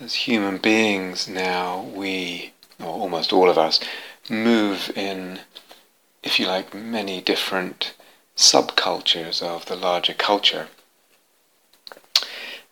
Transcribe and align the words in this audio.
as 0.00 0.14
human 0.14 0.58
beings 0.58 1.28
now, 1.28 1.82
we, 1.94 2.52
or 2.80 2.86
almost 2.86 3.32
all 3.32 3.48
of 3.48 3.58
us, 3.58 3.80
move 4.28 4.90
in, 4.96 5.40
if 6.22 6.38
you 6.38 6.46
like, 6.46 6.74
many 6.74 7.20
different 7.20 7.94
subcultures 8.36 9.42
of 9.42 9.66
the 9.66 9.76
larger 9.76 10.14
culture. 10.14 10.68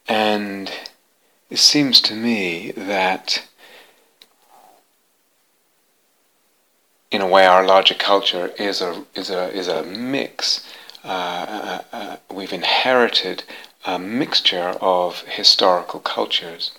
And 0.08 0.72
it 1.50 1.58
seems 1.58 2.00
to 2.02 2.14
me 2.14 2.72
that 2.72 3.46
in 7.10 7.20
a 7.20 7.26
way 7.26 7.46
our 7.46 7.66
larger 7.66 7.94
culture 7.94 8.52
is 8.58 8.80
a 8.80 9.04
is 9.14 9.30
a 9.30 9.52
is 9.52 9.68
a 9.68 9.82
mix. 9.82 10.64
Uh, 11.04 11.08
uh, 11.08 11.82
uh, 11.92 12.16
we've 12.32 12.52
inherited 12.52 13.42
a 13.84 13.98
mixture 13.98 14.76
of 14.80 15.22
historical 15.22 15.98
cultures, 16.00 16.72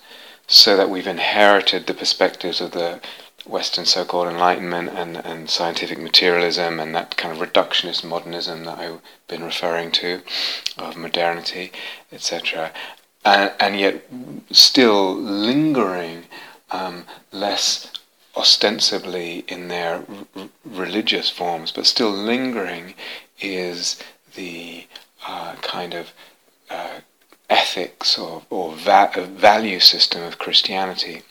so 0.46 0.76
that 0.76 0.90
we've 0.90 1.06
inherited 1.06 1.86
the 1.86 1.94
perspectives 1.94 2.60
of 2.60 2.72
the 2.72 3.00
Western 3.46 3.84
so-called 3.84 4.28
Enlightenment 4.28 4.90
and, 4.90 5.16
and 5.16 5.50
scientific 5.50 5.98
materialism 5.98 6.78
and 6.78 6.94
that 6.94 7.16
kind 7.16 7.36
of 7.36 7.46
reductionist 7.46 8.04
modernism 8.04 8.64
that 8.64 8.78
I've 8.78 9.00
been 9.26 9.42
referring 9.42 9.90
to, 9.92 10.22
of 10.78 10.96
modernity, 10.96 11.72
etc. 12.12 12.72
And, 13.24 13.52
and 13.58 13.80
yet 13.80 14.04
still 14.50 15.14
lingering 15.14 16.24
um, 16.70 17.04
less 17.32 17.90
ostensibly 18.36 19.44
in 19.48 19.68
their 19.68 20.04
r- 20.36 20.48
religious 20.64 21.28
forms, 21.28 21.72
but 21.72 21.86
still 21.86 22.10
lingering 22.10 22.94
is 23.40 24.00
the 24.34 24.86
uh, 25.26 25.54
kind 25.56 25.94
of 25.94 26.12
uh, 26.70 27.00
ethics 27.52 28.18
or, 28.18 28.42
or 28.50 28.74
va- 28.74 29.28
value 29.30 29.80
system 29.80 30.22
of 30.22 30.38
Christianity. 30.38 31.22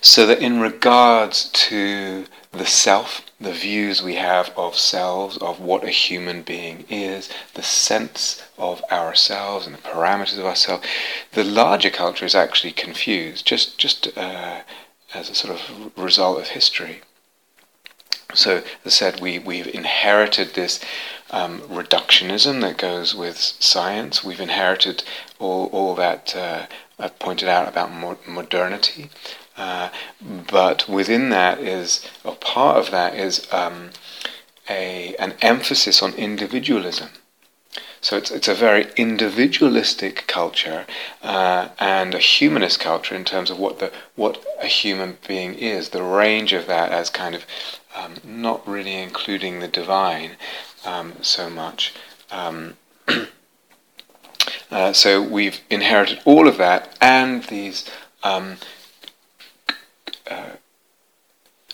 So 0.00 0.26
that 0.26 0.40
in 0.40 0.60
regards 0.60 1.50
to 1.68 2.24
the 2.52 2.66
self, 2.66 3.22
the 3.40 3.52
views 3.52 4.02
we 4.02 4.14
have 4.16 4.50
of 4.56 4.76
selves, 4.76 5.36
of 5.38 5.60
what 5.60 5.84
a 5.84 5.90
human 5.90 6.42
being 6.42 6.84
is, 6.88 7.28
the 7.54 7.62
sense 7.62 8.42
of 8.58 8.82
ourselves 8.90 9.66
and 9.66 9.74
the 9.74 9.82
parameters 9.82 10.38
of 10.38 10.46
ourselves, 10.46 10.86
the 11.32 11.44
larger 11.44 11.90
culture 11.90 12.24
is 12.24 12.34
actually 12.34 12.72
confused, 12.72 13.46
just, 13.46 13.78
just 13.78 14.16
uh, 14.16 14.60
as 15.14 15.30
a 15.30 15.34
sort 15.34 15.54
of 15.54 15.92
result 15.96 16.40
of 16.40 16.48
history. 16.48 17.02
So, 18.34 18.58
as 18.58 18.64
I 18.86 18.90
said, 18.90 19.20
we, 19.20 19.38
we've 19.38 19.66
inherited 19.66 20.54
this 20.54 20.80
um, 21.30 21.60
reductionism 21.62 22.60
that 22.62 22.78
goes 22.78 23.14
with 23.14 23.36
science. 23.38 24.24
We've 24.24 24.40
inherited 24.40 25.04
all, 25.38 25.66
all 25.66 25.94
that 25.96 26.34
uh, 26.36 26.66
I've 26.98 27.18
pointed 27.18 27.48
out 27.48 27.68
about 27.68 27.92
mo- 27.92 28.18
modernity. 28.26 29.10
Uh, 29.56 29.90
but 30.20 30.88
within 30.88 31.30
that 31.30 31.58
is, 31.58 32.06
or 32.24 32.36
part 32.36 32.78
of 32.78 32.90
that 32.90 33.14
is 33.14 33.46
um, 33.52 33.90
a, 34.68 35.14
an 35.16 35.34
emphasis 35.42 36.02
on 36.02 36.14
individualism. 36.14 37.10
So 38.02 38.16
it's, 38.16 38.30
it's 38.30 38.48
a 38.48 38.54
very 38.54 38.86
individualistic 38.96 40.26
culture 40.26 40.86
uh, 41.22 41.68
and 41.78 42.14
a 42.14 42.18
humanist 42.18 42.80
culture 42.80 43.14
in 43.14 43.26
terms 43.26 43.50
of 43.50 43.58
what 43.58 43.78
the 43.78 43.92
what 44.16 44.42
a 44.60 44.66
human 44.66 45.18
being 45.28 45.54
is. 45.54 45.90
The 45.90 46.02
range 46.02 46.54
of 46.54 46.66
that 46.66 46.92
as 46.92 47.10
kind 47.10 47.34
of 47.34 47.44
um, 47.94 48.14
not 48.24 48.66
really 48.66 48.94
including 48.94 49.60
the 49.60 49.68
divine 49.68 50.36
um, 50.84 51.14
so 51.22 51.50
much. 51.50 51.94
Um, 52.30 52.76
uh, 54.70 54.92
so 54.92 55.22
we've 55.22 55.60
inherited 55.70 56.20
all 56.24 56.48
of 56.48 56.58
that 56.58 56.96
and 57.00 57.44
these 57.44 57.88
um, 58.22 58.56
uh, 60.30 60.50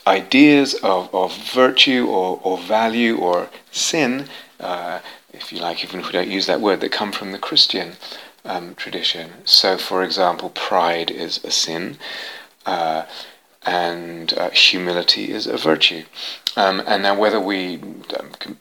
ideas 0.06 0.74
of, 0.82 1.12
of 1.14 1.36
virtue 1.36 2.06
or, 2.08 2.40
or 2.42 2.58
value 2.58 3.18
or 3.18 3.48
sin, 3.70 4.28
uh, 4.60 5.00
if 5.32 5.52
you 5.52 5.58
like, 5.58 5.82
even 5.84 6.00
if 6.00 6.06
we 6.06 6.12
don't 6.12 6.30
use 6.30 6.46
that 6.46 6.60
word, 6.60 6.80
that 6.80 6.92
come 6.92 7.12
from 7.12 7.32
the 7.32 7.38
Christian 7.38 7.92
um, 8.44 8.74
tradition. 8.76 9.30
So, 9.44 9.76
for 9.76 10.02
example, 10.02 10.50
pride 10.50 11.10
is 11.10 11.44
a 11.44 11.50
sin. 11.50 11.98
And 13.66 14.32
uh, 14.34 14.50
humility 14.50 15.32
is 15.32 15.46
a 15.46 15.56
virtue. 15.56 16.04
Um, 16.56 16.82
and 16.86 17.02
now, 17.02 17.18
whether 17.18 17.40
we 17.40 17.76
um, 18.18 18.56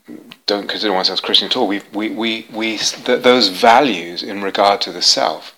don't 0.46 0.68
consider 0.68 0.94
ourselves 0.94 1.22
Christian 1.22 1.48
at 1.48 1.56
all, 1.56 1.68
we, 1.68 1.82
we, 1.94 2.10
we, 2.10 2.48
we 2.52 2.78
th- 2.78 3.22
those 3.22 3.50
values 3.50 4.24
in 4.24 4.42
regard 4.42 4.82
to 4.82 4.92
the 4.92 5.02
self 5.02 5.56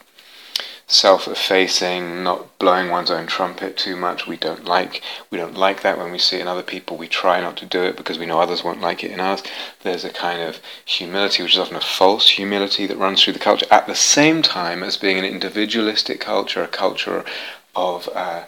self-effacing, 0.90 2.24
not 2.24 2.58
blowing 2.60 2.90
one's 2.90 3.12
own 3.12 3.28
trumpet 3.28 3.76
too 3.76 3.96
much. 3.98 4.26
We 4.26 4.38
don't 4.38 4.64
like 4.64 5.02
we 5.30 5.38
don't 5.38 5.58
like 5.58 5.82
that 5.82 5.98
when 5.98 6.12
we 6.12 6.18
see 6.18 6.38
it 6.38 6.42
in 6.42 6.48
other 6.48 6.64
people. 6.64 6.96
We 6.96 7.10
try 7.10 7.42
not 7.42 7.58
to 7.58 7.66
do 7.66 7.84
it 7.84 7.98
because 7.98 8.18
we 8.18 8.26
know 8.26 8.40
others 8.40 8.64
won't 8.64 8.80
like 8.80 9.04
it 9.04 9.12
in 9.12 9.20
us. 9.20 9.44
There's 9.84 10.06
a 10.06 10.10
kind 10.10 10.42
of 10.42 10.62
humility, 10.86 11.44
which 11.44 11.54
is 11.54 11.60
often 11.60 11.76
a 11.76 11.82
false 11.82 12.30
humility, 12.30 12.86
that 12.88 12.98
runs 12.98 13.22
through 13.22 13.34
the 13.34 13.40
culture. 13.40 13.66
At 13.70 13.88
the 13.88 13.96
same 13.96 14.42
time 14.42 14.82
as 14.82 14.96
being 14.96 15.18
an 15.20 15.26
individualistic 15.26 16.22
culture, 16.22 16.64
a 16.64 16.68
culture 16.68 17.26
of 17.76 18.10
uh, 18.16 18.46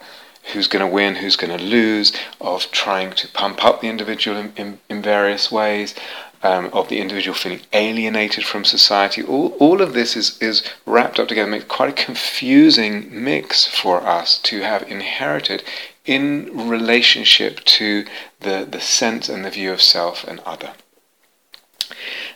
who's 0.53 0.67
going 0.67 0.85
to 0.85 0.91
win, 0.91 1.15
who's 1.15 1.35
going 1.35 1.57
to 1.57 1.63
lose, 1.63 2.11
of 2.39 2.69
trying 2.71 3.11
to 3.13 3.27
pump 3.29 3.63
up 3.63 3.81
the 3.81 3.87
individual 3.87 4.37
in, 4.37 4.53
in, 4.55 4.79
in 4.89 5.01
various 5.01 5.51
ways, 5.51 5.95
um, 6.41 6.69
of 6.71 6.87
the 6.87 6.99
individual 6.99 7.35
feeling 7.35 7.61
alienated 7.73 8.45
from 8.45 8.63
society. 8.63 9.21
All, 9.23 9.49
all 9.59 9.81
of 9.81 9.93
this 9.93 10.15
is, 10.15 10.41
is 10.41 10.63
wrapped 10.85 11.19
up 11.19 11.27
together, 11.27 11.49
makes 11.49 11.65
quite 11.65 11.89
a 11.89 12.05
confusing 12.05 13.09
mix 13.11 13.65
for 13.65 14.01
us 14.05 14.37
to 14.43 14.61
have 14.61 14.83
inherited 14.83 15.63
in 16.05 16.69
relationship 16.69 17.59
to 17.65 18.05
the, 18.39 18.67
the 18.69 18.81
sense 18.81 19.29
and 19.29 19.43
the 19.43 19.49
view 19.51 19.71
of 19.71 19.81
self 19.81 20.23
and 20.23 20.39
other. 20.41 20.73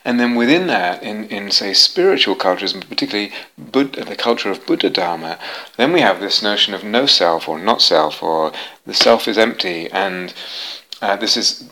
And 0.05 0.19
then 0.19 0.35
within 0.35 0.67
that, 0.67 1.01
in, 1.01 1.25
in 1.25 1.49
say 1.51 1.73
spiritual 1.73 2.35
cultures, 2.35 2.73
particularly 2.73 3.31
Buddha, 3.57 4.03
the 4.03 4.15
culture 4.15 4.51
of 4.51 4.65
Buddha 4.65 4.89
Dharma, 4.89 5.39
then 5.77 5.93
we 5.93 6.01
have 6.01 6.19
this 6.19 6.43
notion 6.43 6.73
of 6.73 6.83
no 6.83 7.05
self 7.05 7.47
or 7.47 7.57
not 7.57 7.81
self, 7.81 8.21
or 8.21 8.51
the 8.85 8.93
self 8.93 9.27
is 9.27 9.37
empty, 9.37 9.89
and 9.91 10.33
uh, 11.01 11.15
this 11.15 11.37
is 11.37 11.69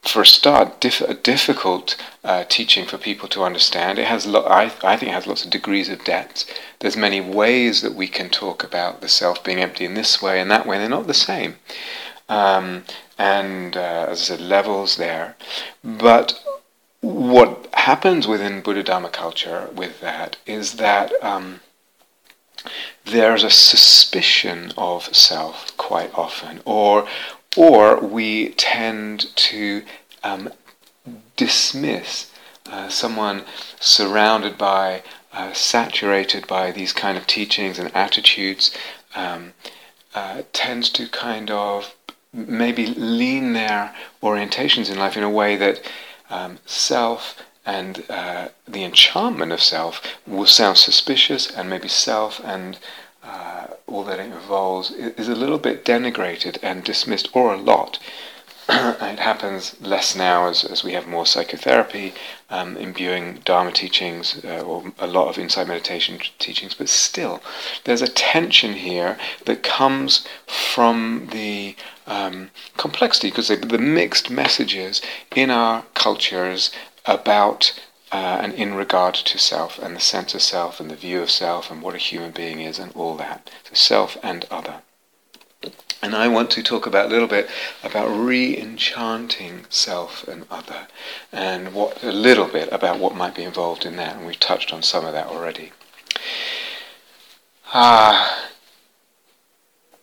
for 0.00 0.22
a 0.22 0.26
start, 0.26 0.80
diff- 0.80 1.00
a 1.00 1.14
difficult 1.14 1.96
uh, 2.22 2.44
teaching 2.44 2.86
for 2.86 2.98
people 2.98 3.28
to 3.28 3.42
understand. 3.42 3.98
It 3.98 4.06
has, 4.06 4.26
lo- 4.26 4.44
I, 4.44 4.64
I 4.82 4.96
think, 4.96 5.10
it 5.10 5.14
has 5.14 5.26
lots 5.26 5.44
of 5.44 5.50
degrees 5.50 5.88
of 5.88 6.04
depth. 6.04 6.44
There's 6.80 6.96
many 6.96 7.20
ways 7.20 7.80
that 7.82 7.94
we 7.94 8.06
can 8.06 8.28
talk 8.28 8.62
about 8.62 9.00
the 9.00 9.08
self 9.08 9.42
being 9.42 9.60
empty 9.60 9.84
in 9.84 9.94
this 9.94 10.20
way 10.22 10.40
and 10.40 10.50
that 10.50 10.66
way. 10.66 10.78
They're 10.78 10.88
not 10.88 11.06
the 11.06 11.14
same, 11.14 11.56
um, 12.28 12.84
and 13.18 13.76
uh, 13.76 14.06
as 14.08 14.20
I 14.20 14.24
said, 14.24 14.40
levels 14.40 14.96
there. 14.96 15.36
But 15.82 16.42
what 17.04 17.68
happens 17.74 18.26
within 18.26 18.60
Buddha 18.60 18.82
Dharma 18.82 19.10
culture 19.10 19.68
with 19.74 20.00
that 20.00 20.36
is 20.46 20.74
that. 20.74 21.12
Um, 21.22 21.60
there's 23.04 23.44
a 23.44 23.50
suspicion 23.50 24.72
of 24.78 25.14
self 25.14 25.76
quite 25.76 26.10
often, 26.14 26.62
or 26.64 27.06
or 27.56 28.00
we 28.00 28.50
tend 28.50 29.36
to 29.36 29.82
um, 30.22 30.50
dismiss 31.36 32.30
uh, 32.66 32.88
someone 32.88 33.44
surrounded 33.78 34.56
by, 34.56 35.02
uh, 35.32 35.52
saturated 35.52 36.46
by 36.46 36.72
these 36.72 36.92
kind 36.92 37.18
of 37.18 37.26
teachings 37.26 37.78
and 37.78 37.94
attitudes, 37.94 38.76
um, 39.14 39.52
uh, 40.14 40.42
tends 40.52 40.88
to 40.90 41.06
kind 41.08 41.50
of 41.50 41.94
maybe 42.32 42.86
lean 42.86 43.52
their 43.52 43.94
orientations 44.22 44.90
in 44.90 44.98
life 44.98 45.16
in 45.16 45.22
a 45.22 45.30
way 45.30 45.56
that 45.56 45.80
um, 46.34 46.58
self 46.66 47.42
and 47.64 48.04
uh, 48.10 48.48
the 48.68 48.84
enchantment 48.84 49.52
of 49.52 49.62
self 49.62 50.02
will 50.26 50.46
sound 50.46 50.76
suspicious, 50.76 51.50
and 51.50 51.70
maybe 51.70 51.88
self 51.88 52.40
and 52.44 52.78
uh, 53.22 53.66
all 53.86 54.04
that 54.04 54.20
it 54.20 54.26
involves 54.26 54.90
is 54.90 55.28
a 55.28 55.34
little 55.34 55.58
bit 55.58 55.84
denigrated 55.84 56.58
and 56.62 56.84
dismissed, 56.84 57.28
or 57.32 57.54
a 57.54 57.56
lot. 57.72 57.98
it 58.68 59.18
happens 59.18 59.76
less 59.80 60.16
now 60.16 60.48
as, 60.48 60.64
as 60.64 60.82
we 60.82 60.92
have 60.92 61.06
more 61.06 61.26
psychotherapy 61.26 62.14
um, 62.48 62.76
imbuing 62.78 63.40
Dharma 63.44 63.72
teachings 63.72 64.42
uh, 64.42 64.62
or 64.62 64.92
a 64.98 65.06
lot 65.06 65.28
of 65.28 65.38
insight 65.38 65.68
meditation 65.68 66.18
teachings, 66.38 66.72
but 66.72 66.88
still, 66.88 67.42
there's 67.84 68.00
a 68.00 68.08
tension 68.08 68.72
here 68.72 69.18
that 69.44 69.62
comes 69.62 70.26
from 70.46 71.28
the 71.30 71.76
um, 72.06 72.50
complexity, 72.78 73.28
because 73.28 73.48
the 73.48 73.78
mixed 73.78 74.30
messages 74.30 75.02
in 75.34 75.50
our 75.50 75.84
cultures 75.94 76.70
about 77.04 77.78
uh, 78.12 78.38
and 78.40 78.54
in 78.54 78.74
regard 78.74 79.14
to 79.14 79.38
self 79.38 79.78
and 79.78 79.96
the 79.96 80.00
sense 80.00 80.34
of 80.34 80.40
self 80.40 80.78
and 80.78 80.90
the 80.90 80.96
view 80.96 81.20
of 81.20 81.30
self 81.30 81.70
and 81.70 81.82
what 81.82 81.96
a 81.96 81.98
human 81.98 82.30
being 82.30 82.60
is 82.60 82.78
and 82.78 82.92
all 82.94 83.16
that. 83.16 83.50
So 83.64 83.74
self 83.74 84.16
and 84.22 84.46
other. 84.50 84.83
And 86.02 86.14
I 86.14 86.28
want 86.28 86.50
to 86.50 86.62
talk 86.62 86.86
about 86.86 87.06
a 87.06 87.08
little 87.08 87.28
bit 87.28 87.48
about 87.82 88.08
re-enchanting 88.08 89.64
self 89.70 90.28
and 90.28 90.44
other, 90.50 90.86
and 91.32 91.72
what 91.72 92.02
a 92.02 92.12
little 92.12 92.46
bit 92.46 92.68
about 92.70 92.98
what 92.98 93.14
might 93.14 93.34
be 93.34 93.42
involved 93.42 93.86
in 93.86 93.96
that. 93.96 94.16
And 94.16 94.26
we've 94.26 94.38
touched 94.38 94.72
on 94.72 94.82
some 94.82 95.06
of 95.06 95.12
that 95.14 95.28
already. 95.28 95.72
Ah, 97.72 98.50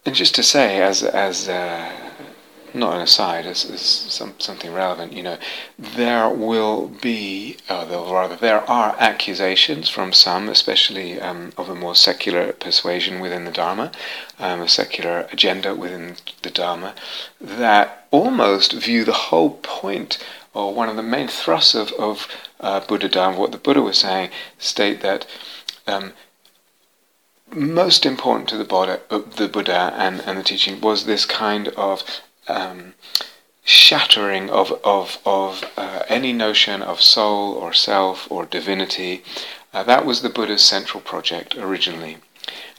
and 0.05 0.15
just 0.15 0.33
to 0.35 0.43
say, 0.43 0.81
as 0.81 1.03
as 1.03 1.47
uh, 1.47 2.10
not 2.73 2.95
an 2.95 3.01
aside, 3.01 3.45
as, 3.45 3.69
as 3.69 3.81
some, 3.81 4.33
something 4.38 4.73
relevant, 4.73 5.13
you 5.13 5.23
know, 5.23 5.38
there 5.77 6.29
will 6.29 6.88
be, 6.88 7.57
or 7.69 8.13
rather, 8.13 8.35
there 8.35 8.69
are 8.69 8.95
accusations 9.00 9.89
from 9.89 10.13
some, 10.13 10.50
especially 10.50 11.19
um, 11.19 11.51
of 11.57 11.69
a 11.69 11.75
more 11.75 11.95
secular 11.95 12.53
persuasion 12.53 13.19
within 13.19 13.45
the 13.45 13.51
Dharma, 13.51 13.91
um, 14.39 14.62
a 14.62 14.68
secular 14.68 15.27
agenda 15.31 15.75
within 15.75 16.15
the 16.41 16.50
Dharma, 16.50 16.95
that 17.39 18.07
almost 18.12 18.73
view 18.73 19.03
the 19.03 19.13
whole 19.13 19.51
point, 19.62 20.18
or 20.53 20.73
one 20.73 20.89
of 20.89 20.95
the 20.95 21.03
main 21.03 21.27
thrusts 21.27 21.75
of, 21.75 21.91
of 21.94 22.27
uh, 22.59 22.79
Buddha 22.81 23.09
Dharma, 23.09 23.39
what 23.39 23.51
the 23.51 23.57
Buddha 23.57 23.81
was 23.81 23.97
saying, 23.97 24.29
state 24.57 25.01
that. 25.01 25.25
Um, 25.88 26.13
most 27.53 28.06
important 28.06 28.47
to 28.47 28.56
the 28.56 28.63
Buddha, 28.63 29.01
uh, 29.09 29.19
the 29.35 29.50
Buddha 29.50 29.94
and, 29.97 30.21
and 30.21 30.38
the 30.38 30.44
teaching 30.44 30.79
was 30.79 31.06
this 31.06 31.25
kind 31.25 31.68
of 31.69 32.03
um, 32.51 32.94
shattering 33.63 34.50
of 34.50 34.71
of 34.83 35.19
of 35.25 35.63
uh, 35.77 36.03
any 36.07 36.33
notion 36.33 36.81
of 36.81 37.01
soul 37.01 37.53
or 37.53 37.74
self 37.74 38.30
or 38.31 38.45
divinity. 38.45 39.24
Uh, 39.74 39.83
that 39.83 40.06
was 40.06 40.21
the 40.21 40.30
Buddha's 40.30 40.63
central 40.63 41.01
project 41.01 41.56
originally, 41.56 42.18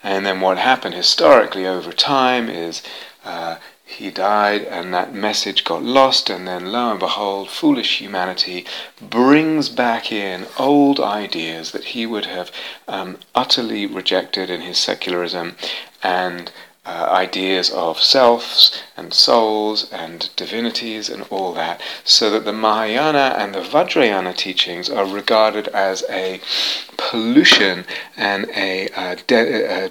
and 0.03 0.27
then 0.27 0.41
what 0.41 0.59
happened 0.59 0.95
historically 0.95 1.67
over 1.67 1.93
time 1.93 2.49
is. 2.49 2.83
Uh, 3.25 3.57
he 3.85 4.11
died, 4.11 4.63
and 4.63 4.95
that 4.95 5.13
message 5.13 5.65
got 5.65 5.83
lost, 5.83 6.31
and 6.31 6.49
then 6.49 6.73
lo 6.73 6.93
and 6.93 6.99
behold, 6.99 7.51
foolish 7.51 7.99
humanity 7.99 8.65
brings 9.01 9.69
back 9.69 10.11
in 10.11 10.47
old 10.59 10.99
ideas 10.99 11.73
that 11.73 11.85
he 11.85 12.07
would 12.07 12.25
have 12.25 12.51
um, 12.89 13.19
utterly 13.35 13.85
rejected 13.85 14.49
in 14.49 14.63
his 14.63 14.79
secularism, 14.79 15.57
and 16.03 16.51
uh, 16.85 17.09
ideas 17.13 17.71
of 17.71 18.01
selves 18.01 18.83
and 18.97 19.15
souls 19.15 19.89
and 19.93 20.31
divinities 20.35 21.09
and 21.09 21.23
all 21.31 21.53
that, 21.53 21.81
so 22.03 22.29
that 22.31 22.45
the 22.45 22.53
Mahayana 22.53 23.37
and 23.39 23.55
the 23.55 23.61
Vajrayana 23.61 24.37
teachings 24.37 24.91
are 24.91 25.07
regarded 25.07 25.69
as 25.69 26.03
a 26.11 26.41
pollution 26.97 27.85
and 28.17 28.51
a, 28.57 28.89
a, 28.97 29.17
de- 29.29 29.65
a 29.65 29.91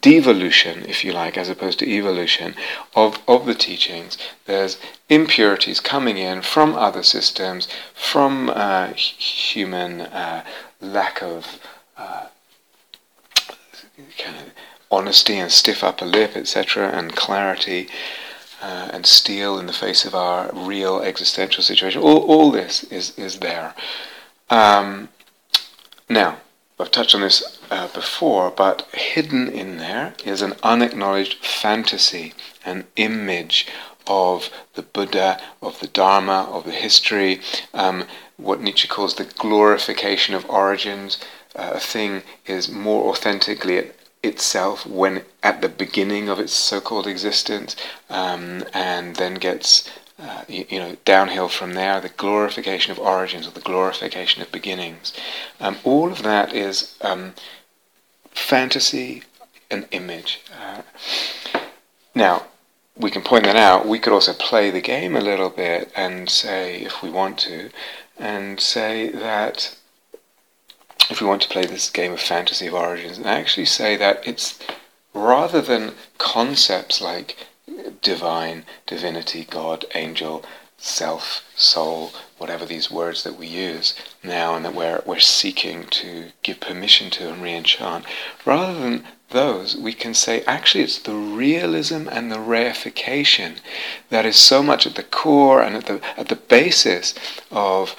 devolution, 0.00 0.84
if 0.84 1.02
you 1.02 1.12
like, 1.12 1.38
as 1.38 1.48
opposed 1.48 1.78
to 1.78 1.88
evolution 1.88 2.54
of, 2.94 3.18
of 3.26 3.46
the 3.46 3.54
teachings. 3.54 4.18
There's 4.44 4.78
impurities 5.08 5.80
coming 5.80 6.18
in 6.18 6.42
from 6.42 6.74
other 6.74 7.02
systems, 7.02 7.68
from 7.94 8.50
uh, 8.50 8.88
human 8.88 10.02
uh, 10.02 10.44
lack 10.80 11.22
of 11.22 11.58
uh, 11.96 12.26
kind 14.18 14.36
of 14.36 14.52
honesty 14.90 15.38
and 15.38 15.50
stiff 15.52 15.84
upper 15.84 16.06
lip, 16.06 16.36
etc., 16.36 16.88
and 16.88 17.14
clarity 17.14 17.88
uh, 18.62 18.90
and 18.92 19.06
steel 19.06 19.58
in 19.58 19.66
the 19.66 19.72
face 19.72 20.04
of 20.04 20.14
our 20.14 20.50
real 20.52 21.00
existential 21.00 21.62
situation. 21.62 22.02
All, 22.02 22.18
all 22.24 22.50
this 22.50 22.84
is, 22.84 23.16
is 23.18 23.38
there. 23.38 23.74
Um, 24.50 25.08
now, 26.08 26.38
I've 26.80 26.90
touched 26.90 27.14
on 27.14 27.20
this 27.22 27.58
uh, 27.70 27.88
before, 27.88 28.50
but 28.50 28.88
hidden 28.92 29.48
in 29.48 29.78
there 29.78 30.14
is 30.24 30.42
an 30.42 30.54
unacknowledged 30.62 31.44
fantasy, 31.44 32.34
an 32.64 32.86
image 32.96 33.66
of 34.06 34.48
the 34.74 34.82
Buddha, 34.82 35.40
of 35.60 35.80
the 35.80 35.88
Dharma, 35.88 36.48
of 36.50 36.64
the 36.64 36.72
history, 36.72 37.40
um, 37.74 38.04
what 38.36 38.60
Nietzsche 38.60 38.88
calls 38.88 39.16
the 39.16 39.24
glorification 39.24 40.34
of 40.34 40.48
origins. 40.48 41.18
Uh, 41.54 41.72
a 41.74 41.80
thing 41.80 42.22
is 42.46 42.70
more 42.70 43.10
authentically 43.10 43.90
itself 44.22 44.86
when 44.86 45.22
at 45.42 45.60
the 45.60 45.68
beginning 45.68 46.28
of 46.28 46.38
its 46.38 46.52
so-called 46.52 47.06
existence, 47.06 47.76
um, 48.10 48.64
and 48.74 49.16
then 49.16 49.34
gets 49.34 49.88
uh, 50.18 50.42
you, 50.48 50.66
you, 50.68 50.78
know 50.78 50.96
downhill 51.04 51.48
from 51.48 51.74
there. 51.74 52.00
The 52.00 52.08
glorification 52.08 52.92
of 52.92 52.98
origins 52.98 53.46
or 53.46 53.52
the 53.52 53.60
glorification 53.60 54.42
of 54.42 54.50
beginnings. 54.50 55.12
Um, 55.60 55.76
all 55.84 56.10
of 56.10 56.22
that 56.22 56.52
is 56.52 56.96
um, 57.00 57.34
fantasy 58.30 59.22
and 59.70 59.86
image. 59.90 60.40
Uh, 60.60 60.82
now. 62.14 62.46
We 63.00 63.12
can 63.12 63.22
point 63.22 63.44
that 63.44 63.54
out. 63.54 63.86
We 63.86 64.00
could 64.00 64.12
also 64.12 64.32
play 64.32 64.72
the 64.72 64.80
game 64.80 65.14
a 65.14 65.20
little 65.20 65.50
bit 65.50 65.92
and 65.94 66.28
say, 66.28 66.80
if 66.82 67.00
we 67.00 67.10
want 67.10 67.38
to, 67.38 67.70
and 68.18 68.58
say 68.60 69.08
that 69.08 69.76
if 71.10 71.20
we 71.20 71.26
want 71.26 71.42
to 71.42 71.48
play 71.48 71.64
this 71.64 71.90
game 71.90 72.12
of 72.12 72.20
fantasy 72.20 72.66
of 72.66 72.74
origins, 72.74 73.18
and 73.18 73.26
actually 73.26 73.66
say 73.66 73.96
that 73.96 74.26
it's 74.26 74.58
rather 75.14 75.60
than 75.60 75.92
concepts 76.18 77.00
like 77.00 77.36
divine, 78.02 78.64
divinity, 78.86 79.44
God, 79.44 79.84
angel, 79.94 80.44
self, 80.76 81.42
soul, 81.56 82.12
whatever 82.38 82.64
these 82.64 82.90
words 82.90 83.24
that 83.24 83.36
we 83.36 83.46
use 83.46 83.94
now 84.22 84.54
and 84.54 84.64
that 84.64 84.74
we're, 84.74 85.02
we're 85.04 85.18
seeking 85.18 85.84
to 85.86 86.26
give 86.42 86.60
permission 86.60 87.10
to 87.10 87.30
and 87.32 87.42
re-enchant, 87.42 88.04
rather 88.44 88.78
than 88.78 89.04
those, 89.30 89.76
we 89.76 89.92
can 89.92 90.14
say 90.14 90.42
actually 90.42 90.84
it's 90.84 90.98
the 91.00 91.14
realism 91.14 92.08
and 92.10 92.30
the 92.30 92.36
reification 92.36 93.58
that 94.08 94.24
is 94.24 94.36
so 94.36 94.62
much 94.62 94.86
at 94.86 94.94
the 94.94 95.02
core 95.02 95.60
and 95.62 95.76
at 95.76 95.86
the, 95.86 96.00
at 96.16 96.28
the 96.28 96.36
basis 96.36 97.14
of 97.50 97.94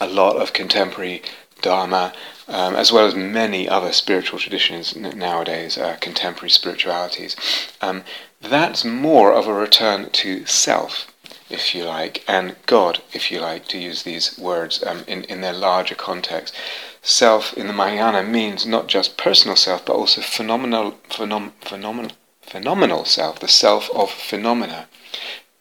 a 0.00 0.06
lot 0.06 0.36
of 0.36 0.52
contemporary 0.52 1.22
Dharma, 1.60 2.12
um, 2.48 2.74
as 2.74 2.90
well 2.92 3.06
as 3.06 3.14
many 3.14 3.68
other 3.68 3.92
spiritual 3.92 4.38
traditions 4.38 4.96
nowadays, 4.96 5.78
uh, 5.78 5.96
contemporary 6.00 6.50
spiritualities. 6.50 7.36
Um, 7.80 8.02
that's 8.40 8.84
more 8.84 9.32
of 9.32 9.46
a 9.46 9.52
return 9.52 10.10
to 10.10 10.46
self, 10.46 11.12
if 11.48 11.74
you 11.74 11.84
like, 11.84 12.24
and 12.26 12.56
God, 12.66 13.02
if 13.12 13.30
you 13.30 13.40
like, 13.40 13.68
to 13.68 13.78
use 13.78 14.02
these 14.02 14.38
words 14.38 14.82
um, 14.84 15.04
in, 15.06 15.24
in 15.24 15.40
their 15.40 15.52
larger 15.52 15.94
context. 15.94 16.54
Self 17.02 17.54
in 17.54 17.66
the 17.66 17.72
Mahayana 17.72 18.22
means 18.22 18.66
not 18.66 18.86
just 18.86 19.16
personal 19.16 19.56
self, 19.56 19.84
but 19.84 19.94
also 19.94 20.20
phenomenal, 20.20 20.98
phenom, 21.08 21.52
phenomenal, 21.60 22.12
phenomenal 22.42 23.04
self, 23.04 23.38
the 23.40 23.48
self 23.48 23.90
of 23.94 24.10
phenomena. 24.10 24.88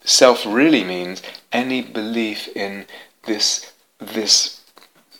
Self 0.03 0.45
really 0.45 0.83
means 0.83 1.21
any 1.51 1.81
belief 1.81 2.47
in 2.55 2.85
this 3.25 3.71
this 3.99 4.58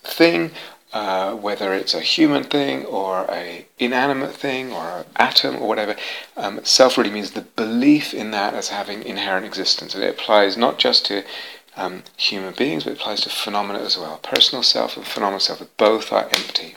thing 0.02 0.52
uh, 0.92 1.34
whether 1.34 1.72
it's 1.72 1.94
a 1.94 2.00
human 2.00 2.42
thing 2.42 2.84
or 2.86 3.24
a 3.30 3.64
inanimate 3.78 4.34
thing 4.34 4.72
or 4.72 4.98
an 4.98 5.04
atom 5.16 5.56
or 5.56 5.68
whatever, 5.68 5.94
um, 6.36 6.60
self 6.64 6.98
really 6.98 7.10
means 7.10 7.30
the 7.32 7.42
belief 7.42 8.12
in 8.12 8.32
that 8.32 8.54
as 8.54 8.68
having 8.70 9.02
inherent 9.04 9.46
existence. 9.46 9.94
And 9.94 10.02
it 10.02 10.10
applies 10.10 10.56
not 10.56 10.78
just 10.78 11.06
to 11.06 11.22
um, 11.76 12.02
human 12.16 12.54
beings, 12.54 12.84
but 12.84 12.94
it 12.94 12.98
applies 12.98 13.20
to 13.20 13.30
phenomena 13.30 13.78
as 13.78 13.96
well. 13.96 14.18
Personal 14.18 14.64
self 14.64 14.96
and 14.96 15.06
phenomenal 15.06 15.40
self, 15.40 15.62
both 15.76 16.12
are 16.12 16.28
empty. 16.32 16.74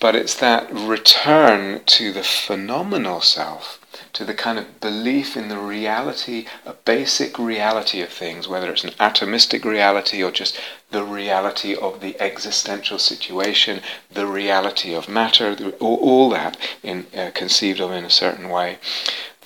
But 0.00 0.14
it's 0.14 0.34
that 0.36 0.72
return 0.72 1.82
to 1.86 2.12
the 2.12 2.22
phenomenal 2.22 3.20
self 3.22 3.77
to 4.18 4.24
the 4.24 4.34
kind 4.34 4.58
of 4.58 4.80
belief 4.80 5.36
in 5.36 5.46
the 5.46 5.56
reality, 5.56 6.44
a 6.66 6.72
basic 6.72 7.38
reality 7.38 8.00
of 8.00 8.08
things, 8.08 8.48
whether 8.48 8.68
it's 8.72 8.82
an 8.82 8.90
atomistic 8.98 9.64
reality 9.64 10.24
or 10.24 10.32
just 10.32 10.58
the 10.90 11.04
reality 11.04 11.72
of 11.76 12.00
the 12.00 12.20
existential 12.20 12.98
situation, 12.98 13.80
the 14.10 14.26
reality 14.26 14.92
of 14.92 15.08
matter, 15.08 15.54
all, 15.78 15.98
all 15.98 16.30
that 16.30 16.56
in, 16.82 17.06
uh, 17.16 17.30
conceived 17.32 17.80
of 17.80 17.92
in 17.92 18.04
a 18.04 18.10
certain 18.10 18.48
way. 18.48 18.78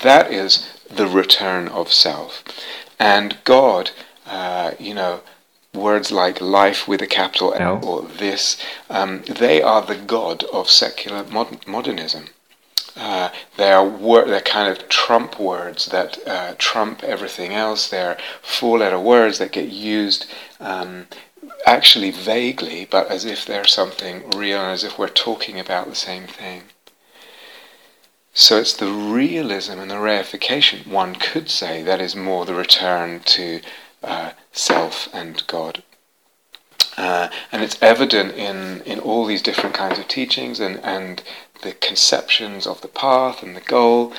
That 0.01 0.33
is 0.33 0.67
the 0.89 1.07
return 1.07 1.69
of 1.69 1.93
self. 1.93 2.43
And 2.99 3.37
God, 3.45 3.91
uh, 4.27 4.71
you 4.79 4.95
know, 4.95 5.21
words 5.75 6.11
like 6.11 6.41
life 6.41 6.89
with 6.89 7.03
a 7.03 7.07
capital 7.07 7.53
L 7.53 7.85
or 7.85 8.03
this, 8.05 8.57
um, 8.89 9.23
they 9.29 9.61
are 9.61 9.83
the 9.83 9.97
God 9.97 10.45
of 10.45 10.71
secular 10.71 11.27
modernism. 11.67 12.29
Uh, 12.97 13.31
they're 13.57 13.83
wor- 13.83 14.27
they're 14.27 14.41
kind 14.41 14.71
of 14.71 14.89
trump 14.89 15.41
words 15.41 15.87
that 15.87 16.19
uh, 16.27 16.55
trump 16.59 17.03
everything 17.03 17.53
else. 17.53 17.89
They're 17.89 18.19
four-letter 18.43 19.01
words 19.01 19.39
that 19.39 19.53
get 19.53 19.69
used 19.69 20.27
um, 20.61 21.07
actually 21.67 22.11
vaguely, 22.11 22.87
but 22.91 23.11
as 23.11 23.25
if 23.25 23.47
they're 23.47 23.67
something 23.67 24.31
real, 24.31 24.61
and 24.61 24.73
as 24.73 24.85
if 24.85 24.99
we're 24.99 25.09
talking 25.09 25.59
about 25.59 25.89
the 25.89 25.95
same 25.95 26.27
thing. 26.27 26.65
So 28.35 28.57
it's 28.57 28.77
the 28.77 28.91
realism 28.91 29.79
and 29.79 29.91
the 29.91 29.97
reification, 29.97 30.87
one 30.87 31.15
could 31.17 31.51
say, 31.51 31.83
that 31.83 32.01
is 32.01 32.17
more 32.17 32.47
the 32.47 32.55
return 32.55 33.21
to 33.21 33.61
uh, 34.03 34.33
self 34.53 35.09
and 35.13 35.47
God. 35.47 35.83
Uh, 36.97 37.29
and 37.51 37.63
it's 37.63 37.83
evident 37.83 38.35
in, 38.35 38.81
in 38.83 38.99
all 39.01 39.25
these 39.27 39.43
different 39.43 39.75
kinds 39.75 39.99
of 39.99 40.09
teachings 40.09 40.61
and, 40.61 40.79
and 40.81 41.23
the 41.63 41.73
conceptions 41.73 42.67
of 42.67 42.81
the 42.81 42.89
path 42.89 43.43
and 43.43 43.57
the 43.57 43.61
goal, 43.61 44.13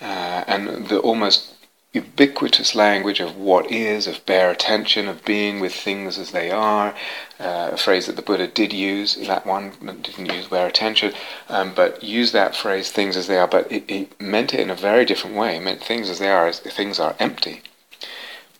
uh, 0.00 0.44
and 0.46 0.88
the 0.88 0.98
almost 1.00 1.54
ubiquitous 1.92 2.76
language 2.76 3.18
of 3.18 3.36
what 3.36 3.70
is, 3.70 4.06
of 4.06 4.24
bare 4.24 4.50
attention, 4.50 5.08
of 5.08 5.24
being 5.24 5.58
with 5.58 5.74
things 5.74 6.18
as 6.18 6.30
they 6.30 6.50
are, 6.50 6.94
uh, 7.40 7.70
a 7.72 7.76
phrase 7.76 8.06
that 8.06 8.14
the 8.14 8.22
Buddha 8.22 8.46
did 8.46 8.72
use, 8.72 9.16
that 9.16 9.44
one 9.44 9.72
didn't 10.02 10.32
use 10.32 10.46
bare 10.46 10.68
attention, 10.68 11.12
um, 11.48 11.72
but 11.74 12.02
used 12.04 12.32
that 12.32 12.54
phrase, 12.54 12.92
things 12.92 13.16
as 13.16 13.26
they 13.26 13.38
are, 13.38 13.48
but 13.48 13.70
it, 13.72 13.84
it, 13.88 14.20
meant 14.20 14.54
it 14.54 14.60
in 14.60 14.70
a 14.70 14.76
very 14.76 15.04
different 15.04 15.34
way. 15.34 15.56
It 15.56 15.62
meant 15.62 15.82
things 15.82 16.08
as 16.08 16.20
they 16.20 16.30
are, 16.30 16.46
as 16.46 16.60
things 16.60 17.00
are 17.00 17.16
empty. 17.18 17.62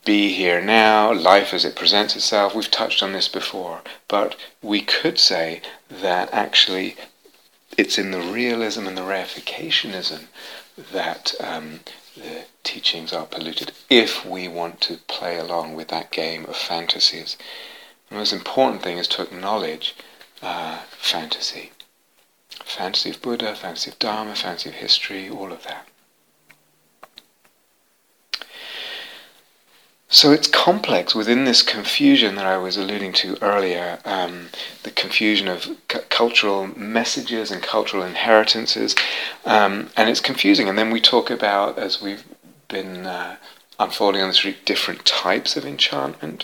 Be 0.03 0.33
here 0.33 0.59
now, 0.59 1.13
life 1.13 1.53
as 1.53 1.63
it 1.63 1.75
presents 1.75 2.15
itself. 2.15 2.53
We've 2.53 2.69
touched 2.69 3.01
on 3.01 3.13
this 3.13 3.29
before, 3.29 3.81
but 4.07 4.35
we 4.61 4.81
could 4.81 5.19
say 5.19 5.61
that 5.89 6.33
actually 6.33 6.97
it's 7.77 7.97
in 7.97 8.11
the 8.11 8.21
realism 8.21 8.87
and 8.87 8.97
the 8.97 9.01
reificationism 9.01 10.25
that 10.91 11.33
um, 11.39 11.81
the 12.15 12.45
teachings 12.63 13.13
are 13.13 13.25
polluted 13.25 13.71
if 13.89 14.25
we 14.25 14.47
want 14.47 14.81
to 14.81 14.97
play 15.07 15.37
along 15.37 15.75
with 15.75 15.87
that 15.89 16.11
game 16.11 16.45
of 16.45 16.55
fantasies. 16.55 17.37
The 18.09 18.15
most 18.15 18.33
important 18.33 18.81
thing 18.81 18.97
is 18.97 19.07
to 19.09 19.21
acknowledge 19.21 19.95
uh, 20.41 20.79
fantasy. 20.89 21.71
Fantasy 22.65 23.09
of 23.11 23.21
Buddha, 23.21 23.55
fantasy 23.55 23.91
of 23.91 23.99
Dharma, 23.99 24.35
fantasy 24.35 24.69
of 24.69 24.75
history, 24.75 25.29
all 25.29 25.51
of 25.51 25.63
that. 25.63 25.87
So 30.13 30.33
it's 30.33 30.49
complex 30.49 31.15
within 31.15 31.45
this 31.45 31.63
confusion 31.63 32.35
that 32.35 32.45
I 32.45 32.57
was 32.57 32.75
alluding 32.75 33.13
to 33.13 33.41
earlier, 33.41 33.99
um, 34.03 34.49
the 34.83 34.91
confusion 34.91 35.47
of 35.47 35.63
c- 35.63 35.99
cultural 36.09 36.67
messages 36.77 37.49
and 37.49 37.63
cultural 37.63 38.03
inheritances, 38.03 38.93
um, 39.45 39.89
and 39.95 40.09
it's 40.09 40.19
confusing. 40.19 40.67
And 40.67 40.77
then 40.77 40.91
we 40.91 40.99
talk 40.99 41.29
about, 41.29 41.79
as 41.79 42.01
we've 42.01 42.25
been 42.67 43.05
uh, 43.07 43.37
unfolding 43.79 44.21
on 44.21 44.27
this 44.27 44.43
week, 44.43 44.65
different 44.65 45.05
types 45.05 45.55
of 45.55 45.65
enchantment. 45.65 46.43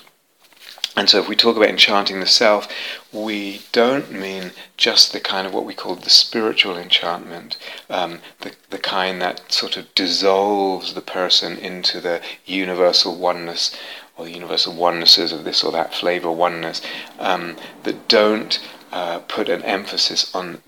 And 0.97 1.07
so, 1.07 1.19
if 1.19 1.27
we 1.27 1.35
talk 1.35 1.55
about 1.55 1.69
enchanting 1.69 2.19
the 2.21 2.25
self, 2.25 2.67
we 3.13 3.61
don't 3.71 4.11
mean 4.11 4.51
just 4.77 5.13
the 5.13 5.19
kind 5.19 5.45
of 5.45 5.53
what 5.53 5.63
we 5.63 5.75
call 5.75 5.93
the 5.93 6.09
spiritual 6.09 6.75
enchantment, 6.75 7.55
um, 7.87 8.19
the, 8.41 8.55
the 8.71 8.79
kind 8.79 9.21
that 9.21 9.51
sort 9.51 9.77
of 9.77 9.93
dissolves 9.93 10.95
the 10.95 11.01
person 11.01 11.55
into 11.55 12.01
the 12.01 12.19
universal 12.47 13.15
oneness 13.15 13.77
or 14.17 14.25
the 14.25 14.33
universal 14.33 14.73
onenesses 14.73 15.31
of 15.31 15.43
this 15.43 15.63
or 15.63 15.71
that 15.71 15.93
flavor 15.93 16.31
oneness, 16.31 16.81
um, 17.19 17.57
that 17.83 18.07
don't 18.07 18.59
uh, 18.91 19.19
put 19.19 19.49
an 19.49 19.61
emphasis 19.61 20.33
on 20.33 20.63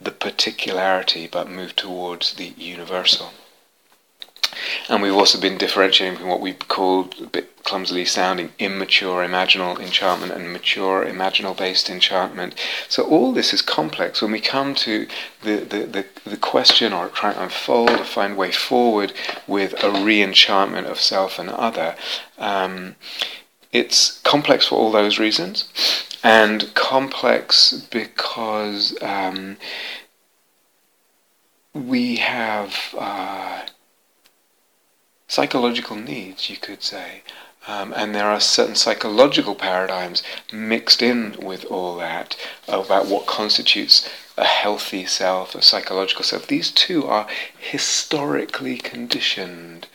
the 0.00 0.12
particularity 0.12 1.26
but 1.26 1.50
move 1.50 1.76
towards 1.76 2.34
the 2.36 2.54
universal. 2.56 3.32
And 4.88 5.02
we've 5.02 5.14
also 5.14 5.40
been 5.40 5.58
differentiating 5.58 6.14
between 6.14 6.30
what 6.30 6.40
we 6.40 6.54
called 6.54 7.14
a 7.20 7.26
bit 7.26 7.62
clumsily 7.64 8.04
sounding 8.04 8.52
immature 8.58 9.26
imaginal 9.26 9.80
enchantment 9.80 10.32
and 10.32 10.52
mature 10.52 11.04
imaginal 11.04 11.56
based 11.56 11.88
enchantment. 11.88 12.54
So 12.88 13.04
all 13.04 13.32
this 13.32 13.54
is 13.54 13.62
complex. 13.62 14.20
When 14.20 14.32
we 14.32 14.40
come 14.40 14.74
to 14.76 15.06
the, 15.42 15.56
the, 15.56 15.78
the, 15.78 16.30
the 16.30 16.36
question 16.36 16.92
or 16.92 17.08
try 17.08 17.32
to 17.32 17.42
unfold 17.42 17.90
or 17.90 18.04
find 18.04 18.36
way 18.36 18.52
forward 18.52 19.12
with 19.46 19.82
a 19.82 19.90
re-enchantment 19.90 20.86
of 20.86 21.00
self 21.00 21.38
and 21.38 21.48
other, 21.48 21.96
um, 22.38 22.96
it's 23.72 24.20
complex 24.20 24.68
for 24.68 24.76
all 24.76 24.92
those 24.92 25.18
reasons. 25.18 25.68
And 26.22 26.72
complex 26.74 27.86
because 27.90 28.96
um, 29.02 29.56
we 31.74 32.16
have 32.16 32.94
uh, 32.96 33.53
psychological 35.34 35.96
needs, 35.96 36.48
you 36.48 36.56
could 36.56 36.82
say. 36.82 37.22
Um, 37.66 37.92
and 37.96 38.14
there 38.14 38.30
are 38.30 38.40
certain 38.40 38.76
psychological 38.76 39.56
paradigms 39.56 40.22
mixed 40.52 41.02
in 41.02 41.36
with 41.42 41.64
all 41.64 41.96
that 41.96 42.36
about 42.68 43.06
what 43.06 43.26
constitutes 43.26 44.08
a 44.36 44.44
healthy 44.44 45.04
self, 45.06 45.54
a 45.56 45.62
psychological 45.62 46.24
self. 46.24 46.46
These 46.46 46.70
two 46.70 47.06
are 47.06 47.26
historically 47.58 48.76
conditioned. 48.76 49.88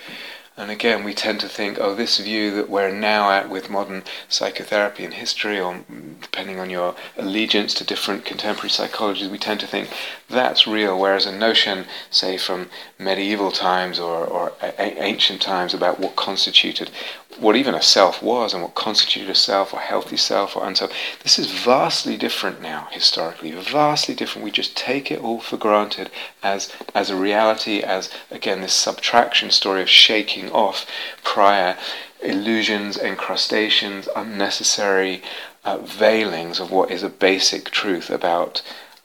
And 0.60 0.70
again, 0.70 1.06
we 1.06 1.14
tend 1.14 1.40
to 1.40 1.48
think, 1.48 1.78
oh, 1.80 1.96
this 1.96 2.18
view 2.18 2.52
that 2.56 2.70
we're 2.70 2.92
now 2.92 3.32
at 3.32 3.50
with 3.50 3.70
modern 3.70 4.04
psychotherapy 4.28 5.06
and 5.06 5.14
history, 5.14 5.58
or 5.58 5.86
depending 6.20 6.60
on 6.60 6.70
your 6.70 6.96
allegiance 7.18 7.74
to 7.76 7.86
different 7.86 8.26
contemporary 8.26 8.70
psychologies, 8.70 9.32
we 9.32 9.38
tend 9.38 9.62
to 9.62 9.68
think 9.68 9.88
that's 10.30 10.68
real, 10.68 11.00
whereas 11.00 11.26
a 11.26 11.32
notion, 11.32 11.86
say, 12.12 12.38
from 12.38 12.70
medieval 13.00 13.52
times 13.52 14.02
or, 14.02 14.26
or 14.26 14.52
a- 14.62 15.02
ancient 15.02 15.42
times 15.42 15.74
about 15.74 15.98
what 15.98 16.18
constituted 16.18 16.92
what 17.40 17.56
even 17.56 17.74
a 17.76 17.82
self 17.82 18.22
was 18.22 18.54
and 18.54 18.64
what 18.64 18.76
constituted 18.76 19.30
a 19.30 19.36
self 19.36 19.74
or 19.74 19.80
healthy 19.80 20.18
self 20.18 20.58
or 20.58 20.76
so 20.76 20.90
this 21.24 21.40
is 21.40 21.52
vastly 21.52 22.18
different 22.18 22.62
now 22.62 22.88
historically 22.92 23.52
vastly 23.52 24.14
different. 24.14 24.44
We 24.44 24.52
just 24.52 24.76
take 24.76 25.12
it 25.12 25.22
all 25.22 25.40
for 25.40 25.58
granted 25.58 26.10
as 26.44 26.72
as 26.94 27.10
a 27.10 27.16
reality 27.16 27.82
as 27.82 28.10
again 28.32 28.62
this 28.62 28.74
subtraction 28.74 29.52
story 29.52 29.82
of 29.82 29.90
shaking 29.90 30.49
off 30.50 30.86
prior 31.24 31.78
illusions 32.22 32.98
encrustations 32.98 34.08
unnecessary 34.16 35.22
uh, 35.64 35.78
veilings 35.78 36.60
of 36.60 36.72
what 36.72 36.92
is 36.92 37.04
a 37.04 37.10
basic 37.10 37.70
truth 37.72 38.10
about 38.10 38.62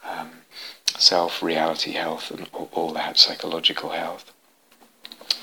um, 0.08 0.30
self 0.86 1.42
reality 1.42 1.92
health 1.92 2.30
and 2.30 2.48
all 2.72 2.92
that 2.92 3.18
psychological 3.18 3.90
health 3.90 4.32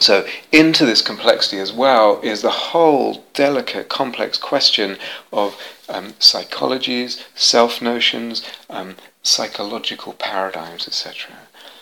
so, 0.02 0.26
into 0.52 0.84
this 0.84 1.04
complexity 1.04 1.60
as 1.60 1.72
well 1.72 2.20
is 2.24 2.42
the 2.42 2.50
whole 2.50 3.24
delicate, 3.36 3.88
complex 3.88 4.36
question 4.36 4.98
of 5.32 5.56
um, 5.88 6.14
psychologies, 6.14 7.24
self 7.36 7.84
notions, 7.84 8.44
um, 8.68 8.96
psychological 9.22 10.14
paradigms, 10.14 10.88
etc. 10.88 11.32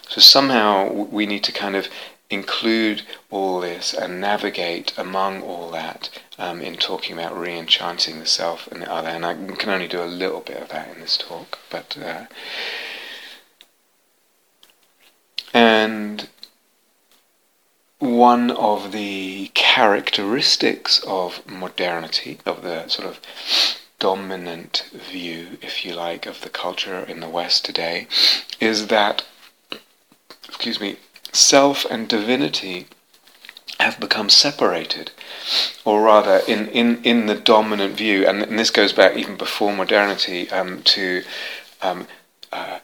So, 0.09 0.19
somehow 0.19 0.91
we 0.91 1.25
need 1.25 1.45
to 1.45 1.53
kind 1.53 1.77
of 1.77 1.87
include 2.29 3.03
all 3.31 3.59
this 3.59 3.93
and 3.93 4.21
navigate 4.21 4.93
among 4.97 5.41
all 5.41 5.71
that 5.71 6.09
um, 6.37 6.61
in 6.61 6.75
talking 6.75 7.13
about 7.17 7.37
re 7.37 7.57
enchanting 7.57 8.19
the 8.19 8.25
self 8.25 8.67
and 8.67 8.81
the 8.81 8.91
other. 8.91 9.09
And 9.09 9.25
I 9.25 9.33
can 9.33 9.69
only 9.69 9.87
do 9.87 10.03
a 10.03 10.05
little 10.05 10.41
bit 10.41 10.61
of 10.61 10.69
that 10.69 10.93
in 10.93 11.01
this 11.01 11.17
talk, 11.17 11.59
but. 11.69 11.97
Uh, 11.97 12.25
and 15.53 16.29
one 17.97 18.49
of 18.51 18.91
the 18.93 19.51
characteristics 19.53 21.03
of 21.05 21.45
modernity, 21.49 22.39
of 22.45 22.61
the 22.61 22.87
sort 22.87 23.07
of 23.07 23.19
dominant 23.99 24.89
view, 24.93 25.57
if 25.61 25.83
you 25.83 25.93
like, 25.93 26.25
of 26.25 26.41
the 26.41 26.49
culture 26.49 26.99
in 26.99 27.19
the 27.19 27.29
West 27.29 27.65
today, 27.65 28.07
is 28.61 28.87
that, 28.87 29.25
excuse 30.47 30.79
me, 30.79 30.97
self 31.31 31.85
and 31.85 32.07
divinity 32.07 32.87
have 33.79 33.99
become 33.99 34.29
separated, 34.29 35.11
or 35.85 36.01
rather, 36.01 36.41
in, 36.47 36.67
in, 36.69 37.01
in 37.03 37.25
the 37.27 37.35
dominant 37.35 37.95
view, 37.95 38.27
and, 38.27 38.41
and 38.43 38.59
this 38.59 38.71
goes 38.71 38.91
back 38.91 39.15
even 39.15 39.37
before 39.37 39.73
modernity 39.73 40.49
um, 40.51 40.81
to 40.83 41.23
um, 41.81 42.07
uh, 42.51 42.79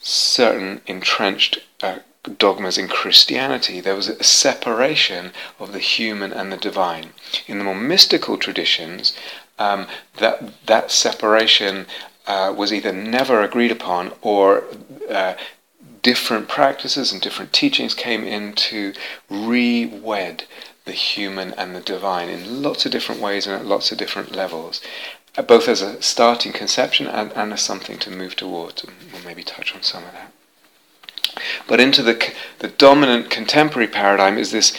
certain 0.00 0.80
entrenched 0.86 1.58
uh, 1.82 1.98
dogmas 2.38 2.76
in 2.76 2.88
Christianity, 2.88 3.80
there 3.80 3.94
was 3.94 4.08
a 4.08 4.24
separation 4.24 5.32
of 5.60 5.72
the 5.72 5.78
human 5.78 6.32
and 6.32 6.52
the 6.52 6.56
divine. 6.56 7.10
In 7.46 7.58
the 7.58 7.64
more 7.64 7.74
mystical 7.74 8.36
traditions, 8.36 9.16
um, 9.58 9.86
that 10.18 10.66
that 10.66 10.90
separation 10.90 11.86
uh, 12.26 12.52
was 12.56 12.72
either 12.72 12.92
never 12.92 13.42
agreed 13.42 13.70
upon 13.70 14.12
or 14.22 14.64
uh, 15.08 15.34
different 16.06 16.46
practices 16.46 17.10
and 17.10 17.20
different 17.20 17.52
teachings 17.52 17.92
came 17.92 18.22
in 18.22 18.52
to 18.52 18.92
re-wed 19.28 20.44
the 20.84 20.92
human 20.92 21.52
and 21.54 21.74
the 21.74 21.80
divine 21.80 22.28
in 22.28 22.62
lots 22.62 22.86
of 22.86 22.92
different 22.92 23.20
ways 23.20 23.44
and 23.44 23.56
at 23.56 23.66
lots 23.66 23.90
of 23.90 23.98
different 23.98 24.30
levels, 24.30 24.80
uh, 25.36 25.42
both 25.42 25.66
as 25.66 25.82
a 25.82 26.00
starting 26.00 26.52
conception 26.52 27.08
and, 27.08 27.32
and 27.32 27.52
as 27.52 27.60
something 27.60 27.98
to 27.98 28.08
move 28.08 28.36
towards. 28.36 28.84
And 28.84 28.92
we'll 29.12 29.24
maybe 29.24 29.42
touch 29.42 29.74
on 29.74 29.82
some 29.82 30.04
of 30.04 30.12
that. 30.12 30.32
But 31.66 31.80
into 31.80 32.04
the, 32.04 32.32
the 32.60 32.68
dominant 32.68 33.28
contemporary 33.28 33.88
paradigm 33.88 34.38
is 34.38 34.52
this 34.52 34.78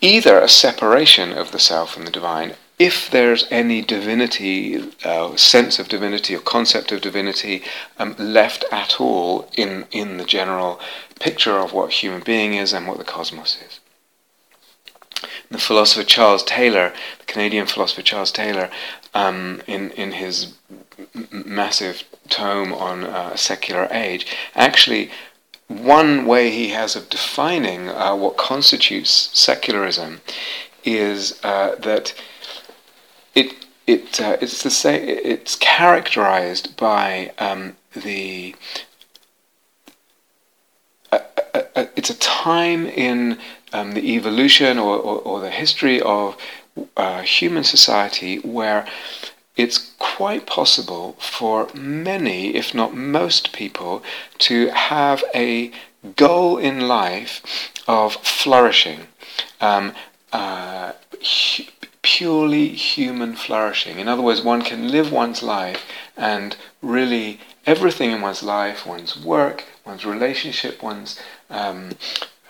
either 0.00 0.38
a 0.38 0.48
separation 0.48 1.30
of 1.30 1.52
the 1.52 1.58
self 1.58 1.94
and 1.94 2.06
the 2.06 2.10
divine, 2.10 2.54
if 2.82 3.08
there's 3.12 3.46
any 3.48 3.80
divinity, 3.80 4.90
uh, 5.04 5.36
sense 5.36 5.78
of 5.78 5.86
divinity 5.88 6.34
or 6.34 6.40
concept 6.40 6.90
of 6.90 7.00
divinity 7.00 7.62
um, 7.96 8.16
left 8.18 8.64
at 8.72 9.00
all 9.00 9.48
in, 9.56 9.86
in 9.92 10.16
the 10.16 10.24
general 10.24 10.80
picture 11.20 11.58
of 11.58 11.72
what 11.72 11.92
human 11.92 12.22
being 12.22 12.54
is 12.54 12.72
and 12.72 12.88
what 12.88 12.98
the 12.98 13.04
cosmos 13.04 13.56
is. 13.64 13.78
The 15.48 15.58
philosopher 15.58 16.02
Charles 16.02 16.42
Taylor, 16.42 16.92
the 17.20 17.24
Canadian 17.26 17.66
philosopher 17.66 18.02
Charles 18.02 18.32
Taylor, 18.32 18.68
um, 19.14 19.62
in, 19.68 19.92
in 19.92 20.10
his 20.12 20.54
massive 21.30 22.02
tome 22.28 22.72
on 22.72 23.04
uh, 23.04 23.36
secular 23.36 23.86
age, 23.92 24.26
actually 24.56 25.08
one 25.68 26.26
way 26.26 26.50
he 26.50 26.70
has 26.70 26.96
of 26.96 27.08
defining 27.08 27.88
uh, 27.88 28.16
what 28.16 28.36
constitutes 28.36 29.30
secularism 29.32 30.20
is 30.84 31.38
uh, 31.44 31.76
that 31.76 32.12
it 33.34 33.54
it 33.86 34.20
uh, 34.20 34.36
it's 34.40 34.62
the 34.62 34.70
same. 34.70 35.02
It's 35.08 35.56
characterized 35.56 36.76
by 36.76 37.32
um, 37.38 37.76
the. 37.94 38.54
Uh, 41.10 41.18
uh, 41.54 41.62
uh, 41.76 41.86
it's 41.96 42.10
a 42.10 42.18
time 42.18 42.86
in 42.86 43.38
um, 43.72 43.92
the 43.92 44.14
evolution 44.14 44.78
or, 44.78 44.96
or, 44.96 45.18
or, 45.20 45.40
the 45.40 45.50
history 45.50 46.00
of 46.00 46.36
human 47.22 47.64
society 47.64 48.38
where 48.38 48.86
it's 49.56 49.92
quite 49.98 50.46
possible 50.46 51.14
for 51.18 51.68
many, 51.74 52.54
if 52.54 52.74
not 52.74 52.94
most 52.94 53.52
people, 53.52 54.02
to 54.38 54.68
have 54.68 55.22
a 55.34 55.70
goal 56.16 56.56
in 56.56 56.88
life 56.88 57.70
of 57.86 58.14
flourishing. 58.14 59.00
Um, 59.60 59.92
uh, 60.32 60.92
purely 62.02 62.68
human 62.68 63.34
flourishing. 63.34 63.98
In 63.98 64.08
other 64.08 64.22
words, 64.22 64.42
one 64.42 64.62
can 64.62 64.90
live 64.90 65.12
one's 65.12 65.42
life 65.42 65.84
and 66.16 66.56
really 66.82 67.40
everything 67.64 68.10
in 68.10 68.20
one's 68.20 68.42
life, 68.42 68.84
one's 68.84 69.16
work, 69.16 69.64
one's 69.86 70.04
relationship, 70.04 70.82
one's 70.82 71.18
um, 71.48 71.92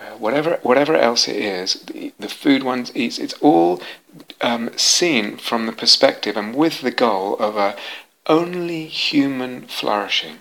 uh, 0.00 0.16
whatever 0.16 0.58
whatever 0.62 0.96
else 0.96 1.28
it 1.28 1.36
is, 1.36 1.74
the, 1.82 2.12
the 2.18 2.28
food 2.28 2.62
one 2.62 2.86
eats, 2.94 3.18
it's 3.18 3.34
all 3.34 3.80
um, 4.40 4.70
seen 4.76 5.36
from 5.36 5.66
the 5.66 5.72
perspective 5.72 6.36
and 6.36 6.54
with 6.54 6.80
the 6.80 6.90
goal 6.90 7.36
of 7.36 7.56
a 7.56 7.76
only 8.26 8.86
human 8.86 9.62
flourishing. 9.62 10.38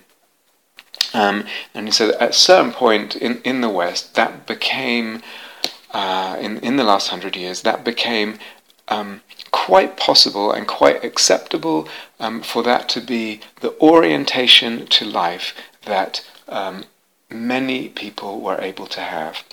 Um, 1.14 1.46
and 1.74 1.94
said 1.94 2.12
at 2.12 2.30
a 2.30 2.34
certain 2.34 2.72
point 2.72 3.16
in, 3.16 3.42
in 3.42 3.62
the 3.62 3.70
West, 3.70 4.16
that 4.16 4.48
became, 4.48 5.22
uh, 5.94 6.38
in, 6.40 6.58
in 6.60 6.78
the 6.78 6.86
last 6.86 7.10
hundred 7.10 7.36
years, 7.36 7.64
that 7.64 7.84
became 7.84 8.40
um, 8.92 9.22
quite 9.52 9.98
possible 9.98 10.52
and 10.52 10.68
quite 10.68 11.04
acceptable 11.04 11.88
um, 12.20 12.42
for 12.42 12.62
that 12.64 12.90
to 12.90 13.02
be 13.02 13.40
the 13.62 13.74
orientation 13.80 14.86
to 14.88 15.06
life 15.06 15.54
that 15.86 16.24
um, 16.50 16.84
many 17.30 17.90
people 17.90 18.42
were 18.42 18.60
able 18.62 18.86
to 18.88 19.02
have. 19.02 19.44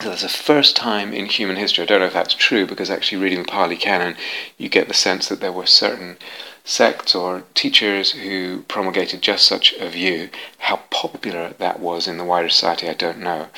So 0.00 0.10
that's 0.10 0.22
the 0.22 0.28
first 0.28 0.76
time 0.76 1.14
in 1.14 1.24
human 1.26 1.56
history. 1.56 1.82
I 1.82 1.86
don't 1.86 2.00
know 2.00 2.06
if 2.06 2.12
that's 2.12 2.34
true 2.34 2.66
because 2.66 2.90
actually 2.90 3.22
reading 3.22 3.40
the 3.40 3.48
Pali 3.48 3.76
Canon, 3.76 4.16
you 4.58 4.68
get 4.68 4.88
the 4.88 4.94
sense 4.94 5.28
that 5.28 5.40
there 5.40 5.52
were 5.52 5.66
certain 5.66 6.18
sects 6.64 7.14
or 7.14 7.44
teachers 7.54 8.12
who 8.12 8.64
promulgated 8.68 9.22
just 9.22 9.46
such 9.46 9.72
a 9.74 9.88
view. 9.88 10.28
How 10.58 10.80
popular 10.90 11.54
that 11.58 11.80
was 11.80 12.06
in 12.06 12.18
the 12.18 12.24
wider 12.24 12.50
society, 12.50 12.88
I 12.88 12.94
don't 12.94 13.20
know. 13.20 13.48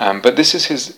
Um, 0.00 0.20
but 0.20 0.34
this 0.34 0.54
is 0.54 0.66
his 0.66 0.96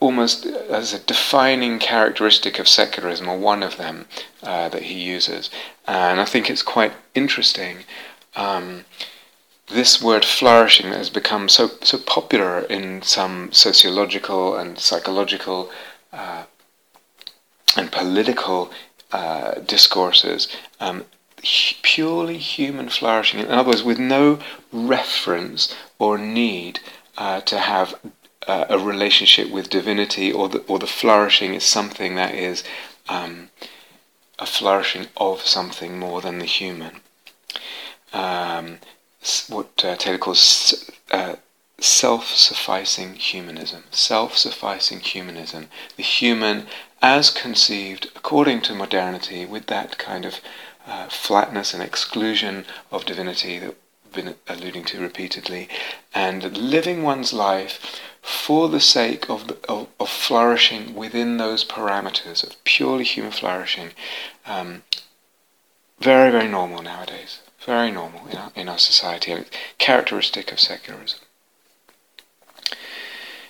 almost 0.00 0.46
as 0.46 0.92
a 0.92 0.98
defining 0.98 1.78
characteristic 1.78 2.58
of 2.58 2.66
secularism, 2.66 3.28
or 3.28 3.38
one 3.38 3.62
of 3.62 3.76
them 3.76 4.06
uh, 4.42 4.68
that 4.70 4.84
he 4.84 4.94
uses. 4.94 5.50
And 5.86 6.20
I 6.20 6.24
think 6.24 6.48
it's 6.48 6.62
quite 6.62 6.92
interesting. 7.14 7.84
Um, 8.34 8.84
this 9.68 10.02
word 10.02 10.24
flourishing 10.24 10.92
has 10.92 11.10
become 11.10 11.48
so 11.48 11.70
so 11.82 11.98
popular 11.98 12.60
in 12.60 13.02
some 13.02 13.52
sociological 13.52 14.56
and 14.56 14.78
psychological 14.78 15.70
uh, 16.12 16.44
and 17.76 17.92
political 17.92 18.72
uh, 19.12 19.54
discourses. 19.60 20.48
Um, 20.80 21.04
purely 21.82 22.38
human 22.38 22.88
flourishing, 22.88 23.40
in 23.40 23.50
other 23.50 23.70
words, 23.70 23.82
with 23.82 23.98
no 23.98 24.40
reference 24.72 25.74
or 25.98 26.18
need 26.18 26.80
uh, 27.16 27.40
to 27.42 27.58
have 27.58 27.94
uh, 28.50 28.66
a 28.68 28.78
relationship 28.78 29.48
with 29.48 29.70
divinity 29.70 30.32
or 30.32 30.48
the, 30.48 30.58
or 30.70 30.80
the 30.80 30.94
flourishing 31.00 31.54
is 31.54 31.62
something 31.62 32.16
that 32.16 32.34
is 32.34 32.64
um, 33.08 33.50
a 34.40 34.46
flourishing 34.46 35.06
of 35.16 35.42
something 35.42 35.92
more 35.98 36.20
than 36.20 36.40
the 36.40 36.52
human. 36.60 36.94
Um, 38.12 38.78
what 39.48 39.84
uh, 39.84 39.94
Taylor 39.94 40.18
calls 40.18 40.90
uh, 41.12 41.36
self-sufficing 41.78 43.14
humanism. 43.14 43.84
Self-sufficing 43.92 45.00
humanism. 45.00 45.68
The 45.96 46.02
human 46.02 46.66
as 47.00 47.30
conceived 47.30 48.10
according 48.16 48.62
to 48.62 48.74
modernity 48.74 49.46
with 49.46 49.66
that 49.66 49.96
kind 49.96 50.24
of 50.24 50.40
uh, 50.88 51.06
flatness 51.08 51.72
and 51.72 51.84
exclusion 51.84 52.64
of 52.90 53.04
divinity 53.04 53.60
that 53.60 53.76
we've 54.02 54.24
been 54.24 54.34
alluding 54.48 54.84
to 54.86 55.00
repeatedly, 55.00 55.68
and 56.12 56.56
living 56.56 57.04
one's 57.04 57.32
life 57.32 58.00
for 58.22 58.68
the 58.68 58.80
sake 58.80 59.28
of, 59.30 59.50
of, 59.68 59.88
of, 59.98 60.08
flourishing 60.08 60.94
within 60.94 61.36
those 61.36 61.64
parameters 61.64 62.44
of 62.44 62.62
purely 62.64 63.04
human 63.04 63.32
flourishing, 63.32 63.90
um, 64.46 64.82
very, 65.98 66.30
very 66.30 66.48
normal 66.48 66.82
nowadays. 66.82 67.40
Very 67.64 67.90
normal 67.90 68.26
in 68.28 68.36
our, 68.38 68.52
in 68.56 68.68
our 68.68 68.78
society, 68.78 69.32
and 69.32 69.44
characteristic 69.76 70.50
of 70.50 70.58
secularism. 70.58 71.20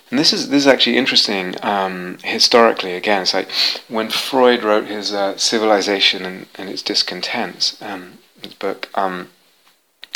And 0.09 0.19
this 0.19 0.33
is 0.33 0.49
this 0.49 0.63
is 0.63 0.67
actually 0.67 0.97
interesting 0.97 1.55
um, 1.63 2.17
historically. 2.21 2.95
Again, 2.95 3.21
it's 3.21 3.33
like 3.33 3.49
when 3.87 4.09
Freud 4.09 4.63
wrote 4.63 4.87
his 4.87 5.13
uh, 5.13 5.37
Civilization 5.37 6.25
and, 6.25 6.47
and 6.55 6.69
its 6.69 6.81
Discontents, 6.81 7.81
um, 7.81 8.17
his 8.41 8.53
book. 8.53 8.89
Um, 8.93 9.29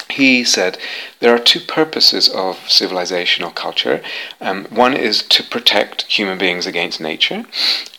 he 0.10 0.44
said 0.44 0.78
there 1.20 1.34
are 1.34 1.40
two 1.40 1.60
purposes 1.60 2.30
of 2.30 2.70
civilization 2.70 3.44
or 3.44 3.52
culture. 3.52 4.02
Um, 4.40 4.66
one 4.66 4.96
is 4.96 5.24
to 5.24 5.44
protect 5.44 6.04
human 6.04 6.38
beings 6.38 6.66
against 6.66 7.02
nature, 7.02 7.46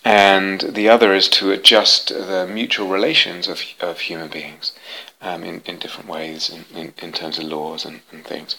and 0.04 0.60
the 0.60 0.88
other 0.88 1.14
is 1.14 1.28
to 1.28 1.50
adjust 1.50 2.08
the 2.08 2.46
mutual 2.50 2.88
relations 2.88 3.48
of, 3.48 3.62
of 3.80 4.00
human 4.00 4.28
beings 4.28 4.72
um, 5.20 5.42
in, 5.42 5.62
in 5.66 5.78
different 5.78 6.08
ways 6.08 6.50
in, 6.50 6.64
in, 6.78 6.94
in 7.02 7.12
terms 7.12 7.38
of 7.38 7.44
laws 7.44 7.84
and, 7.84 8.00
and 8.12 8.24
things. 8.24 8.56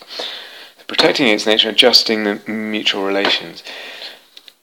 Protecting 0.88 1.28
against 1.28 1.48
nature, 1.48 1.70
adjusting 1.70 2.24
the 2.24 2.42
mutual 2.50 3.06
relations. 3.06 3.64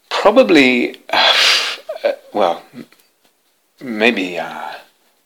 Probably, 0.08 1.00
uh, 1.12 2.12
well, 2.32 2.62
maybe, 3.80 4.38
uh, 4.38 4.72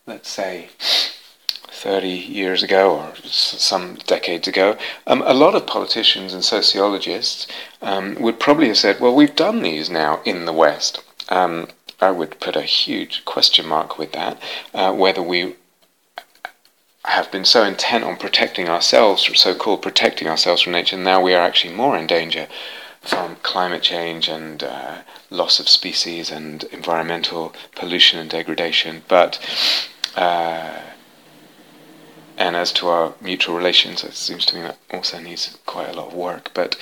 let's 0.07 0.29
say, 0.29 0.69
30 1.79 2.09
years 2.09 2.63
ago 2.63 2.97
or 2.97 3.15
some 3.25 3.95
decades 4.07 4.49
ago, 4.49 4.77
um, 5.07 5.23
a 5.25 5.33
lot 5.33 5.55
of 5.55 5.67
politicians 5.67 6.35
and 6.35 6.45
sociologists 6.45 7.47
um, 7.81 8.17
would 8.17 8.41
probably 8.41 8.67
have 8.69 8.77
said, 8.77 9.01
well, 9.01 9.15
we've 9.15 9.37
done 9.37 9.63
these 9.63 9.89
now 9.89 10.21
in 10.25 10.45
the 10.45 10.53
West. 10.53 11.03
Um, 11.29 11.69
I 12.01 12.11
would 12.11 12.41
put 12.41 12.57
a 12.57 12.63
huge 12.63 13.25
question 13.25 13.67
mark 13.67 13.99
with 13.99 14.13
that, 14.13 14.41
uh, 14.75 14.93
whether 14.93 15.23
we 15.23 15.55
have 17.05 17.31
been 17.31 17.45
so 17.45 17.65
intent 17.65 18.05
on 18.05 18.17
protecting 18.17 18.69
ourselves, 18.69 19.31
so 19.39 19.55
called 19.55 19.83
protecting 19.83 20.29
ourselves 20.29 20.63
from 20.63 20.73
nature, 20.73 20.97
now 20.97 21.21
we 21.21 21.35
are 21.35 21.43
actually 21.43 21.75
more 21.75 21.97
in 21.97 22.07
danger 22.07 22.49
from 23.01 23.37
climate 23.37 23.83
change 23.83 24.29
and 24.29 24.63
uh, 24.63 24.99
loss 25.31 25.61
of 25.61 25.69
species 25.69 26.31
and 26.31 26.65
environmental 26.65 27.55
pollution 27.77 28.19
and 28.19 28.29
degradation. 28.29 29.03
But 29.09 29.39
uh, 30.17 30.81
and 32.39 32.57
as 32.57 32.73
to 32.73 32.89
our 32.89 33.15
mutual 33.21 33.57
relations, 33.57 34.05
it 34.05 34.15
seems 34.15 34.47
to 34.47 34.57
me 34.57 34.63
that 34.63 34.79
also 34.91 35.19
needs 35.19 35.59
quite 35.67 35.89
a 35.91 35.93
lot 35.93 36.09
of 36.09 36.15
work. 36.15 36.51
But 36.55 36.77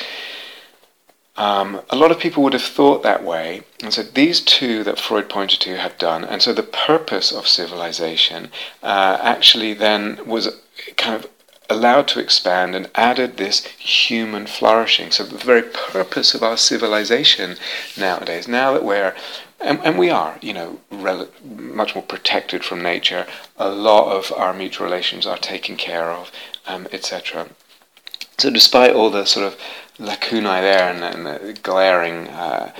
um, 1.36 1.80
a 1.90 1.96
lot 1.96 2.10
of 2.10 2.18
people 2.18 2.42
would 2.42 2.52
have 2.52 2.62
thought 2.62 3.02
that 3.02 3.24
way, 3.24 3.62
and 3.82 3.92
so 3.92 4.02
these 4.02 4.40
two 4.40 4.84
that 4.84 5.00
Freud 5.00 5.28
pointed 5.28 5.60
to 5.60 5.76
have 5.78 5.98
done, 5.98 6.24
and 6.24 6.40
so 6.42 6.52
the 6.52 6.62
purpose 6.62 7.32
of 7.32 7.48
civilization 7.48 8.50
uh, 8.82 9.18
actually 9.20 9.74
then 9.74 10.20
was 10.26 10.60
kind 10.96 11.14
of 11.14 11.30
allowed 11.68 12.06
to 12.08 12.20
expand 12.20 12.74
and 12.74 12.88
added 12.94 13.36
this 13.36 13.64
human 13.66 14.46
flourishing. 14.46 15.10
So 15.10 15.24
the 15.24 15.36
very 15.36 15.62
purpose 15.62 16.34
of 16.34 16.42
our 16.42 16.56
civilization 16.56 17.56
nowadays, 17.98 18.46
now 18.46 18.72
that 18.72 18.84
we're 18.84 19.14
and, 19.60 19.80
and 19.84 19.98
we 19.98 20.10
are, 20.10 20.38
you 20.42 20.52
know, 20.52 20.80
rel- 20.90 21.28
much 21.44 21.94
more 21.94 22.04
protected 22.04 22.64
from 22.64 22.82
nature. 22.82 23.26
A 23.56 23.68
lot 23.68 24.12
of 24.12 24.32
our 24.36 24.52
mutual 24.52 24.86
relations 24.86 25.26
are 25.26 25.38
taken 25.38 25.76
care 25.76 26.10
of, 26.10 26.30
um, 26.66 26.86
etc. 26.92 27.48
So, 28.38 28.50
despite 28.50 28.94
all 28.94 29.10
the 29.10 29.24
sort 29.24 29.46
of 29.46 29.58
lacunae 29.98 30.60
there 30.60 30.92
and, 30.92 31.02
and 31.02 31.26
the 31.26 31.58
glaring 31.62 32.28
uh, 32.28 32.72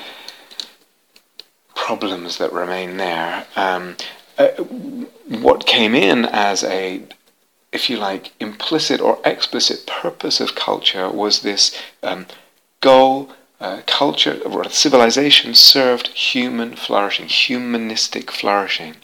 problems 1.75 2.39
that 2.39 2.53
remain 2.53 2.99
there, 2.99 3.47
um, 3.57 3.97
uh, 4.39 4.49
what 5.29 5.67
came 5.67 5.95
in 5.95 6.27
as 6.27 6.63
a 6.63 7.03
if 7.77 7.91
you 7.91 7.99
like, 7.99 8.33
implicit 8.41 9.01
or 9.01 9.19
explicit 9.25 9.87
purpose 9.87 10.41
of 10.41 10.55
culture 10.55 11.11
was 11.11 11.41
this 11.41 11.77
um, 12.03 12.27
goal 12.81 13.31
uh, 13.61 13.81
culture 13.87 14.41
or 14.45 14.69
civilization 14.69 15.55
served 15.55 16.09
human 16.09 16.77
flourishing, 16.77 17.29
humanistic 17.29 18.31
flourishing. 18.31 18.97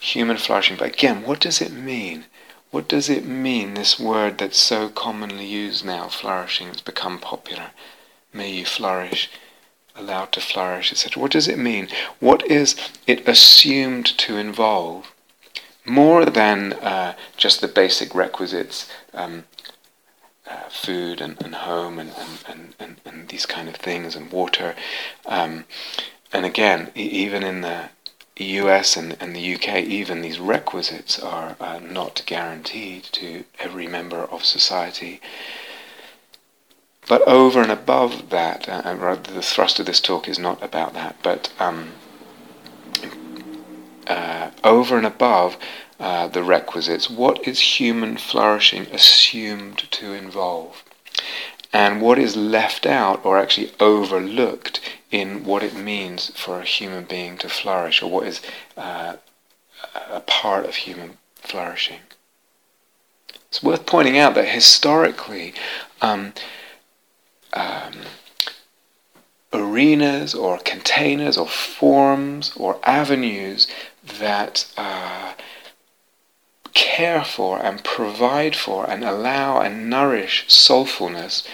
Human 0.00 0.36
flourishing. 0.36 0.76
But 0.76 0.94
again, 0.94 1.22
what 1.22 1.40
does 1.40 1.60
it 1.60 1.72
mean? 1.72 2.24
What 2.70 2.88
does 2.88 3.08
it 3.08 3.24
mean, 3.24 3.74
this 3.74 3.98
word 3.98 4.38
that's 4.38 4.58
so 4.58 4.88
commonly 4.88 5.46
used 5.46 5.84
now, 5.84 6.08
flourishing, 6.08 6.68
it's 6.68 6.80
become 6.80 7.18
popular? 7.18 7.70
May 8.32 8.52
you 8.52 8.64
flourish, 8.64 9.28
allowed 9.96 10.30
to 10.32 10.40
flourish, 10.40 10.92
etc. 10.92 11.20
What 11.20 11.32
does 11.32 11.48
it 11.48 11.58
mean? 11.58 11.88
What 12.20 12.46
is 12.46 12.76
it 13.06 13.26
assumed 13.28 14.06
to 14.18 14.36
involve? 14.36 15.12
More 15.84 16.24
than 16.24 16.74
uh, 16.74 17.16
just 17.36 17.60
the 17.60 17.68
basic 17.68 18.14
requisites, 18.14 18.88
um, 19.14 19.44
uh, 20.50 20.68
food 20.68 21.20
and, 21.20 21.40
and 21.42 21.54
home 21.54 21.98
and, 21.98 22.12
and, 22.48 22.74
and, 22.78 23.00
and, 23.04 23.28
these 23.28 23.46
kind 23.46 23.68
of 23.68 23.76
things, 23.76 24.16
and 24.16 24.32
water. 24.32 24.74
Um, 25.26 25.64
and 26.32 26.44
again, 26.44 26.90
e- 26.96 27.02
even 27.02 27.42
in 27.44 27.60
the 27.60 27.90
US 28.36 28.96
and, 28.96 29.16
and 29.20 29.36
the 29.36 29.54
UK, 29.54 29.76
even 29.84 30.22
these 30.22 30.40
requisites 30.40 31.18
are 31.18 31.56
uh, 31.60 31.78
not 31.78 32.22
guaranteed 32.26 33.04
to 33.04 33.44
every 33.58 33.86
member 33.86 34.24
of 34.24 34.44
society. 34.44 35.20
But 37.08 37.22
over 37.22 37.60
and 37.60 37.70
above 37.70 38.30
that, 38.30 38.68
uh, 38.68 38.82
and 38.84 39.24
the 39.24 39.42
thrust 39.42 39.78
of 39.78 39.86
this 39.86 40.00
talk 40.00 40.28
is 40.28 40.38
not 40.38 40.62
about 40.62 40.94
that, 40.94 41.16
but 41.22 41.52
um, 41.58 41.92
uh, 44.06 44.50
over 44.64 44.96
and 44.96 45.06
above 45.06 45.56
uh, 46.00 46.26
the 46.28 46.42
requisites, 46.42 47.10
what 47.10 47.46
is 47.46 47.78
human 47.78 48.16
flourishing 48.16 48.86
assumed 48.86 49.78
to 49.90 50.14
involve? 50.14 50.82
And 51.72 52.00
what 52.00 52.18
is 52.18 52.34
left 52.36 52.86
out 52.86 53.24
or 53.24 53.38
actually 53.38 53.70
overlooked 53.78 54.80
in 55.10 55.44
what 55.44 55.62
it 55.62 55.74
means 55.74 56.30
for 56.30 56.60
a 56.60 56.64
human 56.64 57.04
being 57.04 57.36
to 57.38 57.48
flourish, 57.48 58.02
or 58.02 58.10
what 58.10 58.26
is 58.26 58.40
uh, 58.76 59.16
a 60.10 60.20
part 60.20 60.64
of 60.64 60.74
human 60.74 61.18
flourishing. 61.36 62.00
It's 63.48 63.62
worth 63.62 63.86
pointing 63.86 64.18
out 64.18 64.34
that 64.34 64.48
historically, 64.48 65.54
um, 66.00 66.32
um, 67.52 67.92
arenas 69.52 70.34
or 70.34 70.58
containers 70.58 71.36
or 71.36 71.48
forms 71.48 72.52
or 72.56 72.78
avenues 72.84 73.66
that 74.18 74.72
uh, 74.76 75.32
care 76.80 77.24
for 77.24 77.52
and 77.66 77.84
provide 77.84 78.56
for 78.56 78.88
and 78.90 79.04
allow 79.04 79.60
and 79.60 79.90
nourish 79.90 80.46
soulfulness 80.48 81.46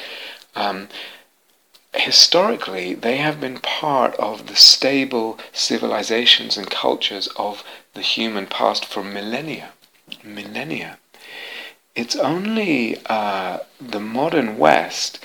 um, 0.54 0.88
historically, 1.94 2.94
they 2.94 3.18
have 3.18 3.40
been 3.40 3.58
part 3.58 4.14
of 4.16 4.46
the 4.46 4.56
stable 4.56 5.38
civilizations 5.52 6.56
and 6.56 6.70
cultures 6.70 7.28
of 7.36 7.62
the 7.94 8.02
human 8.02 8.46
past 8.46 8.84
for 8.84 9.02
millennia. 9.02 9.70
Millennia. 10.22 10.98
It's 11.94 12.16
only 12.16 12.98
uh, 13.06 13.58
the 13.80 14.00
modern 14.00 14.58
West, 14.58 15.18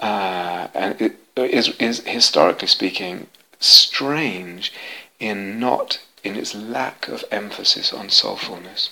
uh, 0.00 0.68
and 0.74 1.00
it 1.00 1.16
is, 1.36 1.68
is 1.78 2.00
historically 2.00 2.68
speaking 2.68 3.28
strange 3.60 4.72
in 5.18 5.58
not 5.58 6.00
in 6.24 6.36
its 6.36 6.54
lack 6.54 7.08
of 7.08 7.24
emphasis 7.30 7.92
on 7.92 8.08
soulfulness, 8.08 8.90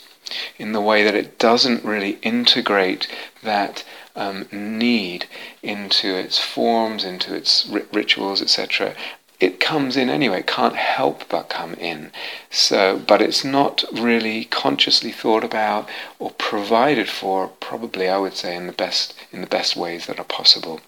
in 0.58 0.72
the 0.72 0.80
way 0.80 1.02
that 1.04 1.14
it 1.14 1.38
doesn't 1.38 1.84
really 1.84 2.18
integrate 2.22 3.08
that 3.42 3.84
um, 4.16 4.46
need 4.52 5.26
into 5.62 6.14
its 6.14 6.38
forms, 6.38 7.04
into 7.04 7.34
its 7.34 7.66
ri- 7.66 7.84
rituals, 7.92 8.40
etc., 8.40 8.94
it 9.40 9.60
comes 9.60 9.96
in 9.96 10.08
anyway. 10.08 10.40
It 10.40 10.46
can't 10.46 10.76
help 10.76 11.28
but 11.28 11.48
come 11.48 11.74
in. 11.74 12.12
So, 12.50 12.98
but 12.98 13.20
it's 13.20 13.44
not 13.44 13.84
really 13.92 14.44
consciously 14.44 15.10
thought 15.10 15.44
about 15.44 15.88
or 16.18 16.30
provided 16.30 17.08
for. 17.08 17.48
Probably, 17.48 18.08
I 18.08 18.16
would 18.16 18.36
say, 18.36 18.54
in 18.56 18.66
the 18.66 18.72
best 18.72 19.12
in 19.32 19.40
the 19.40 19.46
best 19.46 19.76
ways 19.76 20.06
that 20.06 20.20
are 20.20 20.24
possible, 20.24 20.80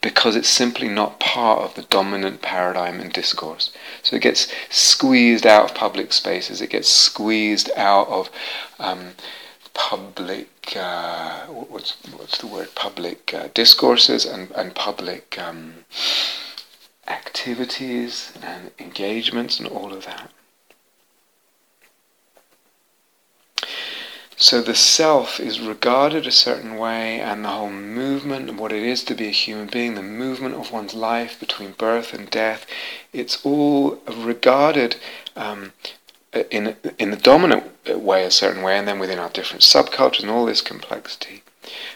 because 0.00 0.36
it's 0.36 0.48
simply 0.48 0.88
not 0.88 1.20
part 1.20 1.60
of 1.60 1.74
the 1.74 1.82
dominant 1.82 2.42
paradigm 2.42 3.00
in 3.00 3.08
discourse. 3.10 3.70
So 4.02 4.16
it 4.16 4.22
gets 4.22 4.52
squeezed 4.70 5.46
out 5.46 5.64
of 5.70 5.74
public 5.74 6.12
spaces. 6.12 6.60
It 6.60 6.70
gets 6.70 6.88
squeezed 6.88 7.70
out 7.76 8.08
of 8.08 8.30
um, 8.78 9.10
public 9.74 10.74
uh, 10.76 11.46
what's 11.46 11.96
what's 12.16 12.38
the 12.38 12.46
word 12.46 12.74
public 12.74 13.32
uh, 13.32 13.48
discourses 13.54 14.24
and 14.24 14.50
and 14.52 14.74
public 14.74 15.38
um, 15.38 15.84
activities 17.06 18.32
and 18.42 18.70
engagements 18.78 19.58
and 19.58 19.68
all 19.68 19.92
of 19.92 20.04
that. 20.04 20.30
So 24.40 24.62
the 24.62 24.76
self 24.76 25.40
is 25.40 25.58
regarded 25.58 26.24
a 26.24 26.30
certain 26.30 26.76
way, 26.76 27.20
and 27.20 27.44
the 27.44 27.48
whole 27.48 27.70
movement 27.70 28.48
of 28.48 28.60
what 28.60 28.70
it 28.70 28.84
is 28.84 29.02
to 29.04 29.14
be 29.16 29.26
a 29.26 29.30
human 29.30 29.66
being, 29.66 29.96
the 29.96 30.02
movement 30.02 30.54
of 30.54 30.70
one's 30.70 30.94
life 30.94 31.40
between 31.40 31.72
birth 31.72 32.14
and 32.14 32.30
death, 32.30 32.64
it's 33.12 33.44
all 33.44 34.00
regarded 34.06 34.94
um, 35.34 35.72
in 36.52 36.76
in 37.00 37.10
the 37.10 37.16
dominant 37.16 37.64
way 37.88 38.24
a 38.24 38.30
certain 38.30 38.62
way, 38.62 38.78
and 38.78 38.86
then 38.86 39.00
within 39.00 39.18
our 39.18 39.28
different 39.30 39.62
subcultures 39.62 40.20
and 40.20 40.30
all 40.30 40.46
this 40.46 40.60
complexity. 40.60 41.42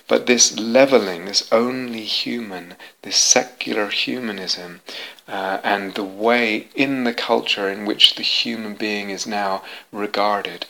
But 0.09 0.27
this 0.27 0.59
leveling, 0.59 1.27
this 1.27 1.49
only 1.53 2.03
human, 2.03 2.75
this 3.03 3.19
secular 3.19 3.89
humanism, 3.89 4.81
uh, 5.29 5.61
and 5.63 5.95
the 5.95 6.03
way 6.03 6.67
in 6.75 7.05
the 7.05 7.15
culture 7.15 7.69
in 7.69 7.87
which 7.87 8.17
the 8.17 8.25
human 8.25 8.75
being 8.75 9.11
is 9.11 9.29
now 9.29 9.63
regarded. 9.93 10.67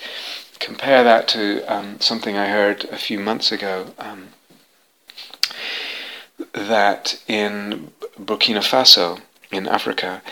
Compare 0.62 1.02
that 1.02 1.26
to 1.26 1.60
um, 1.62 1.98
something 1.98 2.36
I 2.36 2.46
heard 2.46 2.84
a 2.84 2.96
few 2.96 3.18
months 3.18 3.50
ago. 3.50 3.94
Um, 3.98 4.28
that 6.52 7.20
in 7.26 7.90
Burkina 8.16 8.62
Faso, 8.62 9.20
in 9.50 9.66
Africa, 9.66 10.22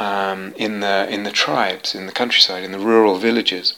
um, 0.00 0.52
in 0.56 0.80
the 0.80 1.06
in 1.08 1.22
the 1.22 1.30
tribes, 1.30 1.94
in 1.94 2.06
the 2.06 2.12
countryside, 2.12 2.64
in 2.64 2.72
the 2.72 2.80
rural 2.80 3.18
villages. 3.18 3.76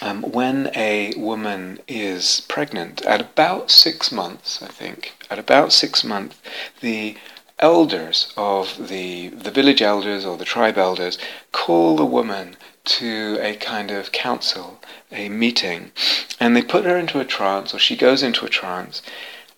Um, 0.00 0.22
when 0.22 0.70
a 0.74 1.12
woman 1.18 1.78
is 1.86 2.40
pregnant, 2.48 3.02
at 3.02 3.20
about 3.20 3.70
six 3.70 4.10
months, 4.10 4.62
I 4.62 4.68
think, 4.68 5.12
at 5.28 5.38
about 5.38 5.70
six 5.70 6.02
months, 6.02 6.40
the 6.80 7.18
elders 7.58 8.32
of 8.38 8.88
the 8.88 9.28
the 9.28 9.50
village 9.50 9.82
elders 9.82 10.24
or 10.24 10.38
the 10.38 10.46
tribe 10.46 10.78
elders 10.78 11.18
call 11.52 11.94
the 11.94 12.06
woman 12.06 12.56
to 12.84 13.38
a 13.40 13.56
kind 13.56 13.90
of 13.90 14.12
council, 14.12 14.80
a 15.12 15.28
meeting, 15.28 15.92
and 16.38 16.56
they 16.56 16.62
put 16.62 16.84
her 16.84 16.96
into 16.96 17.20
a 17.20 17.24
trance, 17.24 17.74
or 17.74 17.78
she 17.78 17.96
goes 17.96 18.22
into 18.22 18.46
a 18.46 18.50
trance, 18.50 19.02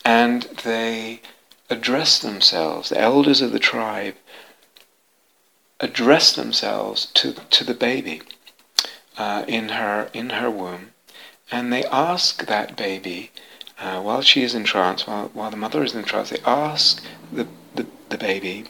and 0.05 0.43
they 0.65 1.21
address 1.71 2.19
themselves, 2.19 2.89
the 2.89 3.01
elders 3.01 3.41
of 3.41 3.53
the 3.53 3.59
tribe, 3.59 4.15
address 5.81 6.33
themselves 6.33 7.07
to, 7.07 7.33
to 7.51 7.65
the 7.65 7.75
baby 7.75 8.23
uh, 9.19 9.45
in, 9.49 9.71
her, 9.71 10.11
in 10.13 10.31
her 10.31 10.51
womb, 10.51 10.91
and 11.51 11.73
they 11.73 11.85
ask 11.85 12.47
that 12.47 12.77
baby, 12.77 13.31
uh, 13.79 14.01
while 14.01 14.23
she 14.23 14.43
is 14.43 14.55
in 14.55 14.65
trance, 14.65 15.07
while, 15.07 15.31
while 15.35 15.51
the 15.51 15.57
mother 15.57 15.83
is 15.83 15.95
in 15.95 16.05
trance, 16.05 16.31
they 16.31 16.41
ask 16.45 17.03
the, 17.33 17.47
the, 17.75 17.87
the 18.09 18.19
baby, 18.19 18.65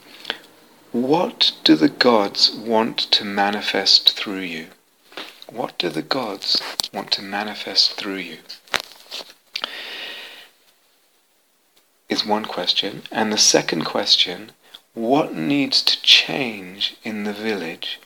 What 0.93 1.53
do 1.65 1.75
the 1.75 1.89
gods 1.89 2.51
want 2.51 2.99
to 2.99 3.25
manifest 3.25 4.15
through 4.15 4.41
you? 4.41 4.67
What 5.51 5.79
do 5.79 5.89
the 5.89 6.03
gods 6.03 6.61
want 6.93 7.11
to 7.13 7.23
manifest 7.23 7.95
through 7.95 8.17
you? 8.17 8.39
Is 12.11 12.27
one 12.27 12.45
question. 12.45 13.05
And 13.11 13.33
the 13.33 13.39
second 13.39 13.85
question 13.87 14.53
what 14.93 15.35
needs 15.35 15.83
to 15.85 16.03
change 16.03 16.97
in 17.03 17.25
the 17.25 17.33
village 17.33 17.99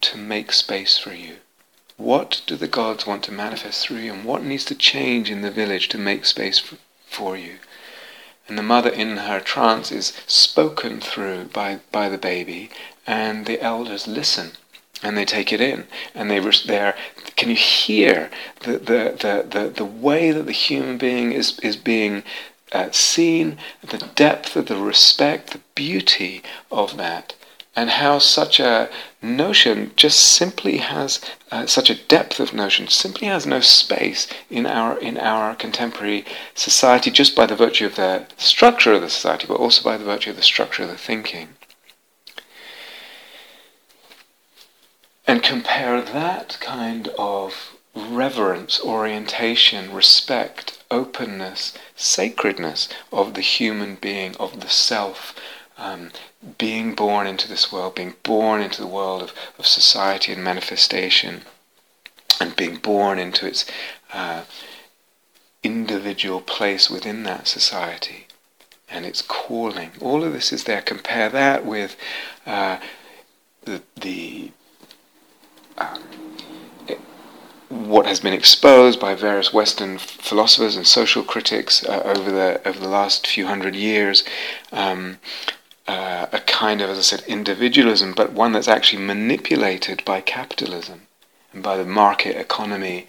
to 0.00 0.16
make 0.16 0.52
space 0.52 0.96
for 0.96 1.12
you? 1.12 1.36
What 1.98 2.40
do 2.46 2.56
the 2.56 2.66
gods 2.66 3.06
want 3.06 3.24
to 3.24 3.32
manifest 3.32 3.86
through 3.86 3.98
you? 3.98 4.14
And 4.14 4.24
what 4.24 4.42
needs 4.42 4.64
to 4.64 4.74
change 4.74 5.30
in 5.30 5.42
the 5.42 5.50
village 5.50 5.90
to 5.90 5.98
make 5.98 6.24
space 6.24 6.62
for, 7.04 7.36
you? 7.36 7.58
And 8.50 8.58
the 8.58 8.64
mother 8.64 8.90
in 8.90 9.16
her 9.16 9.38
trance 9.38 9.92
is 9.92 10.12
spoken 10.26 11.00
through 11.00 11.44
by, 11.52 11.78
by 11.92 12.08
the 12.08 12.18
baby, 12.18 12.68
and 13.06 13.46
the 13.46 13.62
elders 13.62 14.08
listen 14.08 14.54
and 15.04 15.16
they 15.16 15.24
take 15.24 15.52
it 15.52 15.60
in 15.60 15.86
and 16.16 16.28
they 16.28 16.40
there 16.66 16.96
can 17.36 17.48
you 17.48 17.54
hear 17.54 18.28
the, 18.64 18.72
the, 18.72 19.16
the, 19.20 19.46
the, 19.48 19.68
the 19.68 19.84
way 19.84 20.32
that 20.32 20.46
the 20.46 20.52
human 20.52 20.98
being 20.98 21.30
is, 21.30 21.60
is 21.60 21.76
being 21.76 22.24
uh, 22.72 22.90
seen 22.90 23.56
the 23.88 23.98
depth 24.16 24.56
of 24.56 24.66
the 24.66 24.76
respect, 24.76 25.50
the 25.50 25.60
beauty 25.76 26.42
of 26.72 26.96
that, 26.96 27.34
and 27.76 27.90
how 27.90 28.18
such 28.18 28.58
a 28.60 28.88
notion 29.22 29.92
just 29.96 30.18
simply 30.18 30.78
has 30.78 31.20
uh, 31.50 31.66
such 31.66 31.88
a 31.90 31.94
depth 31.94 32.40
of 32.40 32.52
notion 32.52 32.88
simply 32.88 33.28
has 33.28 33.46
no 33.46 33.60
space 33.60 34.26
in 34.50 34.66
our 34.66 34.98
in 34.98 35.16
our 35.18 35.54
contemporary 35.54 36.24
society 36.54 37.10
just 37.10 37.36
by 37.36 37.46
the 37.46 37.56
virtue 37.56 37.86
of 37.86 37.96
the 37.96 38.26
structure 38.36 38.92
of 38.92 39.02
the 39.02 39.10
society, 39.10 39.46
but 39.46 39.60
also 39.60 39.82
by 39.82 39.96
the 39.96 40.04
virtue 40.04 40.30
of 40.30 40.36
the 40.36 40.42
structure 40.42 40.82
of 40.82 40.88
the 40.88 40.96
thinking. 40.96 41.48
and 45.30 45.44
compare 45.44 46.02
that 46.02 46.58
kind 46.60 47.06
of 47.16 47.76
reverence, 47.94 48.80
orientation, 48.80 49.92
respect, 49.92 50.82
openness, 50.90 51.72
sacredness 51.94 52.88
of 53.12 53.34
the 53.34 53.40
human 53.40 53.94
being, 53.94 54.34
of 54.38 54.58
the 54.58 54.68
self, 54.68 55.32
um, 55.78 56.10
being 56.58 56.94
born 56.94 57.26
into 57.26 57.48
this 57.48 57.70
world, 57.70 57.94
being 57.94 58.14
born 58.22 58.62
into 58.62 58.80
the 58.80 58.86
world 58.86 59.22
of, 59.22 59.32
of 59.58 59.66
society 59.66 60.32
and 60.32 60.42
manifestation, 60.42 61.42
and 62.40 62.56
being 62.56 62.76
born 62.76 63.18
into 63.18 63.46
its 63.46 63.66
uh, 64.12 64.42
individual 65.62 66.40
place 66.40 66.88
within 66.88 67.22
that 67.24 67.46
society 67.46 68.26
and 68.88 69.04
its 69.04 69.22
calling. 69.22 69.92
All 70.00 70.24
of 70.24 70.32
this 70.32 70.52
is 70.52 70.64
there. 70.64 70.80
Compare 70.80 71.28
that 71.30 71.64
with 71.64 71.96
uh, 72.46 72.78
the, 73.64 73.82
the 73.96 74.50
um, 75.78 76.02
what 77.68 78.04
has 78.04 78.18
been 78.18 78.32
exposed 78.32 78.98
by 78.98 79.14
various 79.14 79.52
Western 79.52 79.96
philosophers 79.96 80.76
and 80.76 80.86
social 80.86 81.22
critics 81.22 81.84
uh, 81.84 82.02
over 82.04 82.30
the 82.30 82.60
over 82.66 82.80
the 82.80 82.88
last 82.88 83.26
few 83.26 83.46
hundred 83.46 83.76
years, 83.76 84.24
um, 84.72 85.18
uh, 85.86 86.26
a 86.32 86.40
kind 86.40 86.80
of, 86.80 86.90
as 86.90 86.98
I 86.98 87.02
said, 87.02 87.24
individualism, 87.26 88.12
but 88.14 88.32
one 88.32 88.52
that's 88.52 88.68
actually 88.68 89.02
manipulated 89.02 90.04
by 90.04 90.20
capitalism 90.20 91.06
and 91.52 91.62
by 91.62 91.76
the 91.76 91.84
market 91.84 92.36
economy. 92.36 93.08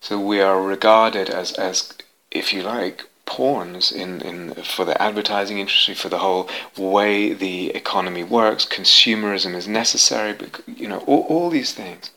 So 0.00 0.20
we 0.20 0.40
are 0.40 0.62
regarded 0.62 1.30
as, 1.30 1.52
as 1.52 1.94
if 2.30 2.52
you 2.52 2.62
like, 2.62 3.04
pawns 3.24 3.90
in, 3.92 4.20
in 4.20 4.54
for 4.54 4.84
the 4.84 5.00
advertising 5.00 5.58
industry, 5.58 5.94
for 5.94 6.08
the 6.08 6.18
whole 6.18 6.48
way 6.76 7.32
the 7.32 7.70
economy 7.70 8.22
works. 8.22 8.66
Consumerism 8.66 9.54
is 9.54 9.66
necessary, 9.66 10.32
but 10.32 10.60
you 10.66 10.88
know 10.88 10.98
all, 11.06 11.22
all 11.28 11.50
these 11.50 11.72
things. 11.72 12.10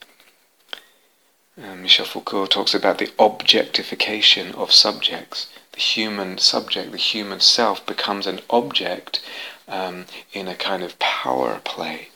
Uh, 1.61 1.75
Michel 1.75 2.05
Foucault 2.05 2.47
talks 2.47 2.73
about 2.73 2.97
the 2.97 3.11
objectification 3.17 4.53
of 4.55 4.73
subjects. 4.73 5.47
The 5.75 5.81
human 5.81 6.37
subject, 6.37 6.91
the 6.91 6.97
human 6.97 7.41
self, 7.41 7.85
becomes 7.85 8.27
an 8.27 8.39
object 8.49 9.21
um, 9.67 10.05
in 10.31 10.47
a 10.47 10.55
kind 10.55 10.83
of 10.83 10.97
power 10.99 11.59
play, 11.63 12.09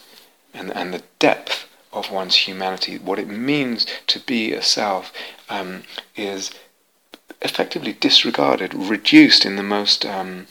and 0.54 0.72
and 0.72 0.94
the 0.94 1.04
depth 1.20 1.68
of 1.92 2.10
one's 2.10 2.48
humanity, 2.48 2.98
what 2.98 3.20
it 3.20 3.28
means 3.28 3.86
to 4.08 4.20
be 4.20 4.54
a 4.54 4.62
self, 4.62 5.12
um, 5.50 5.84
is 6.16 6.52
effectively 7.42 7.94
disregarded, 7.94 8.74
reduced 8.74 9.46
in 9.46 9.56
the 9.56 9.64
most 9.64 10.06
um, 10.06 10.48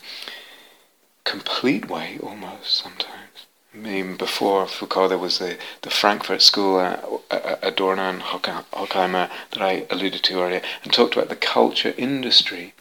complete 1.25 1.89
way, 1.89 2.19
almost 2.23 2.75
sometimes. 2.75 3.47
I 3.73 3.77
mean, 3.77 4.17
before 4.17 4.67
Foucault, 4.67 5.09
there 5.09 5.19
was 5.19 5.39
the, 5.39 5.57
the 5.83 5.91
Frankfurt 5.91 6.43
School, 6.43 6.79
uh, 6.79 7.57
Adorno 7.63 8.03
and 8.03 8.23
Horkheimer, 8.23 9.31
that 9.51 9.63
I 9.63 9.87
alluded 9.91 10.23
to 10.25 10.41
earlier, 10.41 10.63
and 10.83 10.93
talked 10.93 11.15
about 11.15 11.29
the 11.29 11.37
culture 11.37 11.95
industry. 11.97 12.75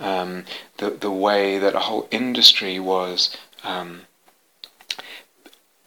Um, 0.00 0.44
the, 0.78 0.90
the 0.90 1.10
way 1.10 1.58
that 1.58 1.74
a 1.74 1.80
whole 1.80 2.08
industry 2.10 2.80
was 2.80 3.36
um, 3.62 4.02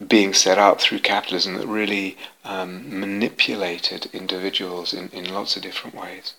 being 0.06 0.32
set 0.32 0.58
up 0.58 0.80
through 0.80 1.00
capitalism 1.00 1.54
that 1.54 1.66
really 1.66 2.16
um, 2.44 3.00
manipulated 3.00 4.08
individuals 4.12 4.94
in, 4.94 5.08
in 5.10 5.32
lots 5.32 5.56
of 5.56 5.62
different 5.62 5.96
ways 5.96 6.34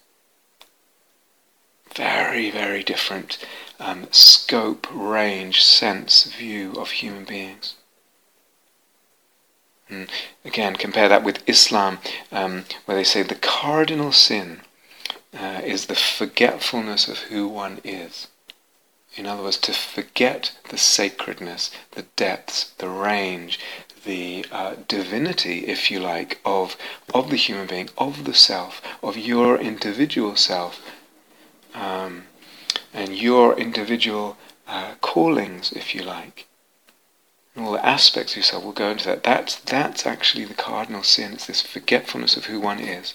very, 1.97 2.51
very 2.51 2.83
different 2.83 3.37
um, 3.79 4.07
scope, 4.11 4.87
range, 4.91 5.63
sense, 5.63 6.25
view 6.25 6.73
of 6.73 6.91
human 6.91 7.25
beings. 7.25 7.75
And 9.89 10.07
again, 10.45 10.75
compare 10.75 11.09
that 11.09 11.23
with 11.23 11.47
Islam, 11.47 11.97
um, 12.31 12.65
where 12.85 12.95
they 12.95 13.03
say 13.03 13.23
the 13.23 13.35
cardinal 13.35 14.11
sin 14.11 14.61
uh, 15.33 15.61
is 15.63 15.85
the 15.85 15.95
forgetfulness 15.95 17.07
of 17.07 17.19
who 17.19 17.47
one 17.47 17.79
is. 17.83 18.27
In 19.15 19.25
other 19.25 19.43
words, 19.43 19.57
to 19.57 19.73
forget 19.73 20.51
the 20.69 20.77
sacredness, 20.77 21.71
the 21.91 22.03
depths, 22.15 22.71
the 22.77 22.89
range, 22.89 23.59
the 24.05 24.45
uh, 24.51 24.75
divinity, 24.87 25.65
if 25.65 25.89
you 25.89 25.99
like, 25.99 26.39
of, 26.45 26.77
of 27.13 27.29
the 27.29 27.35
human 27.35 27.67
being, 27.67 27.89
of 27.97 28.25
the 28.25 28.33
self, 28.33 28.81
of 29.01 29.17
your 29.17 29.57
individual 29.57 30.35
self, 30.35 30.81
um, 31.73 32.25
and 32.93 33.15
your 33.15 33.57
individual 33.57 34.37
uh, 34.67 34.93
callings, 35.01 35.71
if 35.71 35.95
you 35.95 36.03
like. 36.03 36.45
All 37.57 37.71
the 37.71 37.85
aspects 37.85 38.33
of 38.33 38.37
yourself, 38.37 38.63
we'll 38.63 38.73
go 38.73 38.91
into 38.91 39.05
that. 39.05 39.23
That's, 39.23 39.55
that's 39.55 40.05
actually 40.05 40.45
the 40.45 40.53
cardinal 40.53 41.01
sin. 41.03 41.33
It's 41.33 41.47
this 41.47 41.61
forgetfulness 41.61 42.37
of 42.37 42.45
who 42.45 42.59
one 42.59 42.79
is. 42.79 43.13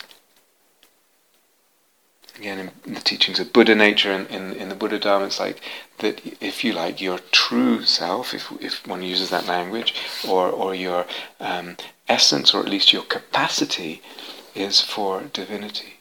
Again, 2.36 2.70
in, 2.86 2.94
the 2.94 3.00
teachings 3.00 3.38
of 3.38 3.52
Buddha 3.52 3.74
nature 3.74 4.10
and 4.10 4.26
in, 4.28 4.52
in 4.54 4.68
the 4.68 4.74
Buddha 4.74 4.98
Dharma, 4.98 5.26
it's 5.26 5.38
like 5.38 5.60
that, 5.98 6.20
if 6.40 6.64
you 6.64 6.72
like, 6.72 7.00
your 7.00 7.18
true 7.30 7.84
self, 7.84 8.32
if, 8.32 8.50
if 8.60 8.86
one 8.86 9.02
uses 9.02 9.30
that 9.30 9.46
language, 9.46 9.94
or, 10.26 10.48
or 10.48 10.74
your 10.74 11.06
um, 11.40 11.76
essence, 12.08 12.54
or 12.54 12.60
at 12.60 12.68
least 12.68 12.92
your 12.92 13.02
capacity, 13.02 14.00
is 14.54 14.80
for 14.80 15.22
divinity. 15.32 16.00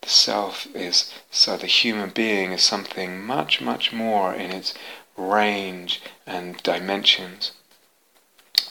The 0.00 0.08
self 0.08 0.66
is 0.74 1.12
so 1.30 1.56
the 1.58 1.66
human 1.66 2.10
being 2.10 2.52
is 2.52 2.62
something 2.62 3.22
much 3.24 3.60
much 3.60 3.92
more 3.92 4.32
in 4.32 4.50
its 4.50 4.72
range 5.16 6.00
and 6.26 6.56
dimensions 6.62 7.52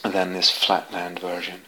than 0.02 0.32
this 0.32 0.50
flatland 0.50 1.20
version 1.20 1.62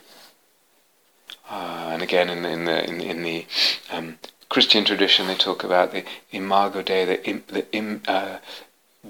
uh, 1.52 1.90
and 1.92 2.02
again 2.02 2.30
in 2.30 2.42
the 2.42 2.48
in 2.48 2.64
the 2.64 2.88
in, 2.88 3.00
in 3.00 3.22
the 3.22 3.46
um, 3.92 4.18
Christian 4.48 4.84
tradition 4.84 5.26
they 5.26 5.34
talk 5.34 5.62
about 5.62 5.92
the 5.92 6.04
imago 6.32 6.82
Dei 6.82 7.04
the, 7.04 7.24
Im, 7.28 7.44
the 7.46 7.70
Im, 7.72 8.02
uh, 8.08 8.38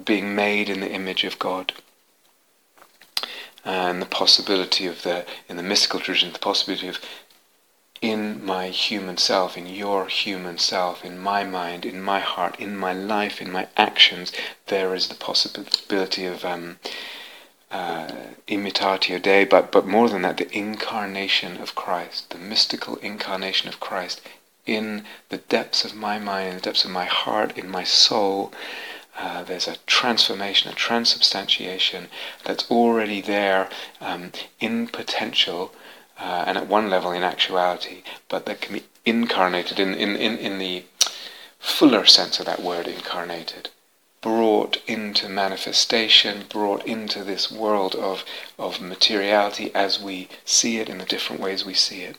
being 0.05 0.35
made 0.35 0.69
in 0.69 0.81
the 0.81 0.91
image 0.91 1.23
of 1.23 1.39
God. 1.39 1.73
And 3.65 4.01
the 4.01 4.05
possibility 4.05 4.85
of 4.87 5.03
the 5.03 5.25
in 5.47 5.55
the 5.55 5.63
mystical 5.63 6.01
tradition 6.01 6.33
the 6.33 6.39
possibility 6.39 6.89
of 6.89 6.99
in 8.01 8.43
my 8.43 8.67
human 8.67 9.15
self, 9.15 9.55
in 9.57 9.65
your 9.65 10.07
human 10.07 10.57
self, 10.57 11.05
in 11.05 11.17
my 11.17 11.45
mind, 11.45 11.85
in 11.85 12.01
my 12.01 12.19
heart, 12.19 12.59
in 12.59 12.75
my 12.75 12.91
life, 12.91 13.41
in 13.41 13.49
my 13.49 13.65
actions, 13.77 14.33
there 14.67 14.93
is 14.93 15.07
the 15.07 15.15
possibility 15.15 16.25
of 16.25 16.43
um, 16.43 16.77
uh, 17.73 18.07
imitatio 18.47 19.19
Dei, 19.19 19.43
but, 19.43 19.71
but 19.71 19.85
more 19.85 20.07
than 20.07 20.21
that, 20.21 20.37
the 20.37 20.57
incarnation 20.57 21.57
of 21.57 21.75
Christ, 21.75 22.29
the 22.29 22.37
mystical 22.37 22.97
incarnation 22.97 23.67
of 23.67 23.79
Christ 23.79 24.21
in 24.65 25.03
the 25.29 25.37
depths 25.37 25.83
of 25.83 25.95
my 25.95 26.19
mind, 26.19 26.49
in 26.49 26.55
the 26.55 26.61
depths 26.61 26.85
of 26.85 26.91
my 26.91 27.05
heart, 27.05 27.57
in 27.57 27.69
my 27.69 27.83
soul. 27.83 28.53
Uh, 29.17 29.43
there's 29.43 29.67
a 29.67 29.77
transformation, 29.85 30.71
a 30.71 30.75
transubstantiation 30.75 32.07
that's 32.45 32.69
already 32.71 33.21
there 33.21 33.69
um, 33.99 34.31
in 34.59 34.87
potential 34.87 35.73
uh, 36.19 36.45
and 36.47 36.57
at 36.57 36.67
one 36.67 36.89
level 36.89 37.11
in 37.11 37.23
actuality, 37.23 38.03
but 38.29 38.45
that 38.45 38.61
can 38.61 38.73
be 38.75 38.83
incarnated 39.05 39.79
in, 39.79 39.93
in, 39.93 40.15
in, 40.15 40.37
in 40.37 40.59
the 40.59 40.83
fuller 41.59 42.05
sense 42.05 42.39
of 42.39 42.45
that 42.45 42.61
word 42.61 42.87
incarnated, 42.87 43.69
brought 44.23 44.81
into 44.87 45.27
manifestation, 45.29 46.45
brought 46.49 46.83
into 46.87 47.23
this 47.23 47.51
world 47.51 47.93
of, 47.93 48.23
of 48.57 48.81
materiality 48.81 49.69
as 49.75 49.99
we 49.99 50.29
see 50.45 50.77
it 50.77 50.89
in 50.89 50.97
the 50.97 51.05
different 51.05 51.41
ways 51.41 51.65
we 51.65 51.73
see 51.73 52.01
it. 52.01 52.17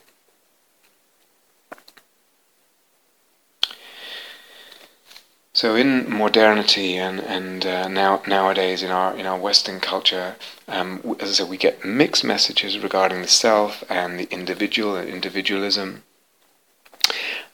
So 5.54 5.76
in 5.76 6.10
modernity 6.10 6.96
and 6.96 7.20
and 7.20 7.64
uh, 7.64 7.86
now 7.86 8.20
nowadays 8.26 8.82
in 8.82 8.90
our 8.90 9.16
in 9.16 9.24
our 9.24 9.38
Western 9.38 9.78
culture, 9.78 10.34
um, 10.66 11.16
as 11.20 11.30
I 11.30 11.32
said, 11.32 11.48
we 11.48 11.56
get 11.56 11.84
mixed 11.84 12.24
messages 12.24 12.76
regarding 12.76 13.22
the 13.22 13.28
self 13.28 13.84
and 13.88 14.18
the 14.18 14.28
individual 14.32 14.96
and 14.96 15.08
individualism. 15.08 16.02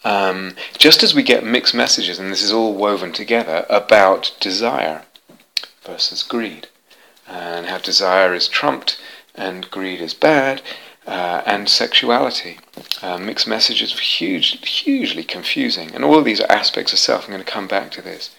Um, 0.03 0.55
just 0.79 1.03
as 1.03 1.15
we 1.15 1.23
get 1.23 1.45
mixed 1.45 1.75
messages, 1.75 2.19
and 2.19 2.33
this 2.33 2.43
is 2.43 2.53
all 2.53 2.75
woven 2.75 3.13
together 3.13 3.67
about 3.69 4.35
desire 4.41 5.05
versus 5.83 6.23
greed, 6.23 6.69
and 7.29 7.67
how 7.67 7.79
desire 7.79 8.35
is 8.35 8.49
trumped 8.49 8.99
and 9.35 9.71
greed 9.71 10.01
is 10.01 10.15
bad, 10.15 10.63
uh, 11.07 11.43
and 11.47 11.69
sexuality. 11.69 12.59
Uh, 13.03 13.19
mixed 13.19 13.47
messages 13.47 13.95
are 13.95 14.01
huge, 14.01 14.67
hugely 14.67 15.25
confusing, 15.25 15.95
and 15.95 16.05
all 16.05 16.19
of 16.19 16.25
these 16.25 16.41
are 16.41 16.51
aspects 16.51 16.93
of 16.93 16.99
self. 16.99 17.25
I'm 17.25 17.33
going 17.33 17.45
to 17.45 17.51
come 17.51 17.69
back 17.69 17.91
to 17.93 18.03
this. 18.03 18.35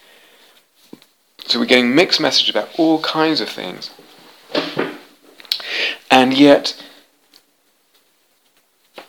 So 1.46 1.58
we're 1.58 1.66
getting 1.66 1.94
mixed 1.94 2.20
messages 2.20 2.50
about 2.50 2.70
all 2.78 3.00
kinds 3.02 3.40
of 3.40 3.48
things, 3.48 3.90
and 6.10 6.34
yet 6.34 6.82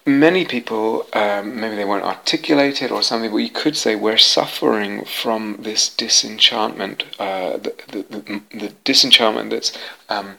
many 0.06 0.46
people, 0.46 1.08
um, 1.14 1.60
maybe 1.60 1.76
they 1.76 1.86
won't 1.86 2.04
articulate 2.04 2.82
it 2.82 2.92
or 2.92 3.02
something, 3.02 3.32
but 3.32 3.38
you 3.38 3.50
could 3.50 3.76
say 3.78 3.96
we're 3.96 4.18
suffering 4.18 5.06
from 5.06 5.58
this 5.60 5.90
disenchantment, 5.90 7.04
uh, 7.20 7.58
the, 7.58 7.74
the, 7.88 8.04
the, 8.10 8.42
the, 8.58 8.70
disenchantment 8.84 9.50
that's, 9.50 9.78
um, 10.10 10.38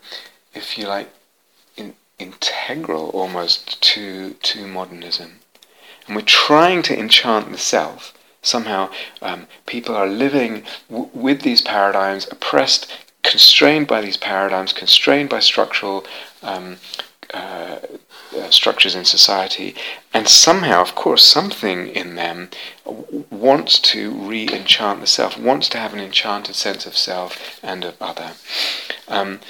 if 0.55 0.77
you 0.79 0.87
like, 0.87 1.09
integral 2.19 3.09
almost 3.11 3.83
to 3.83 4.35
to 4.35 4.67
modernism, 4.67 5.41
and 6.07 6.15
we're 6.15 6.23
trying 6.23 6.83
to 6.83 6.99
enchant 6.99 7.51
the 7.51 7.59
self. 7.59 8.13
Somehow, 8.41 8.91
um, 9.23 9.47
people 9.67 9.97
are 9.97 10.07
living 10.07 10.65
w- 10.91 11.09
with 11.15 11.41
these 11.43 11.63
paradigms, 11.63 12.29
oppressed, 12.31 12.95
constrained 13.23 13.87
by 13.87 14.03
these 14.03 14.19
paradigms, 14.19 14.73
constrained 14.73 15.31
by 15.31 15.41
structural 15.41 16.05
um, 16.43 16.77
uh, 17.33 17.79
uh, 18.35 18.51
structures 18.51 18.95
in 18.95 19.05
society, 19.05 19.75
and 20.13 20.29
somehow, 20.29 20.81
of 20.81 20.95
course, 20.95 21.25
something 21.25 21.89
in 21.89 22.17
them 22.17 22.51
wants 23.31 23.79
to 23.79 24.11
re 24.11 24.49
enchant 24.53 25.01
the 25.01 25.07
self, 25.07 25.39
wants 25.39 25.69
to 25.69 25.79
have 25.79 25.93
an 25.93 26.01
enchanted 26.01 26.55
sense 26.55 26.87
of 26.87 26.97
self 26.97 27.59
and 27.63 27.85
of 27.85 28.01
other. 28.01 28.33
Um, 29.09 29.41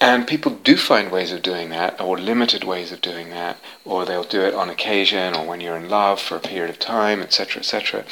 and 0.00 0.26
people 0.26 0.50
do 0.50 0.76
find 0.76 1.12
ways 1.12 1.30
of 1.30 1.42
doing 1.42 1.70
that, 1.70 2.00
or 2.00 2.18
limited 2.18 2.64
ways 2.64 2.90
of 2.90 3.00
doing 3.00 3.30
that, 3.30 3.58
or 3.84 4.04
they'll 4.04 4.24
do 4.24 4.40
it 4.40 4.52
on 4.52 4.68
occasion, 4.68 5.36
or 5.36 5.46
when 5.46 5.60
you're 5.60 5.76
in 5.76 5.88
love 5.88 6.20
for 6.20 6.36
a 6.36 6.40
period 6.40 6.70
of 6.70 6.80
time, 6.80 7.22
etc., 7.22 7.60
etc. 7.60 8.04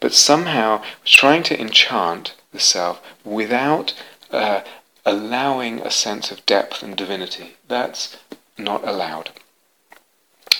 But 0.00 0.14
somehow, 0.14 0.82
trying 1.04 1.42
to 1.44 1.60
enchant 1.60 2.34
the 2.52 2.60
self 2.60 3.02
without 3.22 3.92
uh, 4.30 4.62
allowing 5.04 5.80
a 5.80 5.90
sense 5.90 6.30
of 6.30 6.44
depth 6.46 6.82
and 6.82 6.96
divinity. 6.96 7.56
That's 7.68 8.16
not 8.58 8.86
allowed. 8.86 9.30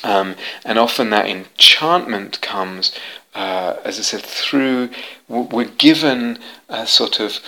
Um, 0.02 0.37
and 0.64 0.78
often 0.78 1.11
that 1.11 1.26
enchantment 1.26 2.40
comes, 2.40 2.92
uh, 3.35 3.76
as 3.85 3.98
I 3.98 4.02
said, 4.02 4.22
through, 4.22 4.90
we're 5.28 5.64
given 5.64 6.38
a 6.68 6.87
sort 6.87 7.18
of, 7.18 7.40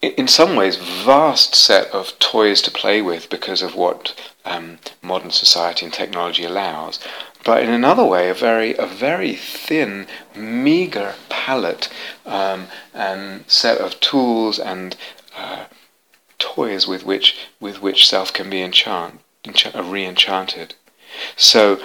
in 0.00 0.28
some 0.28 0.54
ways, 0.54 0.76
vast 0.76 1.54
set 1.54 1.88
of 1.90 2.16
toys 2.20 2.62
to 2.62 2.70
play 2.70 3.02
with 3.02 3.28
because 3.28 3.62
of 3.62 3.74
what 3.74 4.14
um, 4.44 4.78
modern 5.02 5.30
society 5.30 5.84
and 5.84 5.92
technology 5.92 6.44
allows. 6.44 7.00
But 7.44 7.62
in 7.62 7.70
another 7.70 8.04
way, 8.04 8.28
a 8.28 8.34
very, 8.34 8.76
a 8.76 8.86
very 8.86 9.34
thin, 9.34 10.06
meager 10.36 11.14
palette 11.28 11.88
um, 12.26 12.66
and 12.94 13.44
set 13.50 13.78
of 13.78 13.98
tools 14.00 14.58
and 14.58 14.96
uh, 15.36 15.64
toys 16.54 16.86
with 16.86 17.04
which 17.04 17.36
with 17.60 17.82
which 17.82 18.08
self 18.08 18.32
can 18.32 18.48
be 18.50 18.62
enchant, 18.62 19.20
enchant 19.44 19.74
uh, 19.76 19.82
re-enchanted. 19.82 20.74
So 21.36 21.80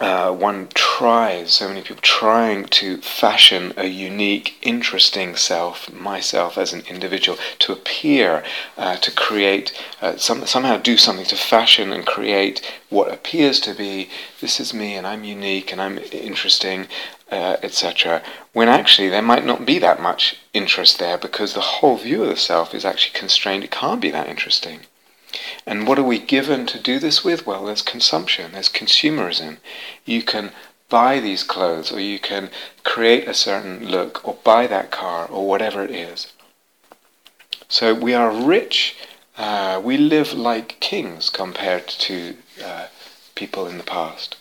uh, 0.00 0.30
one 0.32 0.68
tries, 0.74 1.52
so 1.52 1.66
many 1.68 1.82
people 1.82 2.00
trying 2.02 2.64
to 2.66 2.98
fashion 2.98 3.72
a 3.76 3.86
unique, 3.86 4.56
interesting 4.62 5.34
self, 5.34 5.92
myself 5.92 6.56
as 6.56 6.72
an 6.72 6.82
individual, 6.88 7.36
to 7.58 7.72
appear, 7.72 8.44
uh, 8.76 8.96
to 8.96 9.10
create, 9.10 9.72
uh, 10.00 10.16
some, 10.16 10.46
somehow 10.46 10.76
do 10.76 10.96
something 10.96 11.26
to 11.26 11.34
fashion 11.34 11.92
and 11.92 12.06
create 12.06 12.60
what 12.90 13.12
appears 13.12 13.58
to 13.58 13.74
be 13.74 14.08
this 14.40 14.60
is 14.60 14.72
me 14.72 14.94
and 14.94 15.04
I'm 15.04 15.24
unique 15.24 15.72
and 15.72 15.80
I'm 15.80 15.98
interesting, 16.12 16.86
uh, 17.30 17.56
etc. 17.62 18.22
When 18.52 18.68
actually 18.68 19.08
there 19.08 19.22
might 19.22 19.44
not 19.44 19.66
be 19.66 19.78
that 19.78 20.00
much 20.00 20.36
interest 20.54 20.98
there 20.98 21.18
because 21.18 21.54
the 21.54 21.60
whole 21.60 21.96
view 21.96 22.22
of 22.22 22.28
the 22.28 22.36
self 22.36 22.74
is 22.74 22.84
actually 22.84 23.18
constrained, 23.18 23.64
it 23.64 23.70
can't 23.70 24.00
be 24.00 24.10
that 24.10 24.28
interesting. 24.28 24.80
And 25.66 25.86
what 25.86 25.98
are 25.98 26.04
we 26.04 26.18
given 26.18 26.64
to 26.66 26.78
do 26.78 26.98
this 26.98 27.22
with? 27.22 27.46
Well, 27.46 27.66
there's 27.66 27.82
consumption, 27.82 28.52
there's 28.52 28.70
consumerism. 28.70 29.58
You 30.06 30.22
can 30.22 30.52
buy 30.88 31.20
these 31.20 31.44
clothes, 31.44 31.92
or 31.92 32.00
you 32.00 32.18
can 32.18 32.48
create 32.82 33.28
a 33.28 33.34
certain 33.34 33.88
look, 33.88 34.26
or 34.26 34.38
buy 34.42 34.66
that 34.66 34.90
car, 34.90 35.26
or 35.26 35.46
whatever 35.46 35.84
it 35.84 35.90
is. 35.90 36.32
So 37.68 37.92
we 37.92 38.14
are 38.14 38.32
rich, 38.32 38.96
uh, 39.36 39.82
we 39.84 39.98
live 39.98 40.32
like 40.32 40.80
kings 40.80 41.28
compared 41.28 41.86
to 41.86 42.36
uh, 42.64 42.86
people 43.34 43.66
in 43.66 43.76
the 43.76 43.84
past. 43.84 44.37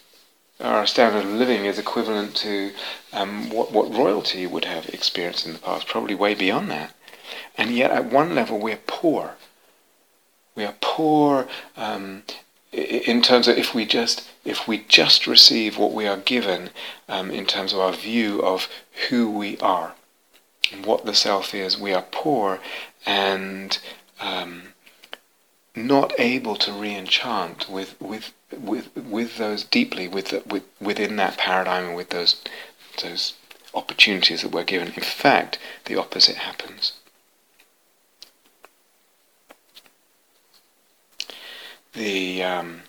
Our 0.60 0.88
standard 0.88 1.26
of 1.26 1.32
living 1.32 1.66
is 1.66 1.78
equivalent 1.78 2.36
to 2.38 2.72
um, 3.14 3.50
what, 3.50 3.72
what 3.72 3.94
royalty 3.94 4.48
would 4.48 4.66
have 4.66 4.90
experienced 4.90 5.46
in 5.46 5.54
the 5.54 5.60
past, 5.60 5.88
probably 5.88 6.16
way 6.16 6.34
beyond 6.34 6.72
that. 6.72 6.96
And 7.58 7.76
yet, 7.76 7.92
at 7.92 8.06
one 8.06 8.34
level, 8.34 8.60
we're 8.60 8.80
poor 8.88 9.36
we 10.58 10.66
are 10.66 10.76
poor 10.82 11.48
um, 11.78 12.24
in 12.74 13.22
terms 13.22 13.48
of 13.48 13.58
if 13.58 13.76
we 13.76 13.86
just 13.86 14.28
if 14.44 14.68
we 14.68 14.80
just 14.90 15.28
receive 15.28 15.78
what 15.78 15.94
we 15.94 16.08
are 16.08 16.18
given 16.18 16.72
um, 17.08 17.30
in 17.30 17.46
terms 17.46 17.74
of 17.74 17.80
our 17.80 17.94
view 17.94 18.42
of 18.42 18.68
who 19.10 19.30
we 19.30 19.58
are 19.60 19.94
and 20.74 20.86
what 20.86 21.06
the 21.06 21.14
self 21.14 21.54
is. 21.54 21.78
We 21.78 21.94
are 21.94 22.06
poor 22.12 22.60
and 23.06 23.78
um, 24.20 24.74
not 25.78 26.14
able 26.20 26.56
to 26.58 26.72
re-enchant 26.74 27.70
with 27.70 28.00
with 28.02 28.34
with 28.52 28.96
with 28.96 29.38
those 29.38 29.64
deeply 29.64 30.08
with, 30.08 30.30
the, 30.30 30.44
with 30.46 30.64
within 30.82 31.16
that 31.18 31.38
paradigm 31.38 31.86
and 31.86 31.96
with 31.96 32.10
those 32.10 32.42
those 33.02 33.34
opportunities 33.74 34.42
that 34.42 34.52
we're 34.52 34.64
given. 34.64 34.90
In 34.90 35.04
fact, 35.04 35.60
the 35.86 35.96
opposite 35.96 36.38
happens. 36.38 36.94
the 41.98 42.44
um, 42.44 42.82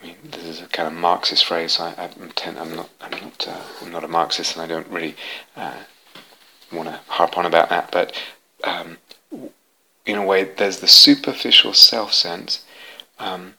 I 0.00 0.06
mean, 0.06 0.16
this 0.22 0.44
is 0.44 0.62
a 0.62 0.66
kind 0.66 0.86
of 0.86 0.94
Marxist 0.94 1.44
phrase. 1.44 1.78
I, 1.80 1.92
I'm 1.98 2.76
not. 2.76 2.88
I'm 3.00 3.10
not. 3.10 3.46
Uh, 3.48 3.62
I'm 3.82 3.90
not 3.90 4.04
a 4.04 4.08
Marxist, 4.08 4.54
and 4.56 4.62
I 4.62 4.66
don't 4.66 4.88
really 4.88 5.16
uh, 5.56 5.74
want 6.72 6.88
to 6.88 7.00
harp 7.08 7.38
on 7.38 7.46
about 7.46 7.68
that. 7.70 7.90
But 7.90 8.12
um, 8.64 8.98
in 10.04 10.16
a 10.16 10.24
way, 10.24 10.44
there's 10.44 10.80
the 10.80 10.88
superficial 10.88 11.72
self-sense 11.72 12.64
um, 13.18 13.54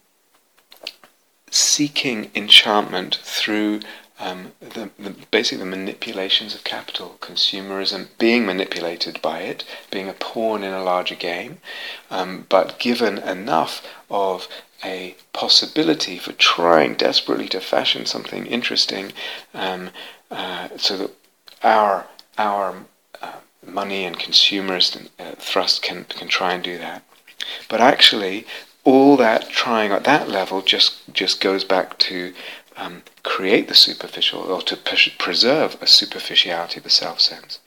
seeking 1.52 2.32
enchantment 2.36 3.20
through 3.24 3.82
um, 4.20 4.52
the, 4.60 4.90
the, 5.00 5.16
basically 5.32 5.64
the 5.64 5.70
manipulations 5.70 6.54
of 6.54 6.64
capital, 6.64 7.18
consumerism, 7.22 8.08
being 8.18 8.46
manipulated 8.46 9.22
by 9.22 9.40
it, 9.40 9.64
being 9.92 10.10
a 10.10 10.14
pawn 10.14 10.62
in 10.62 10.74
a 10.74 10.84
larger 10.84 11.16
game, 11.16 11.60
um, 12.12 12.46
but 12.50 12.80
given 12.80 13.18
enough 13.20 13.86
of 14.10 14.48
a 14.84 15.16
possibility 15.32 16.18
for 16.18 16.34
trying 16.34 16.96
desperately 16.96 17.48
to 17.48 17.62
fashion 17.62 18.06
something 18.06 18.46
interesting, 18.46 19.14
um, 19.54 19.90
uh, 20.30 20.68
so 20.78 20.98
that 20.98 21.12
our 21.64 22.06
our 22.38 22.86
money 23.66 24.06
and 24.06 24.18
consumerist 24.18 25.08
uh, 25.20 25.32
thrust 25.38 25.82
can 25.82 26.06
can 26.06 26.28
try 26.28 26.54
and 26.54 26.64
do 26.64 26.78
that. 26.78 27.04
But 27.68 27.82
actually, 27.82 28.46
all 28.84 29.18
that 29.18 29.50
trying 29.50 29.92
at 29.92 30.04
that 30.06 30.30
level 30.30 30.62
just 30.62 31.14
just 31.14 31.42
goes 31.42 31.64
back 31.64 31.98
to 32.00 32.34
um, 32.78 33.04
create 33.24 33.68
the 33.68 33.76
superficial 33.76 34.42
or 34.42 34.62
to 34.64 34.78
preserve 34.78 35.78
a 35.82 35.88
superficiality 35.88 36.78
of 36.78 36.84
the 36.84 36.90
self 36.90 37.20
sense. 37.20 37.60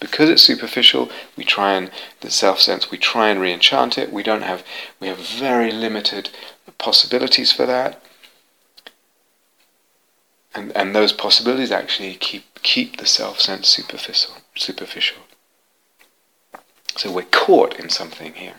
Because 0.00 0.28
it's 0.30 0.42
superficial, 0.42 1.10
we 1.36 1.44
try 1.44 1.74
and 1.74 1.90
the 2.20 2.30
self 2.30 2.60
sense 2.60 2.90
we 2.90 2.98
try 2.98 3.28
and 3.28 3.40
re-enchant 3.40 3.98
it. 3.98 4.12
We 4.12 4.22
don't 4.22 4.42
have 4.42 4.64
we 5.00 5.08
have 5.08 5.18
very 5.18 5.72
limited 5.72 6.30
possibilities 6.78 7.52
for 7.52 7.66
that. 7.66 8.02
And 10.54 10.72
and 10.76 10.94
those 10.94 11.12
possibilities 11.12 11.70
actually 11.70 12.14
keep 12.14 12.62
keep 12.62 12.98
the 12.98 13.06
self 13.06 13.40
sense 13.40 13.68
superficial 13.68 14.34
superficial. 14.54 15.22
So 16.96 17.10
we're 17.10 17.22
caught 17.22 17.78
in 17.80 17.88
something 17.88 18.34
here, 18.34 18.56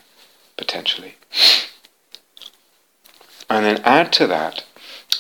potentially. 0.58 1.16
And 3.50 3.64
then 3.64 3.82
add 3.84 4.12
to 4.14 4.26
that 4.28 4.64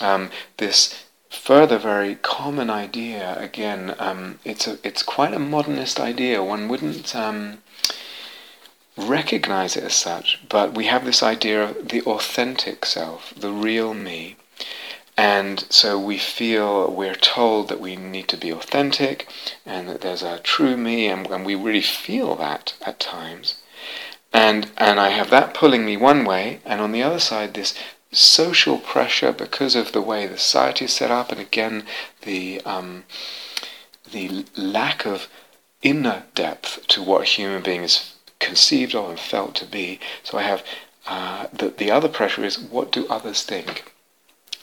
um, 0.01 0.31
this 0.57 1.03
further 1.29 1.77
very 1.77 2.15
common 2.15 2.69
idea 2.69 3.35
again 3.39 3.95
um, 3.99 4.39
it's 4.45 4.67
a 4.67 4.77
it's 4.83 5.03
quite 5.03 5.33
a 5.33 5.39
modernist 5.39 5.99
idea 5.99 6.43
one 6.43 6.69
wouldn't 6.69 7.15
um, 7.15 7.57
recognize 8.95 9.75
it 9.75 9.83
as 9.83 9.93
such 9.93 10.39
but 10.47 10.73
we 10.73 10.85
have 10.85 11.03
this 11.03 11.23
idea 11.23 11.63
of 11.63 11.89
the 11.89 12.01
authentic 12.03 12.85
self 12.85 13.33
the 13.35 13.51
real 13.51 13.93
me 13.93 14.35
and 15.15 15.65
so 15.69 15.99
we 15.99 16.17
feel 16.17 16.91
we're 16.91 17.15
told 17.15 17.69
that 17.69 17.79
we 17.79 17.95
need 17.95 18.27
to 18.27 18.37
be 18.37 18.51
authentic 18.51 19.27
and 19.65 19.87
that 19.87 20.01
there's 20.01 20.23
a 20.23 20.39
true 20.39 20.75
me 20.75 21.07
and, 21.07 21.27
and 21.27 21.45
we 21.45 21.55
really 21.55 21.81
feel 21.81 22.35
that 22.35 22.73
at 22.85 22.99
times 22.99 23.55
and 24.31 24.71
and 24.77 24.99
I 24.99 25.09
have 25.09 25.29
that 25.29 25.53
pulling 25.53 25.85
me 25.85 25.95
one 25.97 26.25
way 26.25 26.59
and 26.65 26.81
on 26.81 26.91
the 26.91 27.03
other 27.03 27.19
side 27.19 27.53
this 27.53 27.75
social 28.13 28.77
pressure 28.77 29.31
because 29.31 29.75
of 29.75 29.91
the 29.91 30.01
way 30.01 30.27
the 30.27 30.37
society 30.37 30.85
is 30.85 30.93
set 30.93 31.11
up, 31.11 31.31
and 31.31 31.41
again 31.41 31.85
the 32.21 32.61
um, 32.61 33.03
the 34.11 34.45
lack 34.55 35.05
of 35.05 35.27
inner 35.81 36.23
depth 36.35 36.87
to 36.87 37.01
what 37.01 37.21
a 37.21 37.25
human 37.25 37.61
being 37.61 37.83
is 37.83 38.13
conceived 38.39 38.95
of 38.95 39.09
and 39.09 39.19
felt 39.19 39.55
to 39.55 39.65
be. 39.65 39.99
So 40.23 40.37
I 40.37 40.43
have 40.43 40.63
uh, 41.07 41.47
the 41.51 41.69
the 41.69 41.91
other 41.91 42.07
pressure 42.07 42.43
is 42.43 42.59
what 42.59 42.91
do 42.91 43.07
others 43.07 43.43
think? 43.43 43.91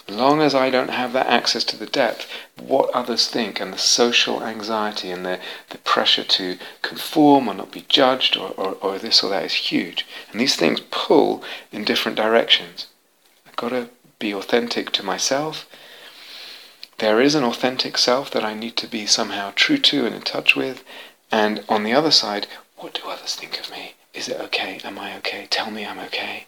Long 0.09 0.41
as 0.41 0.55
I 0.55 0.69
don't 0.69 0.89
have 0.89 1.13
that 1.13 1.27
access 1.27 1.63
to 1.65 1.77
the 1.77 1.85
depth, 1.85 2.27
what 2.57 2.89
others 2.93 3.27
think 3.27 3.59
and 3.59 3.73
the 3.73 3.77
social 3.77 4.43
anxiety 4.43 5.11
and 5.11 5.25
the, 5.25 5.39
the 5.69 5.77
pressure 5.79 6.23
to 6.23 6.57
conform 6.81 7.47
or 7.47 7.53
not 7.53 7.71
be 7.71 7.85
judged 7.87 8.37
or, 8.37 8.49
or, 8.51 8.73
or 8.81 8.97
this 8.97 9.23
or 9.23 9.29
that 9.29 9.43
is 9.45 9.53
huge. 9.53 10.05
And 10.31 10.39
these 10.39 10.55
things 10.55 10.81
pull 10.91 11.43
in 11.71 11.83
different 11.83 12.17
directions. 12.17 12.87
I've 13.47 13.55
got 13.55 13.69
to 13.69 13.89
be 14.19 14.33
authentic 14.33 14.91
to 14.91 15.03
myself. 15.03 15.67
There 16.99 17.19
is 17.19 17.33
an 17.35 17.43
authentic 17.43 17.97
self 17.97 18.29
that 18.31 18.43
I 18.43 18.53
need 18.53 18.77
to 18.77 18.87
be 18.87 19.05
somehow 19.07 19.53
true 19.55 19.77
to 19.79 20.05
and 20.05 20.15
in 20.15 20.21
touch 20.21 20.55
with. 20.55 20.83
And 21.31 21.63
on 21.67 21.83
the 21.83 21.93
other 21.93 22.11
side, 22.11 22.47
what 22.77 22.93
do 22.93 23.09
others 23.09 23.35
think 23.35 23.59
of 23.59 23.71
me? 23.71 23.95
Is 24.13 24.27
it 24.27 24.39
okay? 24.39 24.79
Am 24.83 24.99
I 24.99 25.17
okay? 25.17 25.47
Tell 25.49 25.71
me 25.71 25.85
I'm 25.85 25.99
okay. 25.99 26.45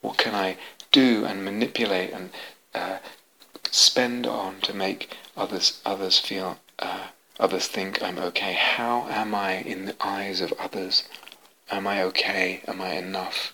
What 0.00 0.18
can 0.18 0.34
I 0.34 0.56
do 0.96 1.26
and 1.26 1.44
manipulate 1.44 2.10
and 2.10 2.30
uh, 2.74 2.96
spend 3.70 4.26
on 4.26 4.58
to 4.62 4.72
make 4.72 5.14
others 5.36 5.78
others 5.84 6.18
feel 6.18 6.58
uh, 6.78 7.08
others 7.38 7.66
think 7.68 8.02
I'm 8.02 8.18
okay? 8.18 8.54
How 8.54 9.06
am 9.10 9.34
I 9.34 9.56
in 9.72 9.84
the 9.84 9.96
eyes 10.00 10.40
of 10.40 10.54
others? 10.58 11.04
Am 11.70 11.86
I 11.86 12.02
okay? 12.04 12.62
Am 12.66 12.80
I 12.80 12.92
enough? 12.94 13.52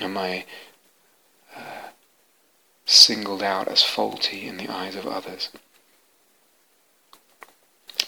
Am 0.00 0.16
I 0.16 0.44
uh, 1.56 1.88
singled 2.86 3.42
out 3.42 3.66
as 3.66 3.82
faulty 3.82 4.46
in 4.46 4.56
the 4.56 4.68
eyes 4.68 4.94
of 4.94 5.06
others? 5.06 5.48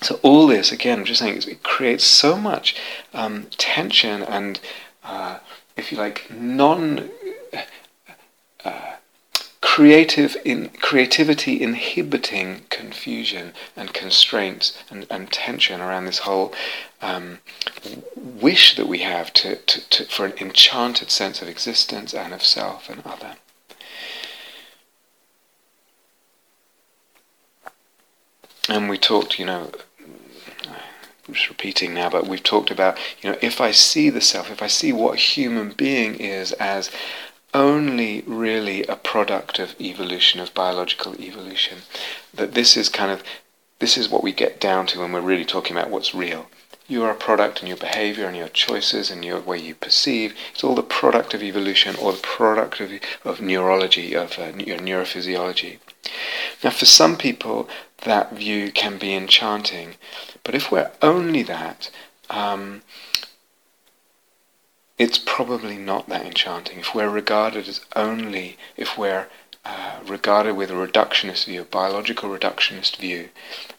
So 0.00 0.20
all 0.22 0.46
this, 0.46 0.70
again, 0.70 1.00
I'm 1.00 1.04
just 1.04 1.20
saying, 1.20 1.42
it 1.48 1.62
creates 1.64 2.04
so 2.04 2.36
much 2.36 2.76
um, 3.14 3.46
tension 3.56 4.22
and, 4.22 4.60
uh, 5.02 5.38
if 5.76 5.90
you 5.90 5.98
like, 5.98 6.30
non 6.30 7.10
creative 9.60 10.36
in 10.44 10.68
creativity 10.80 11.60
inhibiting 11.62 12.62
confusion 12.70 13.52
and 13.76 13.92
constraints 13.92 14.82
and, 14.90 15.06
and 15.10 15.30
tension 15.30 15.80
around 15.80 16.06
this 16.06 16.20
whole 16.20 16.54
um, 17.02 17.38
wish 18.16 18.76
that 18.76 18.86
we 18.86 19.00
have 19.00 19.32
to, 19.32 19.56
to, 19.56 19.88
to, 19.90 20.04
for 20.06 20.24
an 20.24 20.32
enchanted 20.40 21.10
sense 21.10 21.42
of 21.42 21.48
existence 21.48 22.14
and 22.14 22.32
of 22.32 22.42
self 22.42 22.88
and 22.88 23.02
other. 23.04 23.36
And 28.68 28.88
we 28.88 28.98
talked, 28.98 29.38
you 29.38 29.44
know, 29.44 29.70
I'm 31.28 31.34
just 31.34 31.48
repeating 31.48 31.92
now, 31.92 32.08
but 32.08 32.26
we've 32.26 32.42
talked 32.42 32.70
about, 32.70 32.96
you 33.20 33.30
know, 33.30 33.38
if 33.42 33.60
I 33.60 33.72
see 33.72 34.10
the 34.10 34.20
self, 34.20 34.50
if 34.50 34.62
I 34.62 34.68
see 34.68 34.92
what 34.92 35.18
human 35.18 35.70
being 35.70 36.14
is 36.14 36.52
as 36.52 36.90
only 37.56 38.22
really 38.26 38.84
a 38.84 38.96
product 38.96 39.58
of 39.58 39.74
evolution, 39.80 40.40
of 40.40 40.52
biological 40.52 41.18
evolution. 41.20 41.78
That 42.34 42.52
this 42.52 42.76
is 42.76 42.88
kind 42.88 43.10
of, 43.10 43.22
this 43.78 43.96
is 43.96 44.10
what 44.10 44.22
we 44.22 44.32
get 44.32 44.60
down 44.60 44.86
to 44.88 45.00
when 45.00 45.12
we're 45.12 45.20
really 45.20 45.44
talking 45.44 45.76
about 45.76 45.90
what's 45.90 46.14
real. 46.14 46.46
You 46.86 47.02
are 47.04 47.10
a 47.10 47.16
product 47.16 47.60
and 47.60 47.68
your 47.68 47.78
behavior 47.78 48.26
and 48.26 48.36
your 48.36 48.48
choices 48.48 49.10
and 49.10 49.24
your 49.24 49.40
way 49.40 49.58
you 49.58 49.74
perceive. 49.74 50.36
It's 50.52 50.62
all 50.62 50.76
the 50.76 50.82
product 50.82 51.34
of 51.34 51.42
evolution 51.42 51.96
or 51.96 52.12
the 52.12 52.18
product 52.18 52.80
of, 52.80 52.92
of 53.24 53.40
neurology, 53.40 54.14
of 54.14 54.38
uh, 54.38 54.52
your 54.56 54.78
neurophysiology. 54.78 55.78
Now, 56.62 56.70
for 56.70 56.84
some 56.84 57.16
people, 57.16 57.68
that 58.04 58.32
view 58.32 58.70
can 58.70 58.98
be 58.98 59.14
enchanting, 59.14 59.96
but 60.44 60.54
if 60.54 60.70
we're 60.70 60.92
only 61.02 61.42
that, 61.42 61.90
um, 62.30 62.82
it's 64.98 65.18
probably 65.18 65.76
not 65.76 66.08
that 66.08 66.24
enchanting. 66.24 66.80
If 66.80 66.94
we're 66.94 67.10
regarded 67.10 67.68
as 67.68 67.80
only, 67.94 68.56
if 68.76 68.96
we're 68.96 69.28
uh, 69.64 70.00
regarded 70.06 70.54
with 70.54 70.70
a 70.70 70.74
reductionist 70.74 71.46
view, 71.46 71.62
a 71.62 71.64
biological 71.64 72.30
reductionist 72.30 72.96
view, 72.96 73.28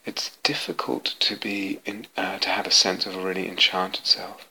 it's 0.04 0.36
difficult 0.42 1.16
to 1.18 1.36
be 1.36 1.80
in, 1.84 2.06
uh, 2.16 2.38
to 2.38 2.48
have 2.50 2.66
a 2.66 2.70
sense 2.70 3.06
of 3.06 3.16
a 3.16 3.24
really 3.24 3.48
enchanted 3.48 4.06
self. 4.06 4.46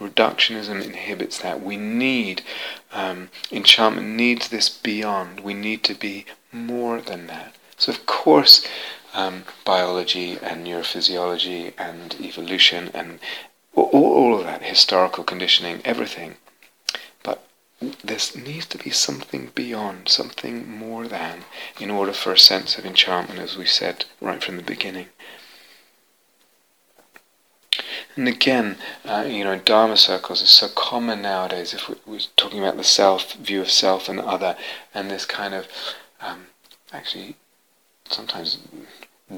Reductionism 0.00 0.82
inhibits 0.82 1.38
that. 1.38 1.60
We 1.60 1.76
need 1.76 2.42
um, 2.92 3.30
enchantment 3.50 4.06
needs 4.06 4.48
this 4.48 4.68
beyond. 4.68 5.40
We 5.40 5.54
need 5.54 5.82
to 5.84 5.94
be 5.94 6.24
more 6.52 7.00
than 7.00 7.26
that. 7.26 7.56
So 7.76 7.92
of 7.92 8.06
course, 8.06 8.66
um, 9.14 9.44
biology 9.64 10.38
and 10.40 10.66
neurophysiology 10.66 11.72
and 11.76 12.14
evolution 12.20 12.90
and 12.94 13.18
all, 13.82 14.14
all 14.14 14.38
of 14.38 14.44
that, 14.44 14.62
historical 14.62 15.24
conditioning, 15.24 15.80
everything. 15.84 16.36
But 17.22 17.44
there 17.80 18.18
needs 18.36 18.66
to 18.66 18.78
be 18.78 18.90
something 18.90 19.50
beyond, 19.54 20.08
something 20.08 20.68
more 20.70 21.06
than, 21.06 21.44
in 21.78 21.90
order 21.90 22.12
for 22.12 22.32
a 22.32 22.38
sense 22.38 22.78
of 22.78 22.86
enchantment, 22.86 23.40
as 23.40 23.56
we 23.56 23.66
said 23.66 24.04
right 24.20 24.42
from 24.42 24.56
the 24.56 24.62
beginning. 24.62 25.08
And 28.16 28.26
again, 28.26 28.78
uh, 29.04 29.24
you 29.28 29.44
know, 29.44 29.56
Dharma 29.58 29.96
circles 29.96 30.42
is 30.42 30.50
so 30.50 30.68
common 30.68 31.22
nowadays. 31.22 31.72
If 31.72 31.88
we, 31.88 32.16
are 32.16 32.20
talking 32.36 32.58
about 32.58 32.76
the 32.76 32.82
self, 32.82 33.34
view 33.34 33.60
of 33.60 33.70
self 33.70 34.08
and 34.08 34.18
other, 34.18 34.56
and 34.92 35.08
this 35.08 35.24
kind 35.24 35.54
of 35.54 35.68
um, 36.20 36.46
actually 36.92 37.36
sometimes 38.10 38.58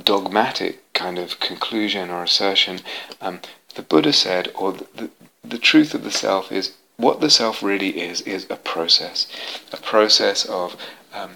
dogmatic 0.05 0.93
kind 0.95 1.19
of 1.19 1.41
conclusion 1.41 2.09
or 2.11 2.23
assertion, 2.23 2.81
um, 3.21 3.41
the 3.75 3.83
Buddha 3.83 4.13
said, 4.13 4.51
or 4.55 4.73
the, 4.73 4.87
the, 4.95 5.11
the 5.45 5.59
truth 5.59 5.95
of 5.95 6.05
the 6.05 6.11
self 6.11 6.51
is 6.53 6.73
what 6.97 7.21
the 7.21 7.31
self 7.31 7.63
really 7.63 8.01
is, 8.01 8.21
is 8.23 8.47
a 8.51 8.57
process. 8.57 9.27
A 9.73 9.79
process 9.79 10.45
of 10.45 10.77
um, 11.15 11.31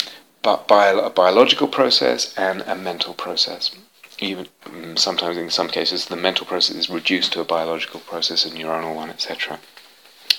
a 0.44 1.10
biological 1.10 1.68
process 1.68 2.34
and 2.36 2.62
a 2.66 2.74
mental 2.74 3.14
process. 3.14 3.70
Even 4.20 4.46
mm, 4.64 4.98
sometimes, 4.98 5.36
in 5.36 5.50
some 5.50 5.68
cases, 5.68 6.06
the 6.06 6.16
mental 6.16 6.46
process 6.46 6.76
is 6.76 6.90
reduced 6.90 7.32
to 7.32 7.40
a 7.40 7.44
biological 7.44 8.00
process, 8.00 8.44
a 8.44 8.50
neuronal 8.50 8.94
one, 8.94 9.10
etc. 9.10 9.58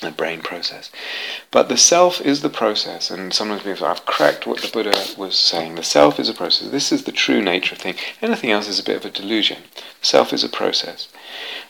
A 0.02 0.12
brain 0.12 0.42
process. 0.42 0.92
But 1.52 1.70
the 1.70 1.78
self 1.78 2.22
is 2.22 2.42
the 2.42 2.50
process, 2.50 3.10
and 3.10 3.34
sometimes 3.34 3.64
people 3.64 3.78
say, 3.78 3.86
I've 3.86 4.06
cracked 4.06 4.46
what 4.46 4.62
the 4.62 4.70
Buddha 4.72 4.94
was 5.18 5.38
saying. 5.38 5.76
The 5.76 5.84
self 5.84 6.20
is 6.20 6.30
a 6.30 6.34
process. 6.34 6.70
This 6.70 6.92
is 6.92 7.04
the 7.04 7.12
true 7.12 7.42
nature 7.42 7.76
of 7.76 7.82
thing. 7.82 7.96
Anything 8.22 8.52
else 8.52 8.68
is 8.68 8.80
a 8.80 8.84
bit 8.84 8.98
of 8.98 9.06
a 9.06 9.10
delusion. 9.10 9.64
Self 10.02 10.32
is 10.34 10.44
a 10.44 10.50
process. 10.50 11.08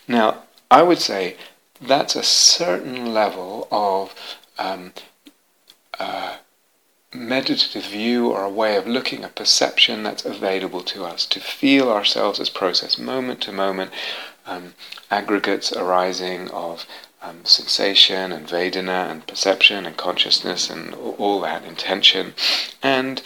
Now, 0.07 0.43
I 0.69 0.83
would 0.83 0.99
say 0.99 1.37
that's 1.81 2.15
a 2.15 2.23
certain 2.23 3.13
level 3.13 3.67
of 3.71 4.15
um, 4.57 4.93
uh, 5.99 6.37
meditative 7.13 7.85
view 7.85 8.29
or 8.29 8.43
a 8.43 8.49
way 8.49 8.75
of 8.75 8.87
looking 8.87 9.23
a 9.23 9.29
perception 9.29 10.03
that's 10.03 10.25
available 10.25 10.81
to 10.81 11.05
us 11.05 11.25
to 11.27 11.39
feel 11.39 11.89
ourselves 11.89 12.39
as 12.39 12.49
process 12.49 12.97
moment 12.97 13.41
to 13.41 13.51
moment 13.51 13.91
um, 14.45 14.73
aggregates 15.09 15.71
arising 15.73 16.49
of 16.51 16.85
um, 17.21 17.43
sensation 17.43 18.31
and 18.31 18.47
vedana 18.47 19.09
and 19.09 19.25
perception 19.25 19.85
and 19.85 19.97
consciousness 19.97 20.69
and 20.69 20.93
all 20.93 21.41
that 21.41 21.63
intention. 21.63 22.33
And 22.83 23.21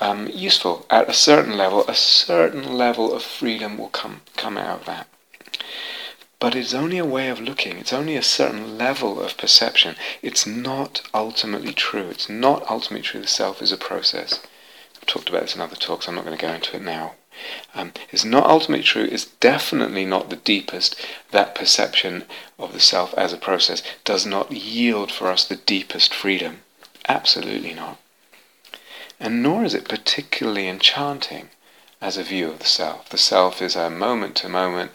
um, 0.00 0.28
useful. 0.28 0.86
At 0.90 1.08
a 1.08 1.12
certain 1.12 1.56
level 1.56 1.84
a 1.88 1.94
certain 1.94 2.74
level 2.74 3.12
of 3.12 3.22
freedom 3.22 3.78
will 3.78 3.88
come 3.88 4.20
come 4.36 4.56
out 4.56 4.80
of 4.80 4.86
that 4.86 5.08
but 6.40 6.54
it's 6.54 6.74
only 6.74 6.98
a 6.98 7.04
way 7.04 7.28
of 7.28 7.40
looking. 7.40 7.78
It's 7.78 7.92
only 7.92 8.16
a 8.16 8.22
certain 8.22 8.78
level 8.78 9.20
of 9.20 9.36
perception. 9.36 9.96
It's 10.22 10.46
not 10.46 11.02
ultimately 11.12 11.72
true. 11.72 12.08
It's 12.10 12.28
not 12.28 12.68
ultimately 12.70 13.02
true. 13.02 13.20
The 13.20 13.26
self 13.26 13.60
is 13.60 13.72
a 13.72 13.76
process. 13.76 14.40
I've 14.96 15.06
talked 15.06 15.28
about 15.28 15.42
this 15.42 15.54
in 15.56 15.60
other 15.60 15.76
talks. 15.76 16.06
I'm 16.06 16.14
not 16.14 16.24
going 16.24 16.38
to 16.38 16.46
go 16.46 16.52
into 16.52 16.76
it 16.76 16.82
now. 16.82 17.14
Um, 17.74 17.92
it's 18.10 18.24
not 18.24 18.46
ultimately 18.46 18.84
true. 18.84 19.08
It's 19.10 19.26
definitely 19.26 20.04
not 20.04 20.30
the 20.30 20.36
deepest. 20.36 20.96
That 21.30 21.54
perception 21.54 22.24
of 22.58 22.72
the 22.72 22.80
self 22.80 23.14
as 23.14 23.32
a 23.32 23.36
process 23.36 23.82
does 24.04 24.26
not 24.26 24.52
yield 24.52 25.12
for 25.12 25.28
us 25.28 25.44
the 25.44 25.56
deepest 25.56 26.14
freedom. 26.14 26.60
Absolutely 27.08 27.74
not. 27.74 27.98
And 29.20 29.42
nor 29.42 29.64
is 29.64 29.74
it 29.74 29.88
particularly 29.88 30.68
enchanting 30.68 31.50
as 32.00 32.16
a 32.16 32.22
view 32.22 32.48
of 32.48 32.60
the 32.60 32.64
self. 32.64 33.08
The 33.08 33.18
self 33.18 33.60
is 33.60 33.74
a 33.74 33.90
moment 33.90 34.36
to 34.36 34.48
moment 34.48 34.92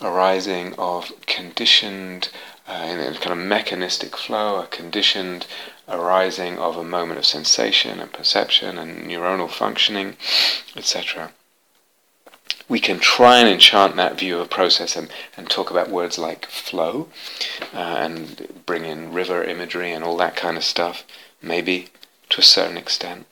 arising 0.00 0.74
of 0.74 1.12
conditioned, 1.26 2.28
uh, 2.68 2.86
in 2.88 2.98
a 2.98 3.14
kind 3.18 3.38
of 3.38 3.46
mechanistic 3.46 4.16
flow, 4.16 4.60
a 4.60 4.66
conditioned 4.66 5.46
arising 5.88 6.58
of 6.58 6.76
a 6.76 6.84
moment 6.84 7.18
of 7.18 7.26
sensation 7.26 8.00
and 8.00 8.12
perception 8.12 8.78
and 8.78 9.06
neuronal 9.08 9.50
functioning, 9.50 10.16
etc. 10.76 11.32
We 12.68 12.80
can 12.80 12.98
try 12.98 13.38
and 13.38 13.48
enchant 13.48 13.96
that 13.96 14.18
view 14.18 14.38
of 14.38 14.48
process 14.48 14.96
and, 14.96 15.10
and 15.36 15.50
talk 15.50 15.70
about 15.70 15.90
words 15.90 16.18
like 16.18 16.46
flow 16.46 17.08
uh, 17.74 17.96
and 17.98 18.62
bring 18.64 18.84
in 18.84 19.12
river 19.12 19.44
imagery 19.44 19.92
and 19.92 20.02
all 20.02 20.16
that 20.16 20.36
kind 20.36 20.56
of 20.56 20.64
stuff, 20.64 21.04
maybe 21.42 21.88
to 22.30 22.40
a 22.40 22.44
certain 22.44 22.78
extent. 22.78 23.26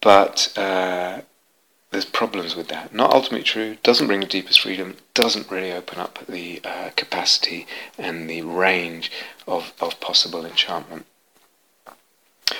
But 0.00 0.52
uh, 0.58 1.20
there's 1.92 2.04
problems 2.06 2.56
with 2.56 2.68
that. 2.68 2.94
Not 2.94 3.12
ultimately 3.12 3.44
true, 3.44 3.76
doesn't 3.82 4.06
bring 4.06 4.20
the 4.20 4.26
deepest 4.26 4.60
freedom, 4.60 4.96
doesn't 5.14 5.50
really 5.50 5.72
open 5.72 5.98
up 5.98 6.18
the 6.26 6.60
uh, 6.64 6.90
capacity 6.96 7.66
and 7.98 8.28
the 8.28 8.42
range 8.42 9.12
of, 9.46 9.72
of 9.78 10.00
possible 10.00 10.44
enchantment. 10.44 11.04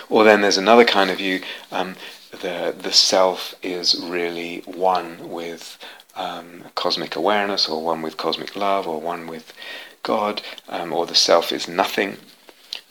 Or 0.08 0.22
then 0.22 0.42
there's 0.42 0.58
another 0.58 0.84
kind 0.84 1.10
of 1.10 1.18
view, 1.18 1.40
um, 1.70 1.96
the, 2.30 2.74
the 2.78 2.92
self 2.92 3.54
is 3.62 3.98
really 4.02 4.60
one 4.60 5.30
with 5.30 5.78
um, 6.14 6.64
cosmic 6.74 7.16
awareness, 7.16 7.68
or 7.68 7.82
one 7.82 8.02
with 8.02 8.18
cosmic 8.18 8.54
love, 8.54 8.86
or 8.86 9.00
one 9.00 9.26
with 9.26 9.52
God, 10.02 10.42
um, 10.68 10.92
or 10.92 11.06
the 11.06 11.14
self 11.14 11.52
is 11.52 11.66
nothing, 11.68 12.18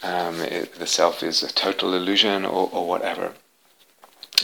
um, 0.01 0.41
it, 0.41 0.75
the 0.75 0.87
self 0.87 1.21
is 1.21 1.43
a 1.43 1.53
total 1.53 1.93
illusion, 1.93 2.45
or, 2.45 2.69
or 2.71 2.87
whatever. 2.87 3.33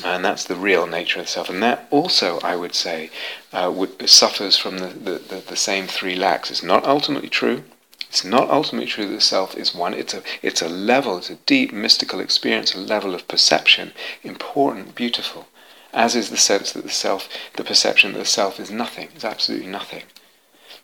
And 0.04 0.24
that's 0.24 0.46
the 0.46 0.56
real 0.56 0.88
nature 0.88 1.20
of 1.20 1.26
the 1.26 1.32
self. 1.32 1.50
And 1.50 1.62
that 1.64 1.88
also, 1.90 2.40
I 2.40 2.56
would 2.56 2.76
say, 2.76 3.10
uh, 3.52 3.72
would, 3.74 4.10
suffers 4.10 4.58
from 4.58 4.80
the, 4.80 4.88
the, 4.88 5.12
the, 5.20 5.44
the 5.48 5.56
same 5.56 5.88
three 5.88 6.16
lacks. 6.16 6.52
It's 6.52 6.64
not 6.64 6.86
ultimately 6.86 7.30
true. 7.30 7.64
It's 8.10 8.24
not 8.24 8.50
ultimately 8.50 8.88
true 8.88 9.08
that 9.08 9.16
the 9.16 9.22
self 9.22 9.56
is 9.56 9.76
one. 9.76 9.94
It's 9.94 10.14
a, 10.14 10.24
it's 10.42 10.62
a 10.62 10.70
level, 10.70 11.18
it's 11.18 11.30
a 11.30 11.36
deep 11.36 11.74
mystical 11.74 12.20
experience, 12.20 12.74
a 12.74 12.80
level 12.80 13.14
of 13.14 13.28
perception, 13.28 13.92
important, 14.24 14.96
beautiful, 14.96 15.48
as 15.94 16.16
is 16.16 16.30
the 16.30 16.38
sense 16.38 16.72
that 16.72 16.84
the 16.84 16.90
self, 16.90 17.28
the 17.56 17.64
perception 17.64 18.14
that 18.14 18.20
the 18.20 18.26
self 18.26 18.60
is 18.60 18.72
nothing, 18.72 19.10
is 19.16 19.26
absolutely 19.26 19.68
nothing. 19.68 20.04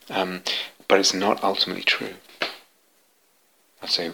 Um, 0.09 0.43
but 0.87 0.99
it's 0.99 1.13
not 1.13 1.43
ultimately 1.43 1.83
true. 1.83 2.15
I'd 3.81 3.89
say 3.89 4.11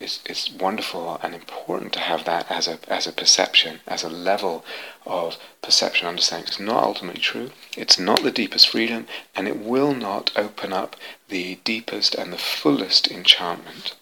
it's, 0.00 0.20
it's 0.26 0.50
wonderful 0.52 1.18
and 1.22 1.34
important 1.34 1.92
to 1.94 2.00
have 2.00 2.24
that 2.24 2.50
as 2.50 2.68
a, 2.68 2.78
as 2.88 3.06
a 3.06 3.12
perception, 3.12 3.80
as 3.86 4.02
a 4.02 4.08
level 4.08 4.64
of 5.06 5.38
perception 5.62 6.08
understanding. 6.08 6.48
It's 6.48 6.60
not 6.60 6.82
ultimately 6.82 7.20
true, 7.20 7.50
it's 7.76 7.98
not 7.98 8.22
the 8.22 8.30
deepest 8.30 8.68
freedom, 8.68 9.06
and 9.34 9.46
it 9.46 9.58
will 9.58 9.94
not 9.94 10.32
open 10.36 10.72
up 10.72 10.96
the 11.28 11.58
deepest 11.64 12.14
and 12.14 12.32
the 12.32 12.38
fullest 12.38 13.10
enchantment. 13.10 13.94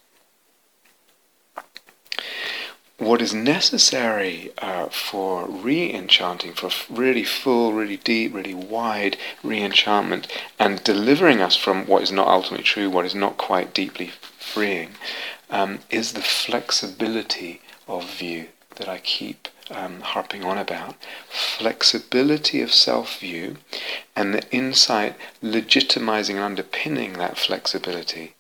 What 2.99 3.21
is 3.21 3.35
necessary 3.35 4.53
uh, 4.59 4.87
for 4.87 5.49
re 5.49 5.93
enchanting, 5.93 6.53
for 6.53 6.71
really 6.89 7.25
full, 7.25 7.73
really 7.73 7.97
deep, 7.97 8.33
really 8.33 8.55
wide 8.55 9.17
re 9.43 9.61
enchantment, 9.61 10.29
and 10.59 10.85
delivering 10.85 11.41
us 11.41 11.57
from 11.57 11.87
what 11.87 12.03
is 12.03 12.13
not 12.13 12.29
ultimately 12.29 12.65
true, 12.65 12.89
what 12.89 13.05
is 13.05 13.15
not 13.15 13.39
quite 13.39 13.75
deeply 13.75 14.13
freeing, 14.39 14.91
um, 15.53 15.79
is 15.91 16.15
the 16.15 16.23
flexibility 16.23 17.61
of 17.87 18.11
view 18.11 18.49
that 18.77 18.89
I 18.89 18.99
keep 18.99 19.49
um, 19.71 20.01
harping 20.01 20.45
on 20.45 20.59
about. 20.59 20.97
Flexibility 21.29 22.61
of 22.63 22.73
self 22.73 23.21
view 23.21 23.59
and 24.17 24.35
the 24.35 24.51
insight 24.51 25.15
legitimizing 25.43 26.37
and 26.37 26.41
underpinning 26.41 27.15
that 27.15 27.39
flexibility. 27.39 28.35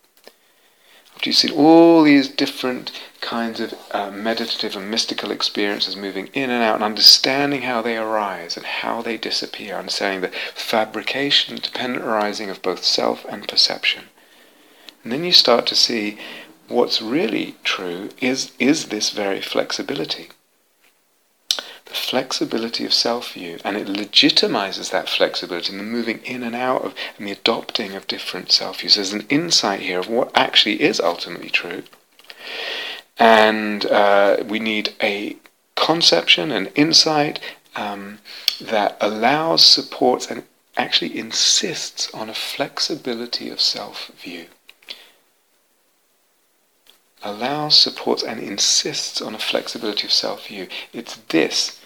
After 1.15 1.29
you've 1.29 1.37
seen 1.37 1.53
all 1.53 2.03
these 2.03 2.29
different 2.29 2.91
kinds 3.21 3.61
of 3.61 3.75
uh, 3.93 4.11
meditative 4.11 4.75
and 4.75 4.91
mystical 4.91 5.31
experiences 5.31 5.95
moving 5.95 6.29
in 6.33 6.51
and 6.51 6.65
out 6.65 6.77
and 6.77 6.85
understanding 6.85 7.63
how 7.63 7.83
they 7.83 7.97
arise 7.97 8.57
and 8.57 8.65
how 8.65 9.03
they 9.03 9.19
disappear, 9.19 9.77
understanding 9.77 10.23
the 10.23 10.37
fabrication, 10.55 11.57
dependent 11.57 12.05
arising 12.05 12.51
of 12.51 12.63
both 12.63 12.83
self 12.83 13.25
and 13.27 13.47
perception. 13.47 14.05
And 15.05 15.13
then 15.13 15.25
you 15.25 15.33
start 15.33 15.67
to 15.67 15.75
see 15.75 16.19
what's 16.69 17.03
really 17.03 17.57
true 17.65 18.11
is, 18.21 18.53
is 18.59 18.87
this 18.87 19.11
very 19.11 19.41
flexibility. 19.41 20.29
The 21.85 21.95
flexibility 21.95 22.87
of 22.87 22.95
self 22.95 23.35
view, 23.35 23.59
and 23.65 23.77
it 23.77 23.87
legitimizes 23.87 24.91
that 24.91 25.09
flexibility 25.09 25.73
in 25.73 25.79
the 25.79 25.85
moving 25.85 26.21
in 26.25 26.43
and 26.43 26.55
out 26.55 26.83
of 26.83 26.95
and 27.19 27.27
the 27.27 27.33
adopting 27.33 27.95
of 27.95 28.07
different 28.07 28.51
self 28.51 28.81
views. 28.81 28.95
There's 28.95 29.13
an 29.13 29.27
insight 29.29 29.81
here 29.81 29.99
of 29.99 30.09
what 30.09 30.31
actually 30.35 30.81
is 30.81 31.01
ultimately 31.01 31.51
true. 31.51 31.83
And 33.19 33.85
uh, 33.87 34.39
we 34.49 34.59
need 34.59 34.95
a 35.03 35.37
conception, 35.75 36.51
an 36.51 36.69
insight 36.75 37.41
um, 37.77 38.21
that 38.61 38.97
allows, 39.01 39.65
supports, 39.65 40.31
and 40.31 40.45
actually 40.77 41.19
insists 41.19 42.13
on 42.15 42.31
a 42.31 42.35
flexibility 42.35 43.51
of 43.51 43.61
self 43.61 44.09
view 44.23 44.47
allows, 47.23 47.77
supports, 47.77 48.23
and 48.23 48.41
insists 48.41 49.20
on 49.20 49.35
a 49.35 49.39
flexibility 49.39 50.07
of 50.07 50.12
self 50.12 50.47
view. 50.49 50.68
It's 50.93 51.16
this 51.29 51.81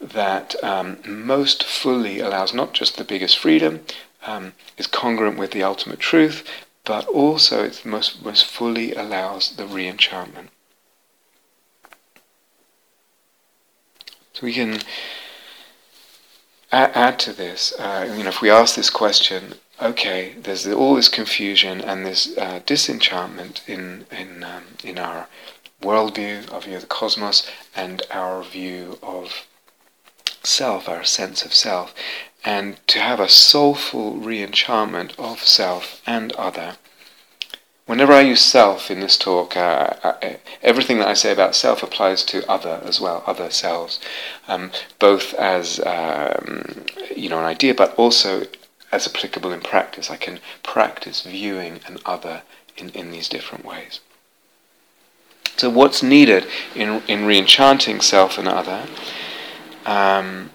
that 0.00 0.62
um, 0.62 0.98
most 1.06 1.64
fully 1.64 2.20
allows 2.20 2.52
not 2.52 2.74
just 2.74 2.96
the 2.96 3.04
biggest 3.04 3.38
freedom, 3.38 3.80
um, 4.26 4.52
is 4.76 4.86
congruent 4.86 5.38
with 5.38 5.52
the 5.52 5.62
ultimate 5.62 6.00
truth, 6.00 6.46
but 6.84 7.06
also 7.06 7.64
it 7.64 7.84
most, 7.84 8.24
most 8.24 8.44
fully 8.44 8.92
allows 8.94 9.56
the 9.56 9.66
re 9.66 9.86
enchantment. 9.88 10.50
So 14.34 14.44
we 14.44 14.52
can 14.52 14.80
add, 16.70 16.90
add 16.94 17.18
to 17.20 17.32
this. 17.32 17.72
Uh, 17.78 18.12
you 18.16 18.22
know, 18.22 18.28
if 18.28 18.42
we 18.42 18.50
ask 18.50 18.76
this 18.76 18.90
question, 18.90 19.54
okay, 19.80 20.34
there's 20.40 20.66
all 20.66 20.94
this 20.94 21.08
confusion 21.08 21.80
and 21.80 22.04
this 22.06 22.36
uh, 22.38 22.60
disenchantment 22.66 23.62
in 23.66 24.06
in 24.10 24.42
um, 24.44 24.64
in 24.82 24.98
our 24.98 25.28
worldview, 25.82 26.52
our 26.52 26.60
view 26.60 26.76
of 26.76 26.82
the 26.82 26.86
cosmos, 26.86 27.48
and 27.74 28.02
our 28.10 28.42
view 28.42 28.98
of 29.02 29.46
self, 30.42 30.88
our 30.88 31.04
sense 31.04 31.44
of 31.44 31.52
self, 31.52 31.94
and 32.44 32.78
to 32.86 33.00
have 33.00 33.20
a 33.20 33.28
soulful 33.28 34.14
re-enchantment 34.14 35.12
of 35.18 35.40
self 35.42 36.00
and 36.06 36.32
other. 36.32 36.76
Whenever 37.86 38.12
I 38.12 38.22
use 38.22 38.40
self 38.40 38.90
in 38.90 38.98
this 38.98 39.16
talk, 39.16 39.56
uh, 39.56 39.94
I, 40.02 40.38
everything 40.60 40.98
that 40.98 41.08
I 41.08 41.14
say 41.14 41.32
about 41.32 41.54
self 41.54 41.82
applies 41.82 42.24
to 42.24 42.48
other 42.50 42.80
as 42.84 43.00
well, 43.00 43.22
other 43.26 43.50
selves, 43.50 44.00
um, 44.48 44.72
both 44.98 45.34
as 45.34 45.78
um, 45.80 46.86
you 47.14 47.28
know 47.28 47.38
an 47.38 47.44
idea, 47.44 47.74
but 47.74 47.94
also 47.94 48.46
as 48.92 49.06
applicable 49.06 49.52
in 49.52 49.60
practice. 49.60 50.10
I 50.10 50.16
can 50.16 50.40
practice 50.62 51.22
viewing 51.22 51.80
an 51.86 51.98
other 52.04 52.42
in, 52.76 52.90
in 52.90 53.10
these 53.10 53.28
different 53.28 53.64
ways. 53.64 54.00
So, 55.56 55.70
what's 55.70 56.02
needed 56.02 56.46
in, 56.74 57.02
in 57.08 57.24
re 57.24 57.38
enchanting 57.38 58.00
self 58.00 58.36
and 58.38 58.46
other 58.46 58.86
um, 59.86 60.50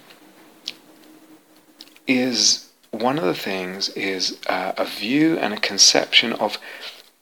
is 2.07 2.69
one 2.91 3.17
of 3.17 3.23
the 3.23 3.34
things 3.34 3.89
is 3.89 4.38
uh, 4.47 4.73
a 4.77 4.86
view 4.86 5.38
and 5.38 5.53
a 5.53 5.59
conception 5.59 6.34
of 6.34 6.57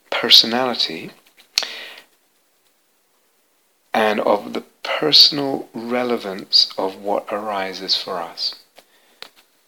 personality 0.09 1.11
and 3.93 4.19
of 4.19 4.53
the 4.53 4.63
personal 4.83 5.69
relevance 5.73 6.73
of 6.77 6.95
what 6.97 7.25
arises 7.31 7.95
for 7.95 8.19
us. 8.21 8.55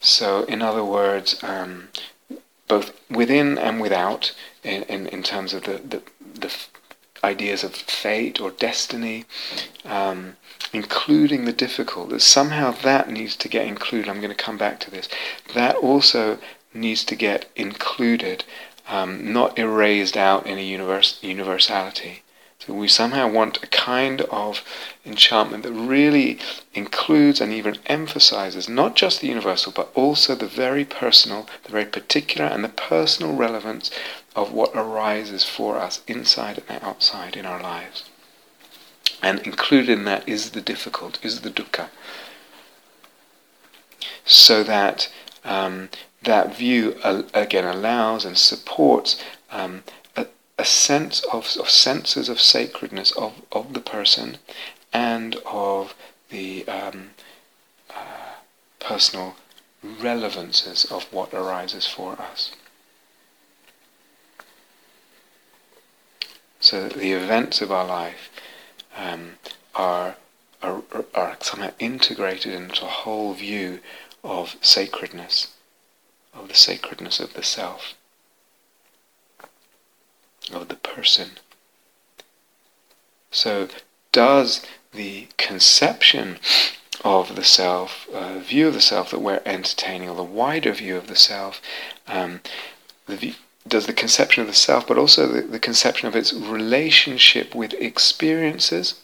So, 0.02 0.44
in 0.46 0.62
other 0.62 0.84
words, 0.84 1.42
um, 1.44 1.90
both 2.68 2.92
within 3.10 3.58
and 3.58 3.80
without, 3.80 4.34
in, 4.64 4.84
in, 4.84 5.08
in 5.08 5.24
terms 5.24 5.54
of 5.54 5.64
the, 5.64 5.74
the, 5.78 6.02
the 6.40 6.54
ideas 7.24 7.64
of 7.64 7.76
fate 7.76 8.42
or 8.42 8.50
destiny, 8.52 9.26
um, 9.86 10.38
including 10.74 11.46
the 11.46 11.54
difficult, 11.54 12.10
that 12.10 12.22
somehow 12.22 12.72
that 12.72 13.10
needs 13.10 13.36
to 13.36 13.48
get 13.48 13.68
included. 13.68 14.10
I'm 14.10 14.22
going 14.22 14.36
to 14.36 14.44
come 14.44 14.58
back 14.58 14.80
to 14.82 14.92
this. 14.92 15.08
That 15.54 15.76
also 15.76 16.40
needs 16.74 17.04
to 17.06 17.16
get 17.16 17.50
included, 17.56 18.44
um, 18.88 19.32
not 19.32 19.60
erased 19.60 20.18
out 20.18 20.48
in 20.48 20.58
a 20.58 20.62
universe, 20.62 21.20
universality. 21.22 22.24
So 22.66 22.74
we 22.74 22.88
somehow 22.88 23.28
want 23.28 23.64
a 23.64 23.68
kind 23.68 24.22
of 24.22 24.64
enchantment 25.04 25.64
that 25.64 25.72
really 25.72 26.38
includes 26.76 27.42
and 27.42 27.52
even 27.52 27.80
emphasizes 27.88 28.70
not 28.70 28.96
just 28.96 29.20
the 29.20 29.28
universal, 29.28 29.72
but 29.72 29.92
also 29.96 30.36
the 30.36 30.46
very 30.46 30.86
personal, 30.86 31.48
the 31.64 31.72
very 31.72 31.86
particular, 31.86 32.46
and 32.46 32.64
the 32.64 32.70
personal 32.70 33.36
relevance 33.36 33.90
of 34.36 34.54
what 34.54 34.76
arises 34.76 35.44
for 35.44 35.78
us 35.78 36.04
inside 36.06 36.62
and 36.70 36.84
outside 36.84 37.36
in 37.36 37.48
our 37.48 37.62
lives. 37.62 38.04
And 39.24 39.40
included 39.40 39.90
in 39.90 40.06
that 40.06 40.30
is 40.30 40.52
the 40.52 40.62
difficult, 40.62 41.18
is 41.26 41.42
the 41.42 41.50
dukkha. 41.50 41.90
So 44.24 44.64
that 44.64 45.12
um, 45.44 45.90
that 46.22 46.56
view 46.56 46.96
uh, 47.04 47.24
again 47.34 47.66
allows 47.66 48.24
and 48.24 48.38
supports 48.38 49.20
um, 49.50 49.84
a 50.58 50.66
sense 50.66 51.22
of, 51.32 51.48
of 51.60 51.70
senses 51.70 52.30
of 52.30 52.40
sacredness 52.40 53.12
of, 53.12 53.42
of 53.52 53.74
the 53.74 53.80
person 53.80 54.38
and 54.94 55.36
of 55.46 55.96
the 56.30 56.68
um, 56.68 57.12
uh, 57.90 58.36
personal 58.80 59.36
relevances 59.84 60.86
of 60.86 61.04
what 61.12 61.34
arises 61.34 61.88
for 61.88 62.14
us. 62.22 62.52
So 66.60 66.88
that 66.88 66.94
the 66.94 67.14
events 67.14 67.62
of 67.62 67.72
our 67.72 67.86
life 67.86 68.30
um, 68.96 69.32
are, 69.74 70.16
are, 70.62 70.84
are 71.16 71.38
somehow 71.40 71.72
integrated 71.80 72.54
into 72.54 72.86
a 72.86 72.90
whole 72.90 73.34
view 73.34 73.80
of 74.24 74.56
sacredness, 74.62 75.54
of 76.34 76.50
the 76.50 76.54
sacredness 76.54 77.20
of 77.20 77.34
the 77.34 77.44
self 77.44 77.96
of 80.52 80.68
the 80.68 80.76
person. 80.76 81.32
So 83.32 83.70
does 84.12 84.66
the 84.94 85.28
conception 85.38 86.38
of 87.04 87.36
the 87.36 87.44
self, 87.44 88.08
uh, 88.14 88.40
view 88.40 88.68
of 88.68 88.74
the 88.74 88.82
self 88.82 89.12
that 89.12 89.20
we're 89.20 89.42
entertaining, 89.46 90.10
or 90.10 90.16
the 90.16 90.24
wider 90.24 90.74
view 90.74 90.98
of 90.98 91.08
the 91.08 91.16
self, 91.16 91.62
um, 92.08 92.42
the 93.08 93.36
does 93.68 93.86
the 93.86 93.94
conception 93.94 94.42
of 94.42 94.48
the 94.48 94.54
self, 94.54 94.88
but 94.88 94.98
also 94.98 95.28
the, 95.28 95.42
the 95.44 95.60
conception 95.60 96.08
of 96.08 96.16
its 96.16 96.34
relationship 96.34 97.54
with 97.54 97.74
experiences 97.76 99.00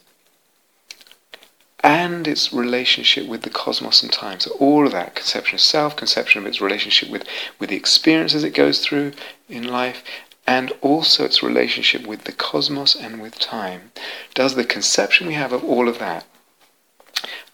and 1.84 2.28
its 2.28 2.52
relationship 2.52 3.28
with 3.28 3.44
the 3.44 3.52
cosmos 3.52 4.02
and 4.02 4.12
time. 4.12 4.40
So 4.40 4.52
all 4.60 4.86
of 4.86 4.92
that 4.94 5.14
conception 5.14 5.56
of 5.56 5.62
self, 5.62 5.96
conception 5.96 6.42
of 6.42 6.48
its 6.48 6.60
relationship 6.60 7.10
with, 7.10 7.24
with 7.60 7.70
the 7.70 7.76
experiences 7.76 8.44
it 8.44 8.56
goes 8.56 8.80
through 8.80 9.14
in 9.48 9.64
life, 9.64 10.04
and 10.48 10.72
also 10.82 11.26
its 11.26 11.44
relationship 11.44 12.08
with 12.08 12.24
the 12.24 12.32
cosmos 12.32 12.96
and 12.96 13.22
with 13.22 13.38
time. 13.38 13.92
Does 14.34 14.56
the 14.56 14.64
conception 14.64 15.28
we 15.28 15.34
have 15.34 15.52
of 15.52 15.64
all 15.64 15.90
of 15.90 16.00
that 16.00 16.26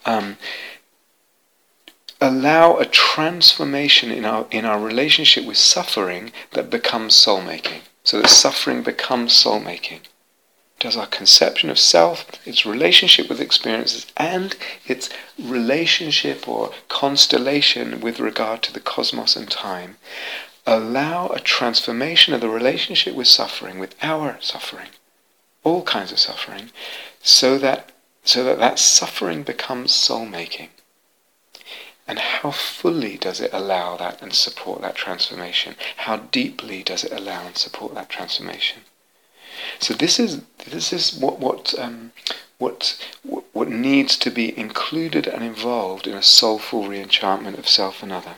um, 0.05 0.37
allow 2.21 2.77
a 2.77 2.85
transformation 2.85 4.11
in 4.11 4.23
our 4.23 4.45
in 4.51 4.63
our 4.63 4.79
relationship 4.79 5.45
with 5.45 5.57
suffering 5.57 6.31
that 6.51 6.69
becomes 6.69 7.15
soul 7.15 7.41
making? 7.41 7.81
So 8.03 8.21
that 8.21 8.29
suffering 8.29 8.83
becomes 8.83 9.33
soul 9.33 9.59
making. 9.59 10.01
Does 10.79 10.97
our 10.97 11.07
conception 11.07 11.69
of 11.69 11.79
self, 11.79 12.25
its 12.45 12.65
relationship 12.65 13.29
with 13.29 13.39
experiences, 13.39 14.05
and 14.17 14.57
its 14.85 15.09
relationship 15.39 16.45
or 16.45 16.73
constellation 16.89 18.01
with 18.01 18.19
regard 18.19 18.61
to 18.63 18.73
the 18.73 18.81
cosmos 18.81 19.37
and 19.37 19.49
time 19.49 19.95
allow 20.65 21.27
a 21.27 21.39
transformation 21.39 22.33
of 22.33 22.41
the 22.41 22.49
relationship 22.49 23.15
with 23.15 23.27
suffering, 23.27 23.79
with 23.79 23.95
our 24.01 24.37
suffering, 24.41 24.89
all 25.63 25.83
kinds 25.83 26.11
of 26.11 26.19
suffering, 26.19 26.71
so 27.21 27.57
that 27.57 27.91
so 28.23 28.43
that 28.43 28.59
that 28.59 28.79
suffering 28.79 29.43
becomes 29.43 29.93
soul 29.93 30.25
making. 30.25 30.69
And 32.07 32.19
how 32.19 32.51
fully 32.51 33.17
does 33.17 33.39
it 33.39 33.53
allow 33.53 33.97
that 33.97 34.21
and 34.21 34.33
support 34.33 34.81
that 34.81 34.95
transformation? 34.95 35.75
How 35.97 36.17
deeply 36.17 36.83
does 36.83 37.03
it 37.03 37.13
allow 37.13 37.45
and 37.45 37.57
support 37.57 37.95
that 37.95 38.09
transformation? 38.09 38.81
So 39.79 39.93
this 39.93 40.19
is 40.19 40.41
this 40.67 40.91
is 40.91 41.13
what 41.13 41.39
what 41.39 41.73
um, 41.77 42.11
what 42.57 42.97
what 43.53 43.69
needs 43.69 44.17
to 44.17 44.29
be 44.29 44.57
included 44.57 45.27
and 45.27 45.43
involved 45.43 46.07
in 46.07 46.15
a 46.15 46.23
soulful 46.23 46.83
reenchantment 46.83 47.57
of 47.57 47.67
self 47.67 48.03
and 48.03 48.11
other. 48.11 48.35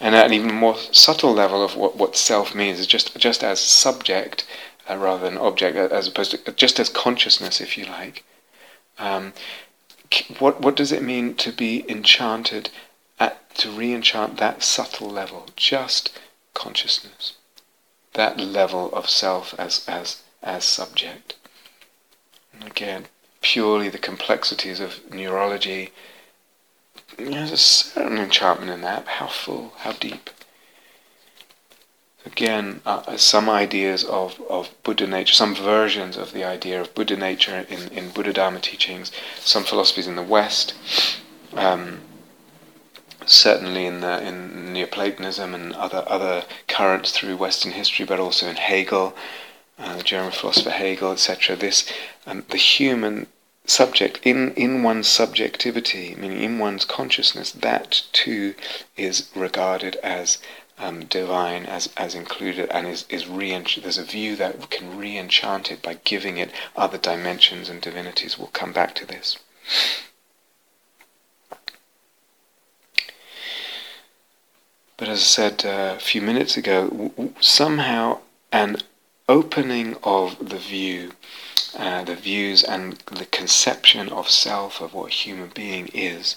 And 0.00 0.14
at 0.14 0.26
an 0.26 0.32
even 0.32 0.54
more 0.54 0.76
subtle 0.92 1.32
level 1.32 1.62
of 1.62 1.76
what, 1.76 1.96
what 1.96 2.16
self 2.16 2.54
means 2.54 2.86
just 2.86 3.16
just 3.18 3.44
as 3.44 3.60
subject 3.60 4.46
uh, 4.88 4.96
rather 4.96 5.28
than 5.28 5.38
object, 5.38 5.76
as 5.76 6.08
opposed 6.08 6.30
to 6.32 6.52
just 6.52 6.80
as 6.80 6.88
consciousness, 6.88 7.60
if 7.60 7.76
you 7.76 7.84
like. 7.84 8.24
Um, 8.98 9.34
what 10.38 10.60
what 10.60 10.74
does 10.74 10.90
it 10.90 11.02
mean 11.02 11.34
to 11.36 11.52
be 11.52 11.84
enchanted 11.88 12.70
at 13.18 13.54
to 13.56 13.70
re-enchant 13.70 14.38
that 14.38 14.62
subtle 14.62 15.10
level? 15.10 15.46
Just 15.54 16.18
consciousness, 16.54 17.34
that 18.14 18.40
level 18.40 18.90
of 18.94 19.08
self 19.08 19.54
as 19.58 19.86
as 19.86 20.22
as 20.42 20.64
subject. 20.64 21.36
And 22.52 22.64
again, 22.64 23.06
purely 23.42 23.88
the 23.88 23.98
complexities 23.98 24.80
of 24.80 25.12
neurology 25.12 25.92
there's 27.24 27.52
a 27.52 27.56
certain 27.56 28.18
enchantment 28.18 28.70
in 28.70 28.82
that. 28.82 29.06
How 29.06 29.26
full, 29.26 29.72
how 29.78 29.92
deep. 29.92 30.30
Again, 32.26 32.82
uh, 32.84 33.16
some 33.16 33.48
ideas 33.48 34.04
of, 34.04 34.40
of 34.50 34.70
Buddha 34.82 35.06
nature, 35.06 35.32
some 35.32 35.54
versions 35.54 36.16
of 36.18 36.32
the 36.32 36.44
idea 36.44 36.80
of 36.80 36.94
Buddha 36.94 37.16
nature 37.16 37.66
in, 37.68 37.88
in 37.88 38.10
Buddha 38.10 38.32
Dharma 38.32 38.60
teachings, 38.60 39.10
some 39.38 39.64
philosophies 39.64 40.06
in 40.06 40.16
the 40.16 40.22
West, 40.22 40.74
um, 41.54 42.00
certainly 43.24 43.86
in 43.86 44.00
the, 44.00 44.22
in 44.22 44.72
Neoplatonism 44.72 45.54
and 45.54 45.72
other 45.74 46.04
other 46.06 46.44
currents 46.68 47.12
through 47.12 47.36
Western 47.36 47.72
history, 47.72 48.04
but 48.04 48.20
also 48.20 48.48
in 48.48 48.56
Hegel, 48.56 49.14
uh, 49.78 49.96
the 49.96 50.02
German 50.02 50.32
philosopher 50.32 50.70
Hegel, 50.70 51.12
etc. 51.12 51.56
This 51.56 51.90
um, 52.26 52.44
the 52.50 52.58
human 52.58 53.28
subject, 53.70 54.20
in, 54.24 54.52
in 54.54 54.82
one's 54.82 55.06
subjectivity, 55.06 56.14
meaning 56.16 56.42
in 56.42 56.58
one's 56.58 56.84
consciousness, 56.84 57.52
that 57.52 58.02
too 58.12 58.54
is 58.96 59.30
regarded 59.34 59.96
as 59.96 60.38
um, 60.78 61.04
divine, 61.04 61.66
as, 61.66 61.88
as 61.96 62.14
included, 62.14 62.68
and 62.70 62.86
is, 62.86 63.04
is 63.08 63.28
re 63.28 63.50
there's 63.82 63.98
a 63.98 64.04
view 64.04 64.34
that 64.36 64.70
can 64.70 64.98
re 64.98 65.16
enchant 65.16 65.70
it 65.70 65.82
by 65.82 65.94
giving 66.04 66.38
it 66.38 66.50
other 66.76 66.98
dimensions 66.98 67.68
and 67.68 67.80
divinities. 67.80 68.38
We'll 68.38 68.48
come 68.48 68.72
back 68.72 68.94
to 68.96 69.06
this. 69.06 69.38
But 74.96 75.08
as 75.08 75.20
I 75.20 75.22
said 75.22 75.64
uh, 75.64 75.94
a 75.96 76.00
few 76.00 76.20
minutes 76.20 76.56
ago, 76.56 76.88
w- 76.88 77.10
w- 77.10 77.34
somehow 77.40 78.18
an 78.52 78.78
opening 79.28 79.96
of 80.02 80.50
the 80.50 80.58
view 80.58 81.12
uh, 81.78 82.04
the 82.04 82.14
views 82.14 82.62
and 82.62 82.94
the 83.12 83.26
conception 83.26 84.08
of 84.08 84.28
self, 84.28 84.80
of 84.80 84.94
what 84.94 85.12
human 85.12 85.50
being 85.54 85.88
is, 85.94 86.36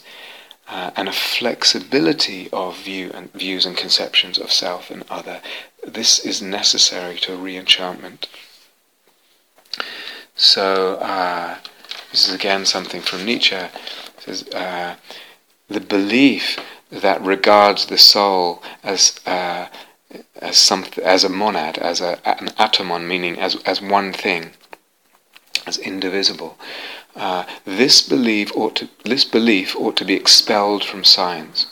uh, 0.68 0.92
and 0.96 1.10
a 1.10 1.14
flexibility 1.14 2.50
of 2.52 2.78
view 2.78 3.12
and 3.14 3.32
views 3.34 3.66
and 3.66 3.76
conceptions 3.78 4.38
of 4.38 4.52
self 4.52 4.90
and 4.90 5.04
other. 5.10 5.42
This 5.86 6.20
is 6.20 6.42
necessary 6.42 7.18
to 7.18 7.36
re-enchantment. 7.36 8.28
So 10.36 10.96
uh, 10.96 11.58
this 12.12 12.28
is 12.28 12.34
again 12.34 12.66
something 12.66 13.02
from 13.02 13.26
Nietzsche. 13.26 13.56
It 13.56 13.72
says 14.20 14.48
uh, 14.50 14.96
the 15.68 15.82
belief 15.82 16.60
that 16.90 17.22
regards 17.22 17.88
the 17.88 17.98
soul 17.98 18.64
as 18.84 19.20
uh, 19.26 19.68
as 20.42 20.58
some 20.58 20.86
as 21.04 21.24
a 21.24 21.30
monad, 21.30 21.78
as 21.78 22.02
a, 22.02 22.20
an 22.28 22.48
atomon, 22.60 23.08
meaning 23.08 23.40
as 23.40 23.56
as 23.66 23.82
one 23.82 24.14
thing 24.14 24.52
as 25.66 25.78
indivisible. 25.78 26.58
Uh, 27.16 27.46
this 27.66 28.02
belief 28.02 28.52
ought 28.56 28.76
to 28.76 28.90
this 29.06 29.26
belief 29.26 29.76
ought 29.76 29.96
to 29.98 30.06
be 30.06 30.16
expelled 30.16 30.84
from 30.84 31.04
science. 31.04 31.68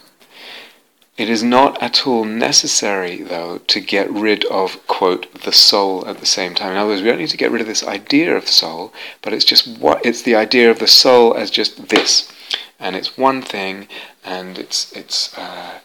It 1.18 1.30
is 1.30 1.44
not 1.44 1.82
at 1.84 2.08
all 2.08 2.24
necessary, 2.24 3.22
though, 3.22 3.60
to 3.68 3.80
get 3.80 4.10
rid 4.10 4.46
of 4.46 4.86
quote 4.88 5.42
the 5.44 5.52
soul 5.52 6.08
at 6.08 6.20
the 6.20 6.26
same 6.26 6.56
time. 6.56 6.72
In 6.72 6.78
other 6.78 6.90
words, 6.90 7.02
we 7.02 7.10
don't 7.10 7.20
need 7.20 7.30
to 7.30 7.38
get 7.38 7.52
rid 7.52 7.62
of 7.62 7.68
this 7.68 7.86
idea 7.86 8.36
of 8.36 8.48
soul, 8.48 8.94
but 9.22 9.34
it's 9.34 9.46
just 9.46 9.68
what 9.80 10.06
it's 10.06 10.22
the 10.22 10.36
idea 10.36 10.72
of 10.72 10.80
the 10.80 10.88
soul 10.88 11.36
as 11.36 11.52
just 11.52 11.90
this, 11.90 12.32
and 12.80 12.96
it's 12.96 13.18
one 13.18 13.42
thing, 13.42 13.88
and 14.24 14.58
it's 14.58 14.92
it's. 14.94 15.38
Uh, 15.38 15.80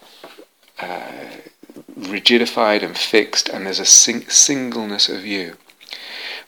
uh, 0.78 1.38
rigidified 1.98 2.82
and 2.82 2.96
fixed, 2.96 3.48
and 3.48 3.66
there's 3.66 3.80
a 3.80 3.84
sing- 3.84 4.28
singleness 4.28 5.08
of 5.08 5.24
you. 5.24 5.56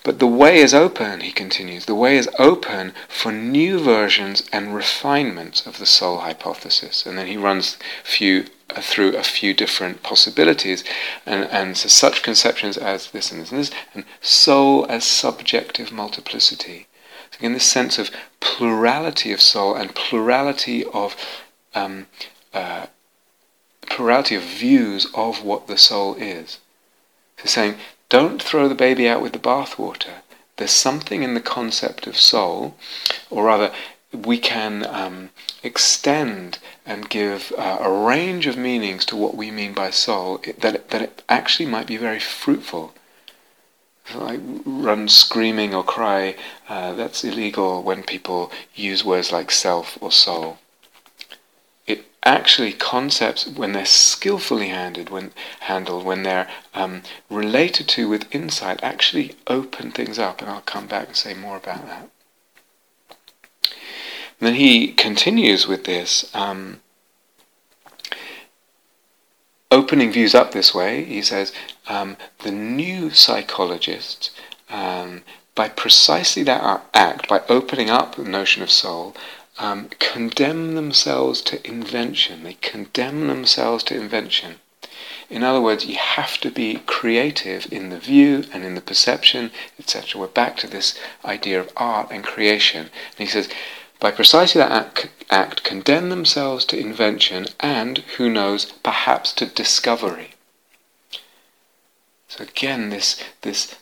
But 0.03 0.18
the 0.18 0.26
way 0.26 0.59
is 0.59 0.74
open, 0.74 1.20
he 1.20 1.33
continues, 1.33 1.87
the 1.87 1.95
way 1.95 2.16
is 2.16 2.29
open 2.39 2.93
for 3.09 3.33
new 3.33 3.79
versions 3.79 4.43
and 4.53 4.74
refinements 4.74 5.66
of 5.66 5.79
the 5.79 5.87
soul 5.87 6.18
hypothesis. 6.18 7.07
And 7.07 7.18
then 7.18 7.26
he 7.26 7.37
runs 7.37 7.79
few, 8.05 8.47
uh, 8.74 8.81
through 8.81 9.16
a 9.16 9.22
few 9.22 9.55
different 9.55 10.03
possibilities, 10.03 10.85
and, 11.26 11.45
and 11.45 11.76
so 11.76 11.89
such 11.89 12.22
conceptions 12.22 12.76
as 12.76 13.11
this 13.11 13.31
and 13.33 13.41
this 13.41 13.51
and 13.51 13.61
this, 13.61 13.70
and 13.95 14.05
soul 14.20 14.87
as 14.89 15.05
subjective 15.05 15.93
multiplicity. 15.93 16.87
So 17.31 17.39
again, 17.39 17.53
this 17.53 17.64
sense 17.64 17.99
of 17.99 18.11
plurality 18.41 19.33
of 19.33 19.41
soul 19.41 19.74
and 19.74 19.95
plurality 19.95 20.85
of 20.87 21.16
um, 21.74 22.07
uh, 22.55 22.87
plurality 23.83 24.35
of 24.35 24.43
views 24.43 25.07
of 25.14 25.45
what 25.45 25.66
the 25.66 25.76
soul 25.76 26.14
is. 26.14 26.59
So 27.39 27.47
saying 27.47 27.76
don't 28.09 28.42
throw 28.42 28.68
the 28.68 28.74
baby 28.74 29.09
out 29.09 29.22
with 29.22 29.32
the 29.32 29.38
bathwater. 29.38 30.22
There's 30.56 30.70
something 30.70 31.22
in 31.22 31.34
the 31.34 31.40
concept 31.40 32.06
of 32.06 32.16
soul, 32.16 32.76
or 33.30 33.44
rather, 33.44 33.72
we 34.12 34.38
can 34.38 34.86
um, 34.86 35.30
extend 35.62 36.59
and 36.86 37.11
give 37.11 37.52
uh, 37.59 37.78
a 37.80 37.90
range 37.90 38.46
of 38.46 38.56
meanings 38.56 39.04
to 39.06 39.16
what 39.16 39.36
we 39.36 39.50
mean 39.50 39.74
by 39.74 39.90
soul 39.90 40.38
that, 40.59 40.88
that 40.90 41.02
it 41.02 41.22
actually 41.28 41.66
might 41.66 41.86
be 41.86 41.96
very 41.96 42.20
fruitful. 42.20 42.94
Like 44.14 44.40
run 44.64 45.09
screaming 45.09 45.74
or 45.74 45.84
cry, 45.84 46.34
uh, 46.68 46.94
that's 46.94 47.24
illegal 47.24 47.82
when 47.82 48.02
people 48.02 48.50
use 48.74 49.04
words 49.04 49.30
like 49.30 49.50
self 49.50 49.98
or 50.00 50.11
soul 50.11 50.59
actually 52.24 52.72
concepts 52.72 53.46
when 53.46 53.72
they're 53.72 53.84
skillfully 53.84 54.68
handled 54.68 55.08
when 55.08 55.32
handled 55.60 56.04
when 56.04 56.24
they're 56.24 56.48
um, 56.74 57.02
related 57.30 57.88
to 57.88 58.08
with 58.08 58.34
insight 58.34 58.82
actually 58.82 59.34
open 59.46 59.90
things 59.90 60.18
up 60.18 60.40
and 60.40 60.50
I'll 60.50 60.60
come 60.60 60.86
back 60.86 61.06
and 61.08 61.16
say 61.16 61.34
more 61.34 61.56
about 61.56 61.86
that. 61.86 62.10
And 64.40 64.46
then 64.46 64.54
he 64.54 64.92
continues 64.92 65.66
with 65.66 65.84
this 65.84 66.30
um, 66.34 66.80
opening 69.70 70.12
views 70.12 70.34
up 70.34 70.52
this 70.52 70.74
way. 70.74 71.04
He 71.04 71.22
says 71.22 71.52
um, 71.88 72.16
the 72.40 72.52
new 72.52 73.10
psychologists 73.10 74.30
um, 74.70 75.22
by 75.54 75.68
precisely 75.68 76.44
that 76.44 76.84
act, 76.94 77.28
by 77.28 77.42
opening 77.48 77.90
up 77.90 78.14
the 78.14 78.22
notion 78.22 78.62
of 78.62 78.70
soul, 78.70 79.14
um, 79.59 79.88
condemn 79.98 80.74
themselves 80.74 81.42
to 81.42 81.66
invention. 81.66 82.44
They 82.44 82.54
condemn 82.54 83.26
themselves 83.26 83.84
to 83.84 83.96
invention. 83.96 84.56
In 85.30 85.44
other 85.44 85.61
words, 85.61 85.84
you 85.84 85.96
have 85.96 86.38
to 86.38 86.50
be 86.50 86.82
creative 86.86 87.70
in 87.70 87.90
the 87.90 87.98
view 87.98 88.44
and 88.52 88.64
in 88.64 88.74
the 88.74 88.80
perception, 88.80 89.50
etc. 89.78 90.20
We're 90.20 90.28
back 90.28 90.56
to 90.59 90.66
this 90.66 90.98
idea 91.24 91.61
of 91.61 91.70
art 91.76 92.09
and 92.11 92.24
creation. 92.24 92.86
And 92.86 93.18
he 93.18 93.26
says, 93.26 93.48
by 94.00 94.11
precisely 94.11 94.61
that 94.61 94.70
act, 94.70 95.09
act, 95.28 95.64
condemn 95.64 96.09
themselves 96.09 96.64
to 96.66 96.78
invention 96.78 97.46
and, 97.61 97.98
who 98.16 98.30
knows, 98.30 98.64
perhaps 98.64 99.32
to 99.34 99.46
discovery. 99.46 100.30
So 102.28 102.44
again, 102.44 102.90
this 102.90 103.22
this 103.40 103.74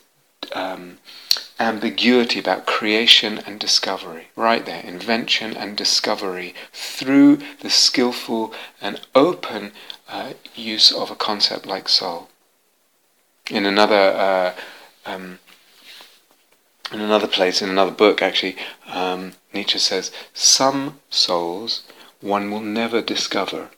um, 0.53 0.97
ambiguity 1.59 2.39
about 2.39 2.65
creation 2.65 3.39
and 3.39 3.59
discovery, 3.59 4.27
right 4.35 4.65
there, 4.65 4.81
invention 4.81 5.55
and 5.55 5.75
discovery 5.75 6.53
through 6.71 7.37
the 7.61 7.69
skillful 7.69 8.53
and 8.79 9.01
open 9.15 9.71
uh, 10.07 10.33
use 10.55 10.91
of 10.91 11.09
a 11.09 11.15
concept 11.15 11.65
like 11.65 11.89
soul. 11.89 12.29
In 13.49 13.65
another 13.65 13.95
uh, 13.95 14.53
um, 15.05 15.39
in 16.91 17.01
another 17.01 17.27
place, 17.27 17.61
in 17.61 17.69
another 17.69 17.91
book, 17.91 18.21
actually, 18.21 18.55
um, 18.87 19.33
Nietzsche 19.53 19.79
says, 19.79 20.11
"Some 20.33 20.99
souls 21.09 21.83
one 22.21 22.51
will 22.51 22.61
never 22.61 23.01
discover." 23.01 23.69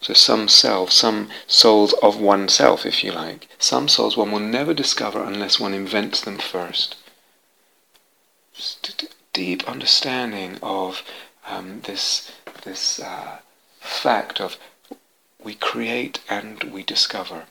So 0.00 0.14
some 0.14 0.48
self, 0.48 0.92
some 0.92 1.28
souls 1.46 1.92
of 2.02 2.18
oneself, 2.18 2.86
if 2.86 3.04
you 3.04 3.12
like, 3.12 3.48
some 3.58 3.86
souls 3.86 4.16
one 4.16 4.32
will 4.32 4.40
never 4.40 4.72
discover 4.72 5.22
unless 5.22 5.60
one 5.60 5.74
invents 5.74 6.22
them 6.22 6.38
first. 6.38 6.96
Just 8.54 9.06
deep 9.32 9.68
understanding 9.68 10.58
of 10.62 11.02
um, 11.46 11.82
this 11.82 12.32
this 12.64 13.00
uh, 13.00 13.38
fact 13.80 14.40
of 14.40 14.56
we 15.42 15.54
create 15.54 16.20
and 16.28 16.64
we 16.64 16.82
discover. 16.82 17.44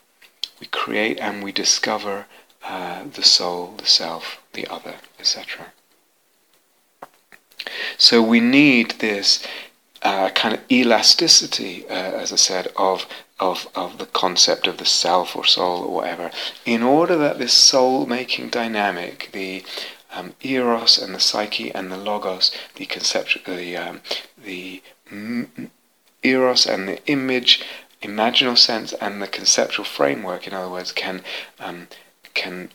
We 0.60 0.66
create 0.66 1.18
and 1.20 1.42
we 1.42 1.52
discover 1.52 2.26
uh, 2.64 3.04
the 3.12 3.22
soul, 3.22 3.74
the 3.78 3.86
self, 3.86 4.40
the 4.52 4.66
other, 4.66 4.96
etc. 5.18 5.72
So 7.96 8.22
we 8.22 8.40
need 8.40 8.92
this 8.98 9.44
uh, 10.02 10.30
kind 10.30 10.54
of 10.54 10.60
elasticity, 10.70 11.86
uh, 11.88 11.92
as 11.92 12.32
I 12.32 12.36
said, 12.36 12.72
of, 12.76 13.06
of, 13.38 13.68
of 13.74 13.98
the 13.98 14.06
concept 14.06 14.66
of 14.66 14.78
the 14.78 14.84
self 14.84 15.36
or 15.36 15.44
soul 15.44 15.84
or 15.84 15.94
whatever, 15.94 16.30
in 16.64 16.82
order 16.82 17.16
that 17.16 17.38
this 17.38 17.52
soul 17.52 18.06
making 18.06 18.48
dynamic, 18.48 19.30
the 19.32 19.62
um, 20.12 20.34
eros 20.42 20.98
and 20.98 21.14
the 21.14 21.20
psyche 21.20 21.72
and 21.74 21.90
the 21.92 21.96
logos, 21.96 22.50
the 22.76 22.86
conceptual, 22.86 23.42
the, 23.56 23.76
um, 23.76 24.00
the 24.42 24.82
eros 26.22 26.66
and 26.66 26.88
the 26.88 27.06
image, 27.06 27.62
imaginal 28.02 28.56
sense, 28.56 28.92
and 28.94 29.20
the 29.20 29.28
conceptual 29.28 29.84
framework, 29.84 30.46
in 30.46 30.54
other 30.54 30.70
words, 30.70 30.92
can 30.92 31.22
um, 31.58 31.88
can 32.34 32.70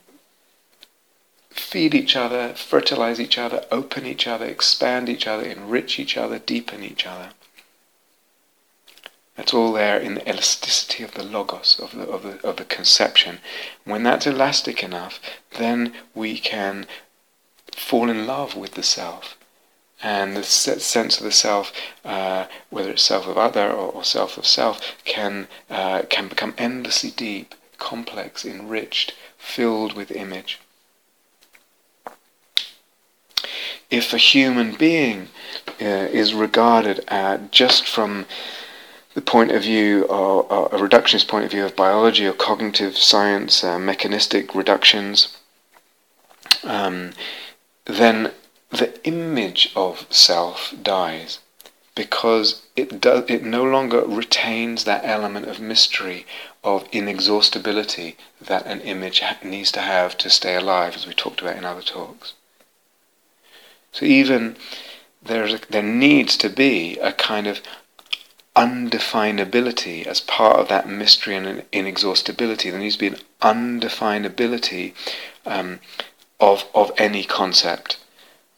feed 1.55 1.95
each 1.95 2.17
other, 2.17 2.53
fertilize 2.53 3.19
each 3.19 3.37
other, 3.37 3.65
open 3.71 4.05
each 4.05 4.27
other, 4.27 4.45
expand 4.45 5.07
each 5.07 5.25
other, 5.25 5.43
enrich 5.43 5.97
each 5.97 6.17
other, 6.17 6.37
deepen 6.37 6.83
each 6.83 7.05
other. 7.07 7.29
That's 9.37 9.53
all 9.53 9.71
there 9.71 9.97
in 9.97 10.15
the 10.15 10.29
elasticity 10.29 11.03
of 11.03 11.13
the 11.13 11.23
logos, 11.23 11.79
of 11.79 11.95
the, 11.95 12.03
of 12.03 12.23
the, 12.23 12.47
of 12.47 12.57
the 12.57 12.65
conception. 12.65 13.39
When 13.85 14.03
that's 14.03 14.27
elastic 14.27 14.83
enough, 14.83 15.19
then 15.57 15.93
we 16.13 16.37
can 16.37 16.87
fall 17.73 18.09
in 18.09 18.27
love 18.27 18.55
with 18.55 18.73
the 18.73 18.83
self. 18.83 19.37
And 20.03 20.35
the 20.35 20.43
sense 20.43 21.17
of 21.17 21.23
the 21.23 21.31
self, 21.31 21.71
uh, 22.03 22.47
whether 22.69 22.91
it's 22.91 23.01
self 23.01 23.27
of 23.27 23.37
other 23.37 23.71
or, 23.71 23.91
or 23.91 24.03
self 24.03 24.37
of 24.37 24.45
self, 24.45 24.97
can, 25.05 25.47
uh, 25.69 26.03
can 26.09 26.27
become 26.27 26.53
endlessly 26.57 27.11
deep, 27.11 27.55
complex, 27.77 28.45
enriched, 28.45 29.13
filled 29.37 29.93
with 29.93 30.11
image. 30.11 30.59
If 33.89 34.13
a 34.13 34.17
human 34.17 34.75
being 34.75 35.29
uh, 35.81 36.09
is 36.11 36.33
regarded 36.33 37.03
uh, 37.07 37.37
just 37.51 37.87
from 37.87 38.25
the 39.13 39.21
point 39.21 39.51
of 39.51 39.63
view, 39.63 40.03
or, 40.03 40.43
or, 40.51 40.65
a 40.67 40.79
reductionist 40.79 41.27
point 41.27 41.45
of 41.45 41.51
view 41.51 41.65
of 41.65 41.75
biology 41.75 42.25
or 42.25 42.33
cognitive 42.33 42.97
science, 42.97 43.63
uh, 43.63 43.79
mechanistic 43.79 44.53
reductions, 44.53 45.37
um, 46.63 47.13
then 47.85 48.31
the 48.69 48.99
image 49.05 49.71
of 49.75 50.05
self 50.09 50.73
dies 50.81 51.39
because 51.95 52.63
it 52.75 52.99
does 52.99 53.23
it 53.29 53.43
no 53.43 53.63
longer 53.63 54.01
retains 54.01 54.83
that 54.83 55.05
element 55.05 55.47
of 55.47 55.59
mystery 55.61 56.25
of 56.63 56.87
inexhaustibility 56.91 58.17
that 58.41 58.65
an 58.65 58.81
image 58.81 59.21
ha- 59.21 59.37
needs 59.43 59.71
to 59.71 59.79
have 59.79 60.17
to 60.17 60.29
stay 60.29 60.55
alive 60.55 60.95
as 60.95 61.07
we 61.07 61.13
talked 61.13 61.41
about 61.41 61.55
in 61.55 61.63
other 61.63 61.81
talks 61.81 62.33
so 63.95 64.05
even 64.05 64.57
there's 65.23 65.59
there 65.69 65.81
needs 65.81 66.35
to 66.37 66.49
be 66.49 66.99
a 66.99 67.13
kind 67.13 67.47
of 67.47 67.61
undefinability 68.55 70.05
as 70.05 70.21
part 70.21 70.57
of 70.59 70.67
that 70.67 70.87
mystery 70.87 71.35
and 71.35 71.63
inexhaustibility. 71.71 72.69
There 72.69 72.79
needs 72.79 72.97
to 72.97 73.09
be 73.09 73.15
an 73.15 73.21
undefinability 73.41 74.93
um, 75.45 75.79
of 76.39 76.65
of 76.73 76.91
any 76.97 77.23
concept 77.23 77.97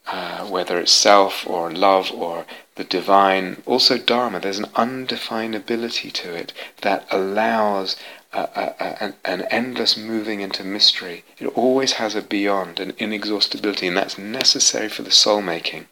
uh, 0.08 0.46
whether 0.46 0.80
it's 0.80 0.92
self 0.92 1.46
or 1.46 1.70
love 1.70 2.12
or 2.12 2.46
the 2.76 2.84
divine, 2.84 3.62
also 3.66 3.98
Dharma, 3.98 4.40
there's 4.40 4.60
an 4.60 4.72
undefinability 4.76 6.12
to 6.14 6.34
it 6.34 6.54
that 6.82 7.06
allows 7.12 7.98
an, 8.34 9.15
an 9.25 9.41
endless 9.43 9.97
moving 9.97 10.41
into 10.41 10.63
mystery. 10.63 11.23
It 11.39 11.47
always 11.47 11.93
has 11.93 12.15
a 12.15 12.21
beyond, 12.21 12.80
an 12.80 12.93
inexhaustibility, 12.97 13.88
and 13.88 13.97
that's 13.97 14.17
necessary 14.17 14.89
for 14.89 15.03
the 15.03 15.11
soul 15.11 15.41
making. 15.41 15.88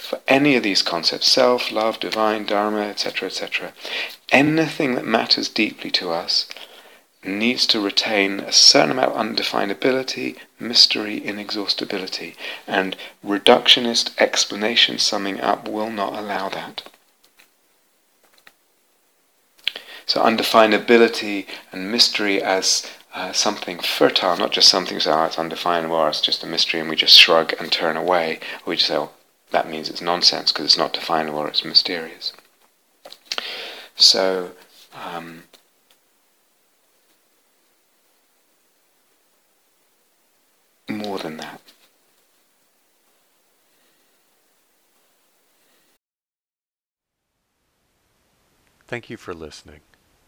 For 0.00 0.20
any 0.26 0.56
of 0.56 0.62
these 0.62 0.82
concepts, 0.82 1.28
self, 1.28 1.70
love, 1.70 2.00
divine, 2.00 2.44
Dharma, 2.44 2.82
etc., 2.82 3.28
etc., 3.28 3.72
anything 4.30 4.94
that 4.96 5.04
matters 5.04 5.48
deeply 5.48 5.90
to 5.92 6.10
us 6.10 6.46
needs 7.22 7.66
to 7.66 7.80
retain 7.80 8.40
a 8.40 8.52
certain 8.52 8.90
amount 8.92 9.12
of 9.12 9.16
undefinability, 9.16 10.36
mystery, 10.58 11.24
inexhaustibility, 11.24 12.34
and 12.66 12.96
reductionist 13.24 14.10
explanation 14.18 14.98
summing 14.98 15.40
up 15.40 15.68
will 15.68 15.90
not 15.90 16.14
allow 16.14 16.48
that. 16.48 16.89
So 20.10 20.20
undefinability 20.22 21.46
and 21.70 21.92
mystery 21.92 22.42
as 22.42 22.84
uh, 23.14 23.30
something 23.30 23.78
fertile, 23.78 24.36
not 24.36 24.50
just 24.50 24.68
something 24.68 24.98
so 24.98 25.12
oh, 25.12 25.24
it's 25.26 25.38
undefinable 25.38 25.94
or 25.94 26.08
it's 26.08 26.20
just 26.20 26.42
a 26.42 26.48
mystery 26.48 26.80
and 26.80 26.90
we 26.90 26.96
just 26.96 27.16
shrug 27.16 27.52
and 27.60 27.70
turn 27.70 27.96
away, 27.96 28.40
we 28.66 28.74
just 28.74 28.88
say, 28.88 28.96
oh, 28.96 29.10
that 29.52 29.70
means 29.70 29.88
it's 29.88 30.00
nonsense 30.00 30.50
because 30.50 30.64
it's 30.64 30.76
not 30.76 30.92
definable 30.92 31.38
or 31.38 31.46
it's 31.46 31.64
mysterious. 31.64 32.32
So, 33.94 34.50
um, 35.00 35.44
more 40.88 41.18
than 41.18 41.36
that. 41.36 41.60
Thank 48.88 49.08
you 49.08 49.16
for 49.16 49.32
listening. 49.32 49.82